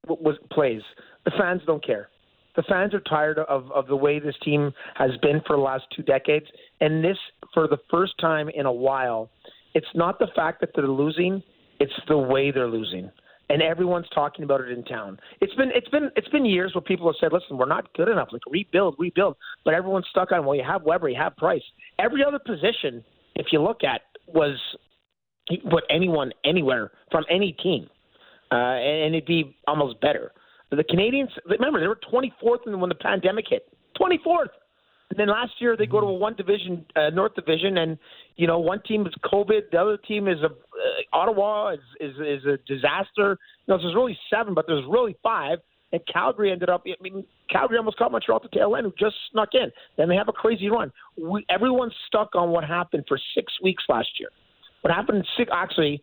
w- 0.08 0.24
was 0.24 0.38
plays. 0.52 0.82
The 1.26 1.32
fans 1.38 1.62
don't 1.66 1.86
care. 1.86 2.10
The 2.56 2.64
fans 2.64 2.94
are 2.94 3.00
tired 3.02 3.40
of, 3.40 3.72
of 3.72 3.88
the 3.88 3.96
way 3.96 4.20
this 4.20 4.36
team 4.44 4.72
has 4.96 5.12
been 5.22 5.42
for 5.48 5.56
the 5.56 5.62
last 5.62 5.86
two 5.96 6.04
decades. 6.04 6.46
And 6.82 7.04
this, 7.04 7.18
for 7.54 7.68
the 7.68 7.78
first 7.90 8.14
time 8.20 8.50
in 8.50 8.66
a 8.66 8.72
while, 8.72 9.30
it's 9.74 9.88
not 9.96 10.20
the 10.20 10.28
fact 10.36 10.62
that 10.62 10.70
they're 10.76 10.88
losing, 10.88 11.42
it's 11.80 11.94
the 12.08 12.18
way 12.18 12.52
they're 12.52 12.68
losing. 12.68 13.10
And 13.54 13.62
everyone's 13.62 14.10
talking 14.16 14.44
about 14.44 14.62
it 14.62 14.72
in 14.72 14.84
town. 14.84 15.20
It's 15.40 15.54
been 15.54 15.70
it's 15.76 15.88
been 15.90 16.10
it's 16.16 16.28
been 16.30 16.44
years 16.44 16.74
where 16.74 16.82
people 16.82 17.06
have 17.06 17.18
said, 17.20 17.32
"Listen, 17.32 17.56
we're 17.56 17.68
not 17.68 17.94
good 17.94 18.10
enough. 18.10 18.30
Like 18.32 18.42
rebuild, 18.50 18.96
rebuild." 18.98 19.36
But 19.64 19.76
everyone's 19.76 20.08
stuck 20.10 20.32
on, 20.32 20.44
"Well, 20.44 20.56
you 20.56 20.64
have 20.64 20.82
Weber, 20.82 21.08
you 21.08 21.18
have 21.18 21.38
Price." 21.38 21.62
Every 22.00 22.24
other 22.26 22.40
position, 22.40 23.04
if 23.36 23.48
you 23.52 23.62
look 23.62 23.84
at, 23.84 24.02
was 24.26 24.58
put 25.70 25.84
anyone 25.92 26.32
anywhere 26.44 26.94
from 27.12 27.26
any 27.30 27.52
team, 27.52 27.88
uh, 28.52 28.56
and 28.56 29.14
it'd 29.14 29.28
be 29.28 29.56
almost 29.68 30.02
better. 30.02 30.32
The 30.72 30.84
Canadiens, 30.84 31.30
remember, 31.46 31.80
they 31.80 31.88
were 31.88 32.00
24th 32.12 32.66
when 32.66 32.90
the 32.90 32.96
pandemic 32.96 33.46
hit. 33.48 33.68
24th. 34.02 34.50
And 35.10 35.20
then 35.20 35.28
last 35.28 35.54
year 35.60 35.76
they 35.78 35.86
go 35.86 36.00
to 36.00 36.08
a 36.08 36.14
one 36.14 36.36
division, 36.36 36.86
uh, 36.96 37.10
North 37.10 37.36
Division, 37.36 37.78
and 37.78 37.98
you 38.36 38.48
know 38.48 38.60
one 38.60 38.82
team 38.84 39.06
is 39.06 39.14
COVID, 39.32 39.70
the 39.72 39.78
other 39.78 39.98
team 39.98 40.28
is 40.28 40.40
a 40.42 40.48
uh, 40.48 40.50
Ottawa 41.14 41.74
is, 41.74 41.80
is 42.00 42.16
is 42.16 42.46
a 42.46 42.58
disaster. 42.68 43.38
You 43.66 43.68
know, 43.68 43.78
so 43.78 43.84
there's 43.84 43.96
really 43.96 44.18
seven, 44.30 44.54
but 44.54 44.66
there's 44.68 44.86
really 44.90 45.16
five. 45.22 45.60
And 45.92 46.02
Calgary 46.12 46.52
ended 46.52 46.70
up. 46.70 46.84
I 46.88 46.96
mean, 47.04 47.24
Calgary 47.52 47.78
almost 47.78 47.98
caught 47.98 48.12
Montreal 48.12 48.42
at 48.44 48.50
the 48.50 48.58
tail 48.58 48.76
end, 48.76 48.86
who 48.86 48.94
just 48.98 49.16
snuck 49.32 49.50
in. 49.54 49.72
Then 49.96 50.10
they 50.10 50.16
have 50.16 50.28
a 50.28 50.34
crazy 50.34 50.68
run. 50.68 50.92
We, 51.16 51.46
everyone's 51.50 51.94
stuck 52.08 52.34
on 52.34 52.50
what 52.50 52.64
happened 52.64 53.04
for 53.08 53.20
six 53.36 53.54
weeks 53.62 53.84
last 53.88 54.10
year. 54.20 54.30
What 54.82 54.92
happened 54.92 55.20
in 55.20 55.24
six? 55.38 55.52
Actually, 55.54 56.02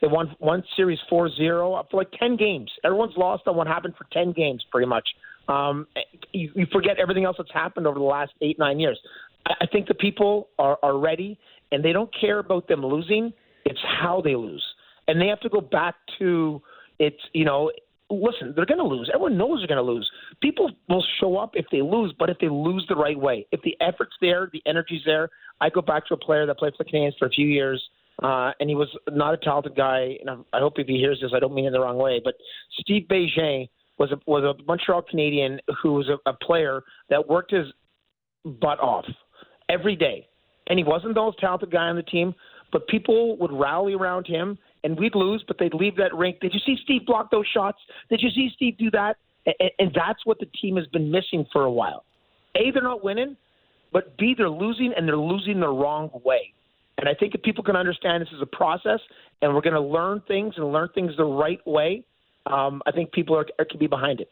They 0.00 0.08
won 0.08 0.34
one 0.38 0.62
series 0.76 0.98
4-0 1.10 1.78
up 1.78 1.88
for 1.90 1.96
like 1.98 2.10
10 2.18 2.36
games. 2.36 2.70
Everyone's 2.84 3.16
lost 3.16 3.44
on 3.46 3.56
what 3.56 3.66
happened 3.66 3.94
for 3.96 4.06
10 4.12 4.32
games, 4.32 4.64
pretty 4.70 4.86
much. 4.86 5.08
Um, 5.50 5.86
you, 6.32 6.50
you 6.54 6.66
forget 6.72 6.98
everything 6.98 7.24
else 7.24 7.36
that's 7.36 7.52
happened 7.52 7.86
over 7.86 7.98
the 7.98 8.04
last 8.04 8.32
eight, 8.40 8.58
nine 8.58 8.78
years. 8.78 8.98
I, 9.46 9.54
I 9.62 9.66
think 9.66 9.88
the 9.88 9.94
people 9.94 10.48
are, 10.58 10.78
are 10.82 10.96
ready, 10.96 11.38
and 11.72 11.84
they 11.84 11.92
don't 11.92 12.10
care 12.18 12.38
about 12.38 12.68
them 12.68 12.84
losing. 12.84 13.32
It's 13.64 13.80
how 14.00 14.20
they 14.22 14.36
lose, 14.36 14.64
and 15.08 15.20
they 15.20 15.26
have 15.26 15.40
to 15.40 15.48
go 15.48 15.60
back 15.60 15.96
to 16.18 16.62
it's. 16.98 17.20
You 17.34 17.44
know, 17.44 17.70
listen, 18.10 18.52
they're 18.54 18.66
going 18.66 18.78
to 18.78 18.84
lose. 18.84 19.10
Everyone 19.12 19.36
knows 19.36 19.58
they're 19.60 19.74
going 19.74 19.84
to 19.84 19.92
lose. 19.92 20.08
People 20.40 20.70
will 20.88 21.04
show 21.20 21.36
up 21.36 21.50
if 21.54 21.66
they 21.70 21.82
lose, 21.82 22.14
but 22.18 22.30
if 22.30 22.38
they 22.38 22.48
lose 22.48 22.84
the 22.88 22.96
right 22.96 23.18
way, 23.18 23.46
if 23.52 23.60
the 23.62 23.76
effort's 23.80 24.14
there, 24.20 24.48
the 24.52 24.62
energy's 24.66 25.02
there. 25.04 25.28
I 25.60 25.68
go 25.68 25.82
back 25.82 26.06
to 26.06 26.14
a 26.14 26.16
player 26.16 26.46
that 26.46 26.58
played 26.58 26.74
for 26.76 26.84
the 26.84 26.90
Canadiens 26.90 27.18
for 27.18 27.26
a 27.26 27.30
few 27.30 27.46
years. 27.46 27.82
Uh, 28.22 28.52
and 28.60 28.68
he 28.68 28.76
was 28.76 28.88
not 29.08 29.32
a 29.32 29.38
talented 29.38 29.74
guy. 29.74 30.18
And 30.20 30.44
I 30.52 30.58
hope 30.58 30.74
if 30.76 30.86
he 30.86 30.96
hears 30.98 31.18
this, 31.22 31.32
I 31.34 31.38
don't 31.38 31.54
mean 31.54 31.64
it 31.64 31.70
the 31.70 31.80
wrong 31.80 31.96
way. 31.96 32.20
But 32.22 32.34
Steve 32.80 33.06
Bégin 33.10 33.66
was 34.00 34.10
a 34.10 34.18
was 34.26 34.42
a 34.42 34.60
Montreal 34.64 35.02
Canadian 35.02 35.60
who 35.80 35.92
was 35.92 36.08
a, 36.08 36.16
a 36.28 36.32
player 36.32 36.82
that 37.10 37.28
worked 37.28 37.52
his 37.52 37.66
butt 38.44 38.80
off 38.80 39.04
every 39.68 39.94
day, 39.94 40.26
and 40.66 40.78
he 40.78 40.84
wasn't 40.84 41.14
the 41.14 41.20
most 41.20 41.38
talented 41.38 41.70
guy 41.70 41.86
on 41.88 41.94
the 41.94 42.02
team. 42.02 42.34
But 42.72 42.88
people 42.88 43.36
would 43.38 43.52
rally 43.52 43.94
around 43.94 44.26
him, 44.26 44.56
and 44.84 44.98
we'd 44.98 45.14
lose, 45.14 45.44
but 45.46 45.58
they'd 45.58 45.74
leave 45.74 45.96
that 45.96 46.14
rink. 46.14 46.40
Did 46.40 46.54
you 46.54 46.60
see 46.64 46.76
Steve 46.82 47.04
block 47.04 47.30
those 47.30 47.46
shots? 47.52 47.78
Did 48.08 48.20
you 48.22 48.30
see 48.30 48.48
Steve 48.54 48.78
do 48.78 48.90
that? 48.92 49.16
And, 49.44 49.70
and 49.78 49.90
that's 49.94 50.24
what 50.24 50.38
the 50.38 50.46
team 50.46 50.76
has 50.76 50.86
been 50.86 51.10
missing 51.10 51.44
for 51.52 51.64
a 51.64 51.70
while. 51.70 52.04
A, 52.56 52.70
they're 52.70 52.82
not 52.82 53.04
winning, 53.04 53.36
but 53.92 54.16
B, 54.18 54.34
they're 54.38 54.48
losing, 54.48 54.92
and 54.96 55.06
they're 55.06 55.16
losing 55.16 55.60
the 55.60 55.68
wrong 55.68 56.10
way. 56.24 56.52
And 56.98 57.08
I 57.08 57.14
think 57.14 57.34
if 57.34 57.42
people 57.42 57.64
can 57.64 57.76
understand 57.76 58.22
this 58.22 58.32
is 58.32 58.40
a 58.40 58.46
process, 58.46 59.00
and 59.42 59.52
we're 59.52 59.62
going 59.62 59.74
to 59.74 59.80
learn 59.80 60.22
things 60.28 60.54
and 60.56 60.72
learn 60.72 60.90
things 60.94 61.12
the 61.16 61.24
right 61.24 61.60
way, 61.66 62.04
um, 62.50 62.82
I 62.86 62.92
think 62.92 63.12
people 63.12 63.36
are, 63.36 63.46
are 63.58 63.64
can 63.64 63.78
be 63.78 63.86
behind 63.86 64.20
it. 64.20 64.30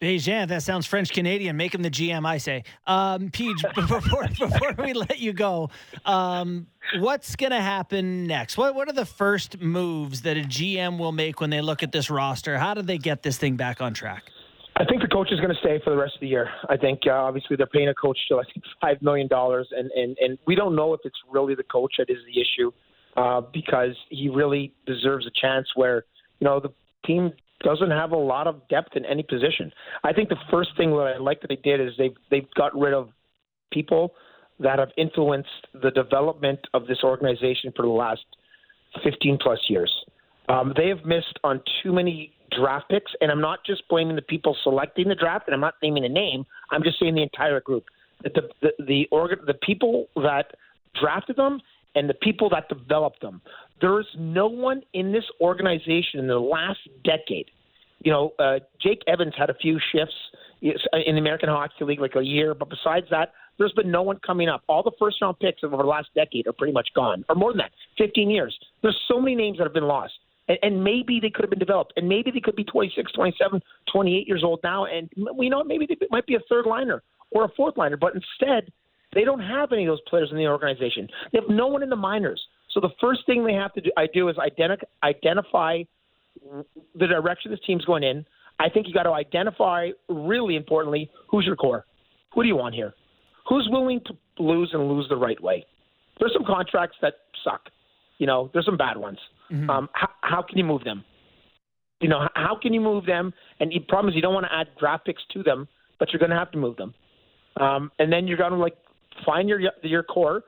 Bégin, 0.00 0.48
that 0.48 0.62
sounds 0.62 0.86
French 0.86 1.12
Canadian. 1.12 1.56
Make 1.56 1.74
him 1.74 1.82
the 1.82 1.90
GM, 1.90 2.26
I 2.26 2.38
say. 2.38 2.64
Um, 2.86 3.30
Peach, 3.30 3.64
before, 3.74 4.28
before 4.28 4.74
we 4.78 4.92
let 4.92 5.18
you 5.18 5.32
go, 5.32 5.70
um, 6.04 6.66
what's 6.98 7.36
going 7.36 7.52
to 7.52 7.60
happen 7.60 8.26
next? 8.26 8.58
What, 8.58 8.74
what 8.74 8.88
are 8.88 8.92
the 8.92 9.06
first 9.06 9.60
moves 9.60 10.22
that 10.22 10.36
a 10.36 10.42
GM 10.42 10.98
will 10.98 11.12
make 11.12 11.40
when 11.40 11.50
they 11.50 11.62
look 11.62 11.82
at 11.82 11.92
this 11.92 12.10
roster? 12.10 12.58
How 12.58 12.74
do 12.74 12.82
they 12.82 12.98
get 12.98 13.22
this 13.22 13.38
thing 13.38 13.56
back 13.56 13.80
on 13.80 13.94
track? 13.94 14.24
I 14.76 14.84
think 14.84 15.02
the 15.02 15.08
coach 15.08 15.30
is 15.30 15.38
going 15.38 15.54
to 15.54 15.60
stay 15.60 15.80
for 15.84 15.90
the 15.90 15.96
rest 15.96 16.16
of 16.16 16.20
the 16.20 16.28
year. 16.28 16.50
I 16.68 16.76
think 16.76 17.02
uh, 17.06 17.12
obviously 17.12 17.56
they're 17.56 17.66
paying 17.66 17.88
a 17.88 17.94
coach 17.94 18.18
still, 18.24 18.40
I 18.40 18.44
think 18.52 18.64
five 18.80 19.00
million 19.02 19.28
dollars, 19.28 19.68
and 19.70 19.88
and 19.92 20.16
and 20.20 20.36
we 20.48 20.56
don't 20.56 20.74
know 20.74 20.94
if 20.94 21.00
it's 21.04 21.16
really 21.30 21.54
the 21.54 21.62
coach 21.62 21.94
that 21.98 22.10
is 22.10 22.18
the 22.26 22.40
issue, 22.40 22.72
uh, 23.16 23.40
because 23.52 23.94
he 24.10 24.28
really 24.28 24.74
deserves 24.84 25.26
a 25.28 25.30
chance 25.40 25.68
where 25.76 26.04
you 26.40 26.46
know 26.46 26.58
the 26.58 26.70
team 27.06 27.32
doesn't 27.64 27.90
have 27.90 28.12
a 28.12 28.16
lot 28.16 28.46
of 28.46 28.66
depth 28.68 28.96
in 28.96 29.04
any 29.04 29.22
position. 29.22 29.72
I 30.04 30.12
think 30.12 30.28
the 30.28 30.36
first 30.50 30.70
thing 30.76 30.90
that 30.90 31.14
I 31.16 31.18
like 31.18 31.40
that 31.40 31.48
they 31.48 31.56
did 31.56 31.80
is 31.80 31.92
they've 31.98 32.16
they've 32.30 32.50
got 32.54 32.78
rid 32.78 32.94
of 32.94 33.08
people 33.72 34.14
that 34.60 34.78
have 34.78 34.90
influenced 34.96 35.48
the 35.82 35.90
development 35.90 36.60
of 36.74 36.86
this 36.86 36.98
organization 37.02 37.72
for 37.74 37.82
the 37.82 37.88
last 37.88 38.24
15 39.02 39.38
plus 39.40 39.58
years. 39.68 39.92
Um, 40.48 40.72
they 40.76 40.88
have 40.88 41.04
missed 41.04 41.38
on 41.42 41.60
too 41.82 41.92
many 41.92 42.32
draft 42.56 42.88
picks, 42.88 43.12
and 43.20 43.30
I'm 43.30 43.40
not 43.40 43.60
just 43.66 43.82
blaming 43.88 44.14
the 44.14 44.22
people 44.22 44.56
selecting 44.62 45.08
the 45.08 45.14
draft, 45.14 45.48
and 45.48 45.54
I'm 45.54 45.60
not 45.60 45.74
naming 45.82 46.04
a 46.04 46.08
name. 46.08 46.46
I'm 46.70 46.82
just 46.82 47.00
saying 47.00 47.14
the 47.14 47.22
entire 47.22 47.60
group. 47.60 47.84
The 48.22 48.30
the 48.62 48.70
the, 48.86 49.08
organ, 49.10 49.38
the 49.46 49.54
people 49.54 50.06
that 50.16 50.52
drafted 51.00 51.36
them 51.36 51.60
and 51.94 52.08
the 52.08 52.14
people 52.14 52.48
that 52.50 52.68
developed 52.68 53.20
them. 53.20 53.40
There's 53.80 54.06
no 54.18 54.46
one 54.46 54.82
in 54.92 55.12
this 55.12 55.24
organization 55.40 56.20
in 56.20 56.26
the 56.26 56.38
last 56.38 56.80
decade. 57.04 57.50
You 58.00 58.12
know, 58.12 58.32
uh, 58.38 58.60
Jake 58.82 59.02
Evans 59.06 59.34
had 59.36 59.50
a 59.50 59.54
few 59.54 59.78
shifts 59.92 60.14
in 60.62 61.14
the 61.14 61.20
American 61.20 61.48
Hockey 61.48 61.84
League, 61.84 62.00
like 62.00 62.16
a 62.16 62.22
year, 62.22 62.54
but 62.54 62.68
besides 62.70 63.06
that, 63.10 63.32
there's 63.58 63.72
been 63.72 63.90
no 63.90 64.02
one 64.02 64.18
coming 64.26 64.48
up. 64.48 64.62
All 64.68 64.82
the 64.82 64.92
first 64.98 65.20
round 65.20 65.38
picks 65.38 65.62
over 65.62 65.76
the 65.76 65.82
last 65.82 66.08
decade 66.14 66.46
are 66.46 66.52
pretty 66.52 66.72
much 66.72 66.88
gone, 66.94 67.24
or 67.28 67.34
more 67.34 67.52
than 67.52 67.58
that, 67.58 67.70
15 67.98 68.30
years. 68.30 68.56
There's 68.82 68.98
so 69.08 69.20
many 69.20 69.34
names 69.34 69.58
that 69.58 69.64
have 69.64 69.74
been 69.74 69.86
lost. 69.86 70.14
And, 70.48 70.58
and 70.62 70.84
maybe 70.84 71.20
they 71.20 71.30
could 71.30 71.44
have 71.44 71.50
been 71.50 71.58
developed, 71.58 71.94
and 71.96 72.08
maybe 72.08 72.30
they 72.30 72.40
could 72.40 72.56
be 72.56 72.64
26, 72.64 73.12
27, 73.12 73.62
28 73.92 74.28
years 74.28 74.42
old 74.44 74.60
now, 74.62 74.86
and 74.86 75.08
we 75.36 75.48
know 75.48 75.62
maybe 75.64 75.86
they 75.86 75.96
might 76.10 76.26
be 76.26 76.34
a 76.34 76.40
third 76.48 76.66
liner 76.66 77.02
or 77.30 77.44
a 77.44 77.48
fourth 77.56 77.76
liner, 77.76 77.96
but 77.96 78.12
instead 78.14 78.70
they 79.14 79.24
don't 79.24 79.40
have 79.40 79.72
any 79.72 79.86
of 79.86 79.92
those 79.92 80.00
players 80.08 80.28
in 80.30 80.36
the 80.36 80.46
organization. 80.46 81.08
They 81.32 81.38
have 81.38 81.48
no 81.48 81.68
one 81.68 81.82
in 81.82 81.88
the 81.88 81.96
minors. 81.96 82.42
So 82.74 82.80
the 82.80 82.90
first 83.00 83.20
thing 83.24 83.46
they 83.46 83.54
have 83.54 83.72
to 83.74 83.80
do, 83.80 83.90
I 83.96 84.06
do 84.12 84.28
is 84.28 84.36
identi- 84.36 84.82
identify 85.02 85.84
the 86.94 87.06
direction 87.06 87.52
this 87.52 87.60
team's 87.64 87.84
going 87.84 88.02
in. 88.02 88.26
I 88.58 88.68
think 88.68 88.88
you 88.88 88.92
got 88.92 89.04
to 89.04 89.12
identify, 89.12 89.90
really 90.08 90.56
importantly, 90.56 91.08
who's 91.30 91.46
your 91.46 91.56
core. 91.56 91.86
Who 92.34 92.42
do 92.42 92.48
you 92.48 92.56
want 92.56 92.74
here? 92.74 92.92
Who's 93.48 93.68
willing 93.70 94.00
to 94.06 94.42
lose 94.42 94.70
and 94.72 94.88
lose 94.88 95.06
the 95.08 95.16
right 95.16 95.40
way? 95.40 95.64
There's 96.18 96.32
some 96.32 96.44
contracts 96.44 96.96
that 97.00 97.14
suck. 97.44 97.62
You 98.18 98.26
know, 98.26 98.50
there's 98.52 98.66
some 98.66 98.76
bad 98.76 98.96
ones. 98.96 99.18
Mm-hmm. 99.52 99.70
Um, 99.70 99.88
how, 99.92 100.08
how 100.22 100.42
can 100.42 100.58
you 100.58 100.64
move 100.64 100.82
them? 100.82 101.04
You 102.00 102.08
know, 102.08 102.28
how 102.34 102.58
can 102.60 102.74
you 102.74 102.80
move 102.80 103.06
them? 103.06 103.32
And 103.60 103.70
the 103.70 103.78
problem 103.80 104.10
is 104.10 104.16
you 104.16 104.22
don't 104.22 104.34
want 104.34 104.46
to 104.46 104.54
add 104.54 104.68
draft 104.78 105.06
picks 105.06 105.22
to 105.32 105.42
them, 105.42 105.68
but 105.98 106.12
you're 106.12 106.18
going 106.18 106.30
to 106.30 106.36
have 106.36 106.50
to 106.52 106.58
move 106.58 106.76
them. 106.76 106.94
Um, 107.60 107.92
and 107.98 108.12
then 108.12 108.26
you're 108.26 108.36
going 108.36 108.52
to 108.52 108.58
like 108.58 108.76
find 109.24 109.48
your 109.48 109.60
your 109.82 110.02
core. 110.02 110.42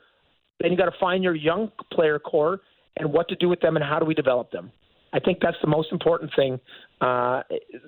Then 0.60 0.72
you 0.72 0.76
got 0.76 0.86
to 0.86 0.98
find 0.98 1.22
your 1.22 1.34
young 1.34 1.70
player 1.92 2.18
core 2.18 2.60
and 2.96 3.12
what 3.12 3.28
to 3.28 3.36
do 3.36 3.48
with 3.48 3.60
them 3.60 3.76
and 3.76 3.84
how 3.84 3.98
do 3.98 4.06
we 4.06 4.14
develop 4.14 4.50
them. 4.50 4.72
I 5.12 5.20
think 5.20 5.38
that's 5.40 5.56
the 5.62 5.68
most 5.68 5.92
important 5.92 6.30
thing. 6.34 6.58
Uh, 7.00 7.42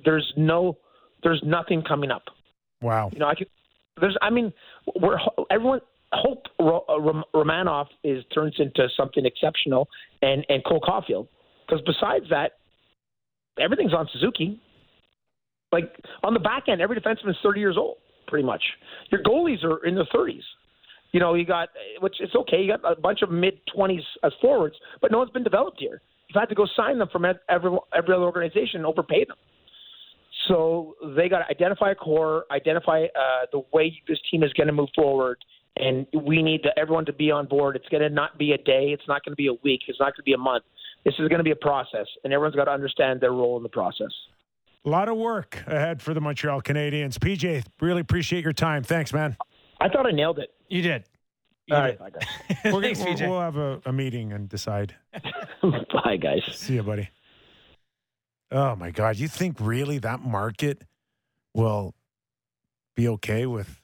there's 0.05 0.33
no, 0.37 0.77
there's 1.23 1.43
nothing 1.45 1.83
coming 1.83 2.11
up. 2.11 2.25
Wow. 2.81 3.11
You 3.13 3.19
know, 3.19 3.27
I 3.27 3.35
could. 3.35 3.49
There's. 4.01 4.17
I 4.23 4.31
mean, 4.31 4.53
we're 5.01 5.19
everyone. 5.51 5.81
Hope 6.13 6.45
Romanov 6.59 7.87
is 8.03 8.25
turns 8.33 8.55
into 8.59 8.89
something 8.97 9.27
exceptional, 9.27 9.89
and 10.23 10.47
and 10.49 10.65
Cole 10.65 10.81
Caufield. 10.81 11.29
Because 11.67 11.83
besides 11.85 12.25
that, 12.31 12.53
everything's 13.61 13.93
on 13.93 14.09
Suzuki. 14.13 14.61
Like 15.73 15.95
on 16.23 16.33
the 16.33 16.41
back 16.41 16.65
end, 16.69 16.81
every 16.81 16.99
defenseman 16.99 17.31
is 17.31 17.37
30 17.43 17.61
years 17.61 17.77
old, 17.77 17.99
pretty 18.27 18.47
much. 18.47 18.63
Your 19.11 19.23
goalies 19.23 19.63
are 19.65 19.85
in 19.85 19.97
their 19.97 20.07
30s. 20.07 20.41
You 21.13 21.21
know, 21.21 21.35
you 21.35 21.47
got 21.47 21.71
which 22.01 22.17
it's 22.21 22.35
okay. 22.35 22.61
You 22.61 22.77
got 22.77 22.91
a 22.91 23.01
bunch 23.01 23.23
of 23.23 23.31
mid 23.31 23.61
twenties 23.75 24.03
as 24.23 24.33
forwards, 24.41 24.77
but 25.01 25.11
no 25.11 25.19
one's 25.19 25.31
been 25.31 25.45
developed 25.45 25.79
here. 25.81 26.03
You've 26.29 26.39
had 26.39 26.49
to 26.51 26.55
go 26.55 26.67
sign 26.77 26.99
them 26.99 27.09
from 27.11 27.25
every 27.25 27.71
every 27.97 28.15
other 28.15 28.25
organization, 28.25 28.77
and 28.77 28.87
overpay 28.87 29.25
them. 29.25 29.37
So 30.47 30.95
they 31.17 31.29
got 31.29 31.41
to 31.41 31.49
identify 31.51 31.93
a 31.93 31.95
core, 31.95 32.45
identify 32.51 33.05
uh, 33.05 33.47
the 33.53 33.63
way 33.73 34.01
this 34.07 34.19
team 34.31 34.43
is 34.43 34.53
going 34.53 34.67
to 34.67 34.73
move 34.73 34.89
forward, 34.95 35.39
and 35.77 36.07
we 36.25 36.43
need 36.43 36.63
to, 36.63 36.71
everyone 36.79 37.07
to 37.07 37.13
be 37.13 37.31
on 37.31 37.47
board. 37.47 37.77
It's 37.77 37.89
going 37.89 38.03
to 38.03 38.11
not 38.11 38.39
be 38.39 38.53
a 38.53 38.59
day. 38.59 38.89
It's 38.93 39.07
not 39.09 39.25
going 39.25 39.33
to 39.33 39.37
be 39.37 39.49
a 39.49 39.55
week. 39.65 39.83
It's 39.89 39.99
not 39.99 40.07
going 40.07 40.17
to 40.17 40.23
be 40.23 40.35
a 40.35 40.39
month. 40.39 40.65
This 41.05 41.15
is 41.19 41.29
going 41.29 41.39
to 41.39 41.45
be 41.45 41.51
a 41.51 41.57
process, 41.57 42.07
and 42.25 42.33
everyone's 42.33 42.57
got 42.57 42.65
to 42.65 42.71
understand 42.71 43.21
their 43.21 43.33
role 43.33 43.57
in 43.57 43.63
the 43.63 43.69
process. 43.69 44.13
A 44.85 44.89
lot 44.89 45.09
of 45.09 45.17
work 45.17 45.63
ahead 45.67 46.01
for 46.01 46.15
the 46.15 46.21
Montreal 46.21 46.63
Canadiens. 46.63 47.19
PJ, 47.19 47.65
really 47.81 48.01
appreciate 48.01 48.45
your 48.45 48.53
time. 48.53 48.83
Thanks, 48.83 49.13
man. 49.13 49.37
I 49.81 49.89
thought 49.89 50.07
I 50.07 50.13
nailed 50.13 50.39
it. 50.39 50.51
You 50.69 50.83
did. 50.83 51.05
You 51.67 51.77
All 51.77 51.83
did. 51.83 52.01
right, 52.01 52.13
bye, 52.13 52.19
guys. 52.19 52.73
We're, 52.73 52.83
Thanks, 52.95 53.01
we'll, 53.01 53.31
we'll 53.31 53.41
have 53.41 53.57
a, 53.57 53.81
a, 53.85 53.93
meeting 53.93 54.33
and 54.33 54.49
decide. 54.49 54.95
bye, 55.63 56.17
guys. 56.17 56.43
See 56.53 56.75
you, 56.75 56.83
buddy. 56.83 57.11
Oh 58.51 58.75
my 58.77 58.91
God! 58.91 59.17
You 59.17 59.29
think 59.29 59.59
really 59.61 59.99
that 59.99 60.21
market 60.21 60.83
will 61.55 61.95
be 62.97 63.09
okay 63.09 63.45
with? 63.45 63.81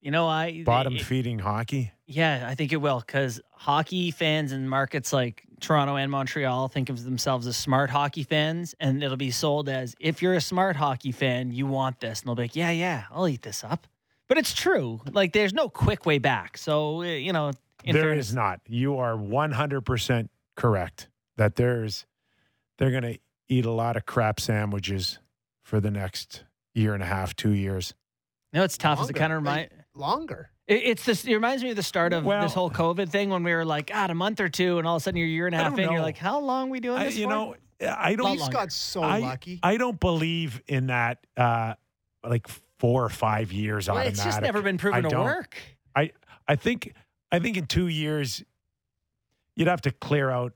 You 0.00 0.10
know, 0.10 0.26
I 0.26 0.64
bottom 0.64 0.98
feeding 0.98 1.38
hockey. 1.38 1.92
Yeah, 2.06 2.46
I 2.46 2.54
think 2.54 2.72
it 2.72 2.76
will 2.76 3.00
because 3.00 3.40
hockey 3.52 4.10
fans 4.10 4.52
in 4.52 4.68
markets 4.68 5.12
like 5.12 5.44
Toronto 5.60 5.96
and 5.96 6.10
Montreal 6.10 6.68
think 6.68 6.90
of 6.90 7.04
themselves 7.04 7.46
as 7.46 7.56
smart 7.56 7.88
hockey 7.88 8.22
fans, 8.22 8.74
and 8.80 9.02
it'll 9.02 9.16
be 9.16 9.30
sold 9.30 9.68
as 9.68 9.94
if 10.00 10.20
you're 10.20 10.34
a 10.34 10.40
smart 10.40 10.76
hockey 10.76 11.12
fan, 11.12 11.52
you 11.52 11.66
want 11.66 12.00
this, 12.00 12.20
and 12.20 12.28
they'll 12.28 12.34
be 12.34 12.42
like, 12.42 12.56
yeah, 12.56 12.70
yeah, 12.70 13.04
I'll 13.10 13.28
eat 13.28 13.42
this 13.42 13.64
up. 13.64 13.86
But 14.34 14.40
it's 14.40 14.52
true. 14.52 15.00
Like 15.12 15.32
there's 15.32 15.54
no 15.54 15.68
quick 15.68 16.06
way 16.06 16.18
back. 16.18 16.58
So 16.58 17.02
uh, 17.02 17.04
you 17.04 17.32
know, 17.32 17.52
there 17.84 18.02
fairness, 18.02 18.30
is 18.30 18.34
not. 18.34 18.58
You 18.66 18.98
are 18.98 19.16
100 19.16 19.82
percent 19.82 20.28
correct 20.56 21.08
that 21.36 21.54
there's 21.54 22.04
they're 22.76 22.90
going 22.90 23.04
to 23.04 23.18
eat 23.48 23.64
a 23.64 23.70
lot 23.70 23.96
of 23.96 24.06
crap 24.06 24.40
sandwiches 24.40 25.20
for 25.62 25.78
the 25.78 25.92
next 25.92 26.42
year 26.74 26.94
and 26.94 27.02
a 27.04 27.06
half, 27.06 27.36
two 27.36 27.52
years. 27.52 27.94
No, 28.52 28.64
it's 28.64 28.76
tough. 28.76 28.98
Longer. 28.98 29.10
It's 29.12 29.18
kind 29.20 29.32
of 29.32 29.36
remind 29.36 29.68
longer. 29.94 30.50
It, 30.66 30.82
it's 30.82 31.04
this. 31.04 31.24
It 31.24 31.34
reminds 31.34 31.62
me 31.62 31.70
of 31.70 31.76
the 31.76 31.84
start 31.84 32.12
of 32.12 32.24
well, 32.24 32.42
this 32.42 32.54
whole 32.54 32.70
COVID 32.70 33.10
thing 33.10 33.30
when 33.30 33.44
we 33.44 33.54
were 33.54 33.64
like, 33.64 33.86
God, 33.86 34.10
a 34.10 34.16
month 34.16 34.40
or 34.40 34.48
two, 34.48 34.78
and 34.78 34.86
all 34.88 34.96
of 34.96 35.02
a 35.02 35.04
sudden 35.04 35.16
you're 35.16 35.28
a 35.28 35.30
year 35.30 35.46
and 35.46 35.54
a 35.54 35.58
half 35.58 35.78
in. 35.78 35.86
Know. 35.86 35.92
You're 35.92 36.02
like, 36.02 36.18
how 36.18 36.40
long 36.40 36.70
we 36.70 36.80
doing 36.80 36.98
this? 36.98 37.14
I, 37.14 37.18
you 37.18 37.26
for? 37.26 37.30
know, 37.30 37.54
I 37.88 38.16
don't. 38.16 38.36
He's 38.36 38.48
got 38.48 38.72
so 38.72 39.00
I, 39.00 39.20
lucky. 39.20 39.60
I 39.62 39.76
don't 39.76 40.00
believe 40.00 40.60
in 40.66 40.88
that. 40.88 41.24
Uh, 41.36 41.74
like 42.28 42.48
four 42.84 43.02
or 43.02 43.08
five 43.08 43.50
years 43.50 43.88
well, 43.88 43.96
automatic. 43.96 44.14
It's 44.14 44.24
just 44.24 44.42
never 44.42 44.60
been 44.60 44.76
proven 44.76 45.06
I 45.06 45.08
to 45.08 45.20
work. 45.20 45.56
I 45.96 46.10
I 46.46 46.56
think 46.56 46.92
I 47.32 47.38
think 47.38 47.56
in 47.56 47.66
two 47.66 47.88
years 47.88 48.44
you'd 49.56 49.68
have 49.68 49.80
to 49.82 49.90
clear 49.90 50.30
out 50.30 50.52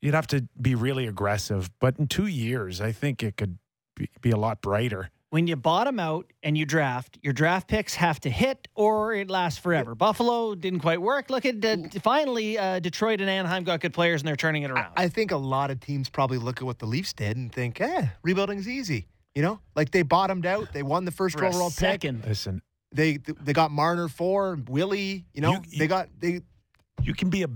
you'd 0.00 0.14
have 0.14 0.26
to 0.26 0.48
be 0.60 0.74
really 0.74 1.06
aggressive. 1.06 1.70
But 1.78 2.00
in 2.00 2.08
two 2.08 2.26
years, 2.26 2.80
I 2.80 2.90
think 2.90 3.22
it 3.22 3.36
could 3.36 3.58
be, 3.94 4.10
be 4.20 4.32
a 4.32 4.36
lot 4.36 4.60
brighter. 4.60 5.10
When 5.30 5.46
you 5.46 5.54
bottom 5.54 6.00
out 6.00 6.30
and 6.42 6.58
you 6.58 6.66
draft, 6.66 7.18
your 7.22 7.32
draft 7.32 7.68
picks 7.68 7.94
have 7.94 8.18
to 8.20 8.30
hit 8.30 8.66
or 8.74 9.14
it 9.14 9.30
lasts 9.30 9.60
forever. 9.60 9.94
Buffalo 9.94 10.56
didn't 10.56 10.80
quite 10.80 11.00
work. 11.00 11.30
Look 11.30 11.46
at 11.46 11.64
uh, 11.64 11.76
finally 12.02 12.58
uh, 12.58 12.80
Detroit 12.80 13.20
and 13.20 13.30
Anaheim 13.30 13.62
got 13.62 13.80
good 13.80 13.94
players 13.94 14.20
and 14.20 14.28
they're 14.28 14.36
turning 14.36 14.64
it 14.64 14.70
around. 14.72 14.92
I 14.96 15.08
think 15.08 15.30
a 15.30 15.36
lot 15.36 15.70
of 15.70 15.78
teams 15.78 16.10
probably 16.10 16.38
look 16.38 16.58
at 16.58 16.64
what 16.64 16.80
the 16.80 16.86
Leafs 16.86 17.12
did 17.12 17.36
and 17.36 17.50
think, 17.50 17.80
eh, 17.80 18.08
rebuilding's 18.22 18.68
easy. 18.68 19.06
You 19.34 19.42
know, 19.42 19.60
like 19.74 19.90
they 19.90 20.02
bottomed 20.02 20.44
out. 20.46 20.72
They 20.72 20.82
won 20.82 21.04
the 21.04 21.10
first 21.10 21.38
For 21.38 21.44
a 21.44 21.48
overall 21.48 21.70
pick. 21.70 21.78
second. 21.78 22.24
Listen, 22.26 22.60
They 22.94 23.16
they 23.16 23.52
got 23.54 23.70
Marner 23.70 24.08
four, 24.08 24.58
Willie. 24.68 25.24
You 25.32 25.40
know, 25.40 25.52
You- 25.54 25.62
you- 25.70 25.78
they 25.78 25.86
got 25.86 26.08
they. 26.18 26.40
you 27.02 27.14
can 27.14 27.30
be 27.30 27.42
a 27.42 27.48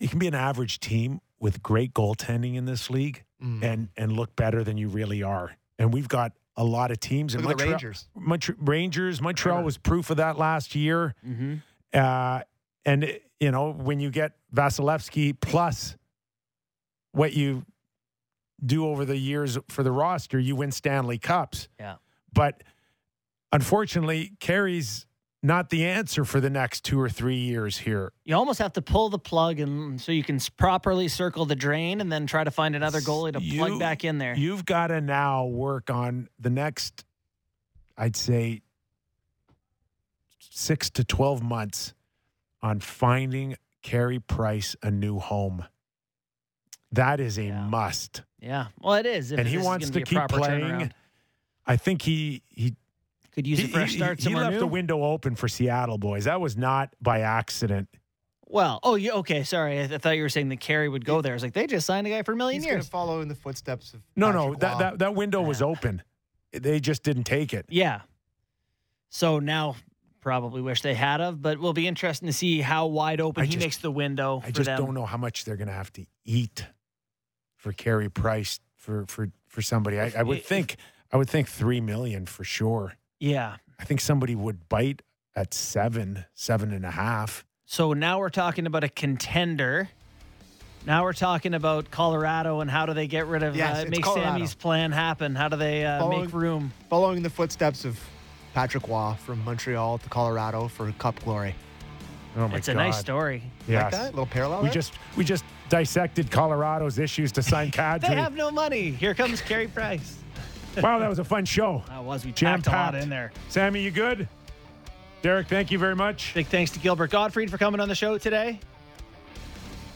you 0.00 0.08
can 0.08 0.18
be 0.18 0.26
an 0.26 0.34
average 0.34 0.80
team 0.80 1.20
with 1.38 1.62
great 1.62 1.94
goaltending 1.94 2.54
in 2.56 2.64
this 2.64 2.90
league 2.90 3.22
Mm. 3.42 3.62
and 3.62 3.88
and 3.96 4.12
look 4.12 4.34
better 4.34 4.64
than 4.64 4.76
you 4.78 4.88
really 4.88 5.22
are. 5.22 5.56
And 5.78 5.92
we've 5.92 6.08
got 6.08 6.32
a 6.56 6.64
lot 6.64 6.90
of 6.90 6.98
teams 6.98 7.34
in 7.34 7.42
Look 7.42 7.52
at 7.52 7.58
the 7.58 7.64
Montreal. 7.66 7.72
Rangers. 7.72 8.08
Montreal, 8.16 8.58
Rangers, 8.64 9.20
Montreal 9.20 9.62
was 9.62 9.76
proof 9.78 10.08
of 10.10 10.16
that 10.16 10.38
last 10.38 10.74
year. 10.74 11.14
Mm-hmm. 11.24 11.54
Uh, 11.92 12.40
and 12.86 13.20
you 13.38 13.50
know 13.50 13.72
when 13.72 14.00
you 14.00 14.10
get 14.10 14.32
Vasilevskiy 14.54 15.38
plus 15.40 15.96
what 17.12 17.34
you 17.34 17.64
do 18.64 18.86
over 18.86 19.04
the 19.04 19.16
years 19.16 19.58
for 19.68 19.82
the 19.82 19.92
roster, 19.92 20.38
you 20.38 20.56
win 20.56 20.72
Stanley 20.72 21.18
Cups. 21.18 21.68
Yeah. 21.78 21.96
But 22.32 22.62
unfortunately, 23.52 24.32
Carey's 24.40 25.06
not 25.42 25.70
the 25.70 25.84
answer 25.84 26.24
for 26.24 26.40
the 26.40 26.50
next 26.50 26.82
two 26.84 26.98
or 27.00 27.08
three 27.08 27.36
years 27.38 27.78
here. 27.78 28.12
You 28.24 28.34
almost 28.34 28.58
have 28.58 28.72
to 28.72 28.82
pull 28.82 29.10
the 29.10 29.18
plug 29.18 29.60
and 29.60 30.00
so 30.00 30.10
you 30.10 30.24
can 30.24 30.40
properly 30.56 31.08
circle 31.08 31.44
the 31.44 31.54
drain 31.54 32.00
and 32.00 32.10
then 32.10 32.26
try 32.26 32.42
to 32.42 32.50
find 32.50 32.74
another 32.74 33.00
goalie 33.00 33.32
to 33.32 33.40
You- 33.42 33.58
plug 33.58 33.78
back 33.78 34.04
in 34.04 34.18
there. 34.18 34.34
You've 34.36 34.64
got 34.64 34.88
to 34.88 35.00
now 35.00 35.44
work 35.46 35.90
on 35.90 36.28
the 36.38 36.50
next, 36.50 37.04
I'd 37.96 38.16
say, 38.16 38.62
six 40.40 40.90
to 40.90 41.04
12 41.04 41.42
months 41.42 41.94
on 42.62 42.80
finding 42.80 43.56
Carey 43.82 44.18
Price 44.18 44.74
a 44.82 44.90
new 44.90 45.18
home. 45.18 45.64
That 46.90 47.20
is 47.20 47.38
a 47.38 47.44
Yeah. 47.44 47.66
must. 47.66 48.22
Yeah. 48.46 48.66
Well, 48.80 48.94
it 48.94 49.06
is. 49.06 49.32
if 49.32 49.38
and 49.38 49.48
he 49.48 49.58
wants 49.58 49.90
gonna 49.90 50.04
to 50.04 50.10
be 50.10 50.16
a 50.18 50.20
keep 50.28 50.28
playing. 50.30 50.60
turnaround. 50.64 50.92
I 51.66 51.76
think 51.76 52.02
he 52.02 52.42
he 52.48 52.74
Could 53.32 53.46
use 53.46 53.58
he, 53.58 53.64
a 53.64 53.68
fresh 53.68 53.90
he- 53.92 53.96
start 53.98 54.18
he 54.18 54.24
somewhere 54.24 54.44
left 54.44 54.54
new. 54.54 54.60
the 54.60 54.66
window 54.66 55.02
open 55.02 55.34
for 55.34 55.48
Seattle 55.48 55.98
boys. 55.98 56.24
That 56.24 56.40
was 56.40 56.56
not 56.56 56.90
by 57.02 57.20
accident. 57.20 57.88
Well, 58.48 58.78
oh, 58.84 58.94
yeah, 58.94 59.10
okay. 59.14 59.42
Sorry, 59.42 59.80
I, 59.80 59.82
I 59.84 59.98
thought 59.98 60.16
you 60.16 60.22
were 60.22 60.28
saying 60.28 60.50
that 60.50 60.60
Carey 60.60 60.88
would 60.88 61.04
go 61.04 61.20
there. 61.20 61.32
I 61.32 61.34
was 61.34 61.42
like, 61.42 61.52
they 61.52 61.66
just 61.66 61.84
signed 61.84 62.06
a 62.06 62.10
guy 62.10 62.22
for 62.22 62.30
a 62.32 62.36
million 62.36 62.60
He's 62.62 62.66
going 62.66 62.76
years. 62.76 62.84
to 62.84 62.90
follow 62.92 63.20
in 63.20 63.26
the 63.26 63.34
footsteps 63.34 63.92
of. 63.92 64.02
No, 64.14 64.26
Patrick 64.28 64.44
no, 64.46 64.54
that, 64.60 64.72
Roy. 64.74 64.78
that 64.78 64.98
that 65.00 65.14
window 65.16 65.42
was 65.42 65.60
open. 65.60 66.02
They 66.52 66.78
just 66.78 67.02
didn't 67.02 67.24
take 67.24 67.52
it. 67.52 67.66
Yeah. 67.68 68.02
So 69.10 69.40
now 69.40 69.74
probably 70.20 70.62
wish 70.62 70.82
they 70.82 70.94
had 70.94 71.20
of, 71.20 71.42
but 71.42 71.58
we'll 71.58 71.72
be 71.72 71.86
interesting 71.88 72.26
to 72.26 72.32
see 72.32 72.60
how 72.60 72.86
wide 72.86 73.20
open 73.20 73.42
I 73.42 73.46
he 73.46 73.52
just- 73.54 73.64
makes 73.64 73.76
the 73.78 73.90
window 73.90 74.40
I 74.44 74.46
for 74.48 74.52
just 74.52 74.66
them. 74.66 74.78
don't 74.84 74.94
know 74.94 75.06
how 75.06 75.16
much 75.16 75.44
they're 75.44 75.56
going 75.56 75.68
to 75.68 75.74
have 75.74 75.92
to 75.94 76.06
eat 76.24 76.66
for 77.66 77.72
Carey 77.72 78.08
Price 78.08 78.60
for 78.76 79.04
for 79.06 79.28
for 79.48 79.60
somebody. 79.60 79.98
I, 79.98 80.12
I 80.16 80.22
would 80.22 80.44
think 80.44 80.76
I 81.12 81.16
would 81.16 81.28
think 81.28 81.48
three 81.48 81.80
million 81.80 82.24
for 82.26 82.44
sure. 82.44 82.94
Yeah. 83.18 83.56
I 83.80 83.84
think 83.84 84.00
somebody 84.00 84.36
would 84.36 84.68
bite 84.68 85.02
at 85.34 85.52
seven, 85.52 86.24
seven 86.32 86.72
and 86.72 86.86
a 86.86 86.92
half. 86.92 87.44
So 87.64 87.92
now 87.92 88.20
we're 88.20 88.28
talking 88.30 88.66
about 88.66 88.84
a 88.84 88.88
contender. 88.88 89.88
Now 90.86 91.02
we're 91.02 91.12
talking 91.12 91.54
about 91.54 91.90
Colorado 91.90 92.60
and 92.60 92.70
how 92.70 92.86
do 92.86 92.94
they 92.94 93.08
get 93.08 93.26
rid 93.26 93.42
of 93.42 93.56
Yes, 93.56 93.78
uh, 93.78 93.80
it's 93.82 93.90
make 93.90 94.04
Colorado. 94.04 94.30
Sammy's 94.30 94.54
plan 94.54 94.92
happen? 94.92 95.34
How 95.34 95.48
do 95.48 95.56
they 95.56 95.84
uh, 95.84 95.98
Following- 95.98 96.20
make 96.26 96.32
room? 96.32 96.72
following 96.88 97.22
the 97.24 97.30
footsteps 97.30 97.84
of 97.84 97.98
Patrick 98.54 98.86
Roy 98.86 99.14
from 99.26 99.42
Montreal 99.44 99.98
to 99.98 100.08
Colorado 100.08 100.68
for 100.68 100.90
Cup 100.92 101.18
glory. 101.24 101.56
Oh 102.36 102.46
my 102.46 102.58
It's 102.58 102.68
god! 102.68 102.74
a 102.74 102.76
nice 102.76 103.00
story. 103.00 103.42
Yes. 103.66 103.82
Like 103.82 103.92
that 103.92 104.10
little 104.12 104.26
parallel. 104.26 104.58
We 104.62 104.68
there? 104.68 104.74
just 104.74 104.92
we 105.16 105.24
just 105.24 105.44
dissected 105.68 106.30
Colorado's 106.30 106.98
issues 106.98 107.32
to 107.32 107.42
sign 107.42 107.66
They 107.70 107.78
Kadri. 107.78 108.14
have 108.14 108.34
no 108.34 108.50
money. 108.50 108.90
Here 108.90 109.14
comes 109.14 109.40
Carey 109.40 109.68
Price. 109.68 110.18
wow, 110.76 110.98
that 110.98 111.08
was 111.08 111.18
a 111.18 111.24
fun 111.24 111.44
show. 111.44 111.82
That 111.88 112.04
was 112.04 112.24
we 112.24 112.32
Jam 112.32 112.62
packed 112.62 112.66
a 112.68 112.70
lot 112.70 113.02
in 113.02 113.08
there. 113.08 113.32
Sammy, 113.48 113.82
you 113.82 113.90
good? 113.90 114.28
Derek, 115.22 115.48
thank 115.48 115.70
you 115.70 115.78
very 115.78 115.96
much. 115.96 116.34
Big 116.34 116.46
thanks 116.46 116.70
to 116.72 116.78
Gilbert 116.78 117.10
Gottfried 117.10 117.50
for 117.50 117.58
coming 117.58 117.80
on 117.80 117.88
the 117.88 117.94
show 117.94 118.16
today. 118.18 118.60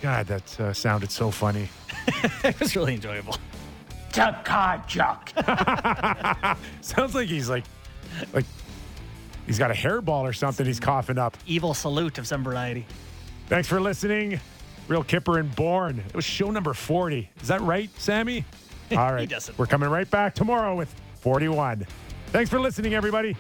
God, 0.01 0.27
that 0.27 0.61
uh, 0.61 0.73
sounded 0.73 1.11
so 1.13 1.31
funny. 1.31 1.69
it 2.43 2.59
was 2.59 2.75
really 2.75 2.95
enjoyable. 2.95 3.37
Sounds 6.81 7.15
like 7.15 7.29
he's 7.29 7.49
like, 7.49 7.65
like 8.33 8.47
he's 9.47 9.59
got 9.59 9.71
a 9.71 9.75
hairball 9.75 10.23
or 10.23 10.33
something. 10.33 10.67
He's 10.67 10.81
coughing 10.81 11.19
up. 11.19 11.37
Evil 11.47 11.75
salute 11.75 12.19
of 12.19 12.27
some 12.27 12.43
variety. 12.43 12.87
Thanks 13.49 13.69
for 13.69 13.81
listening. 13.81 14.41
Real 14.91 15.05
Kyper 15.05 15.39
and 15.39 15.55
Bourne. 15.55 16.01
It 16.01 16.17
was 16.17 16.25
show 16.25 16.51
number 16.51 16.75
40. 16.75 17.31
Is 17.41 17.47
that 17.49 17.61
right, 17.61 17.89
Sammy? 17.97 18.45
All 18.91 19.13
right. 19.13 19.51
We're 19.57 19.67
coming 19.67 19.89
right 19.89 20.11
back 20.11 20.35
tomorrow 20.35 20.75
with 20.75 20.93
41. 21.21 21.87
Thanks 22.33 22.51
for 22.51 22.59
listening, 22.59 22.95
everybody. 22.95 23.37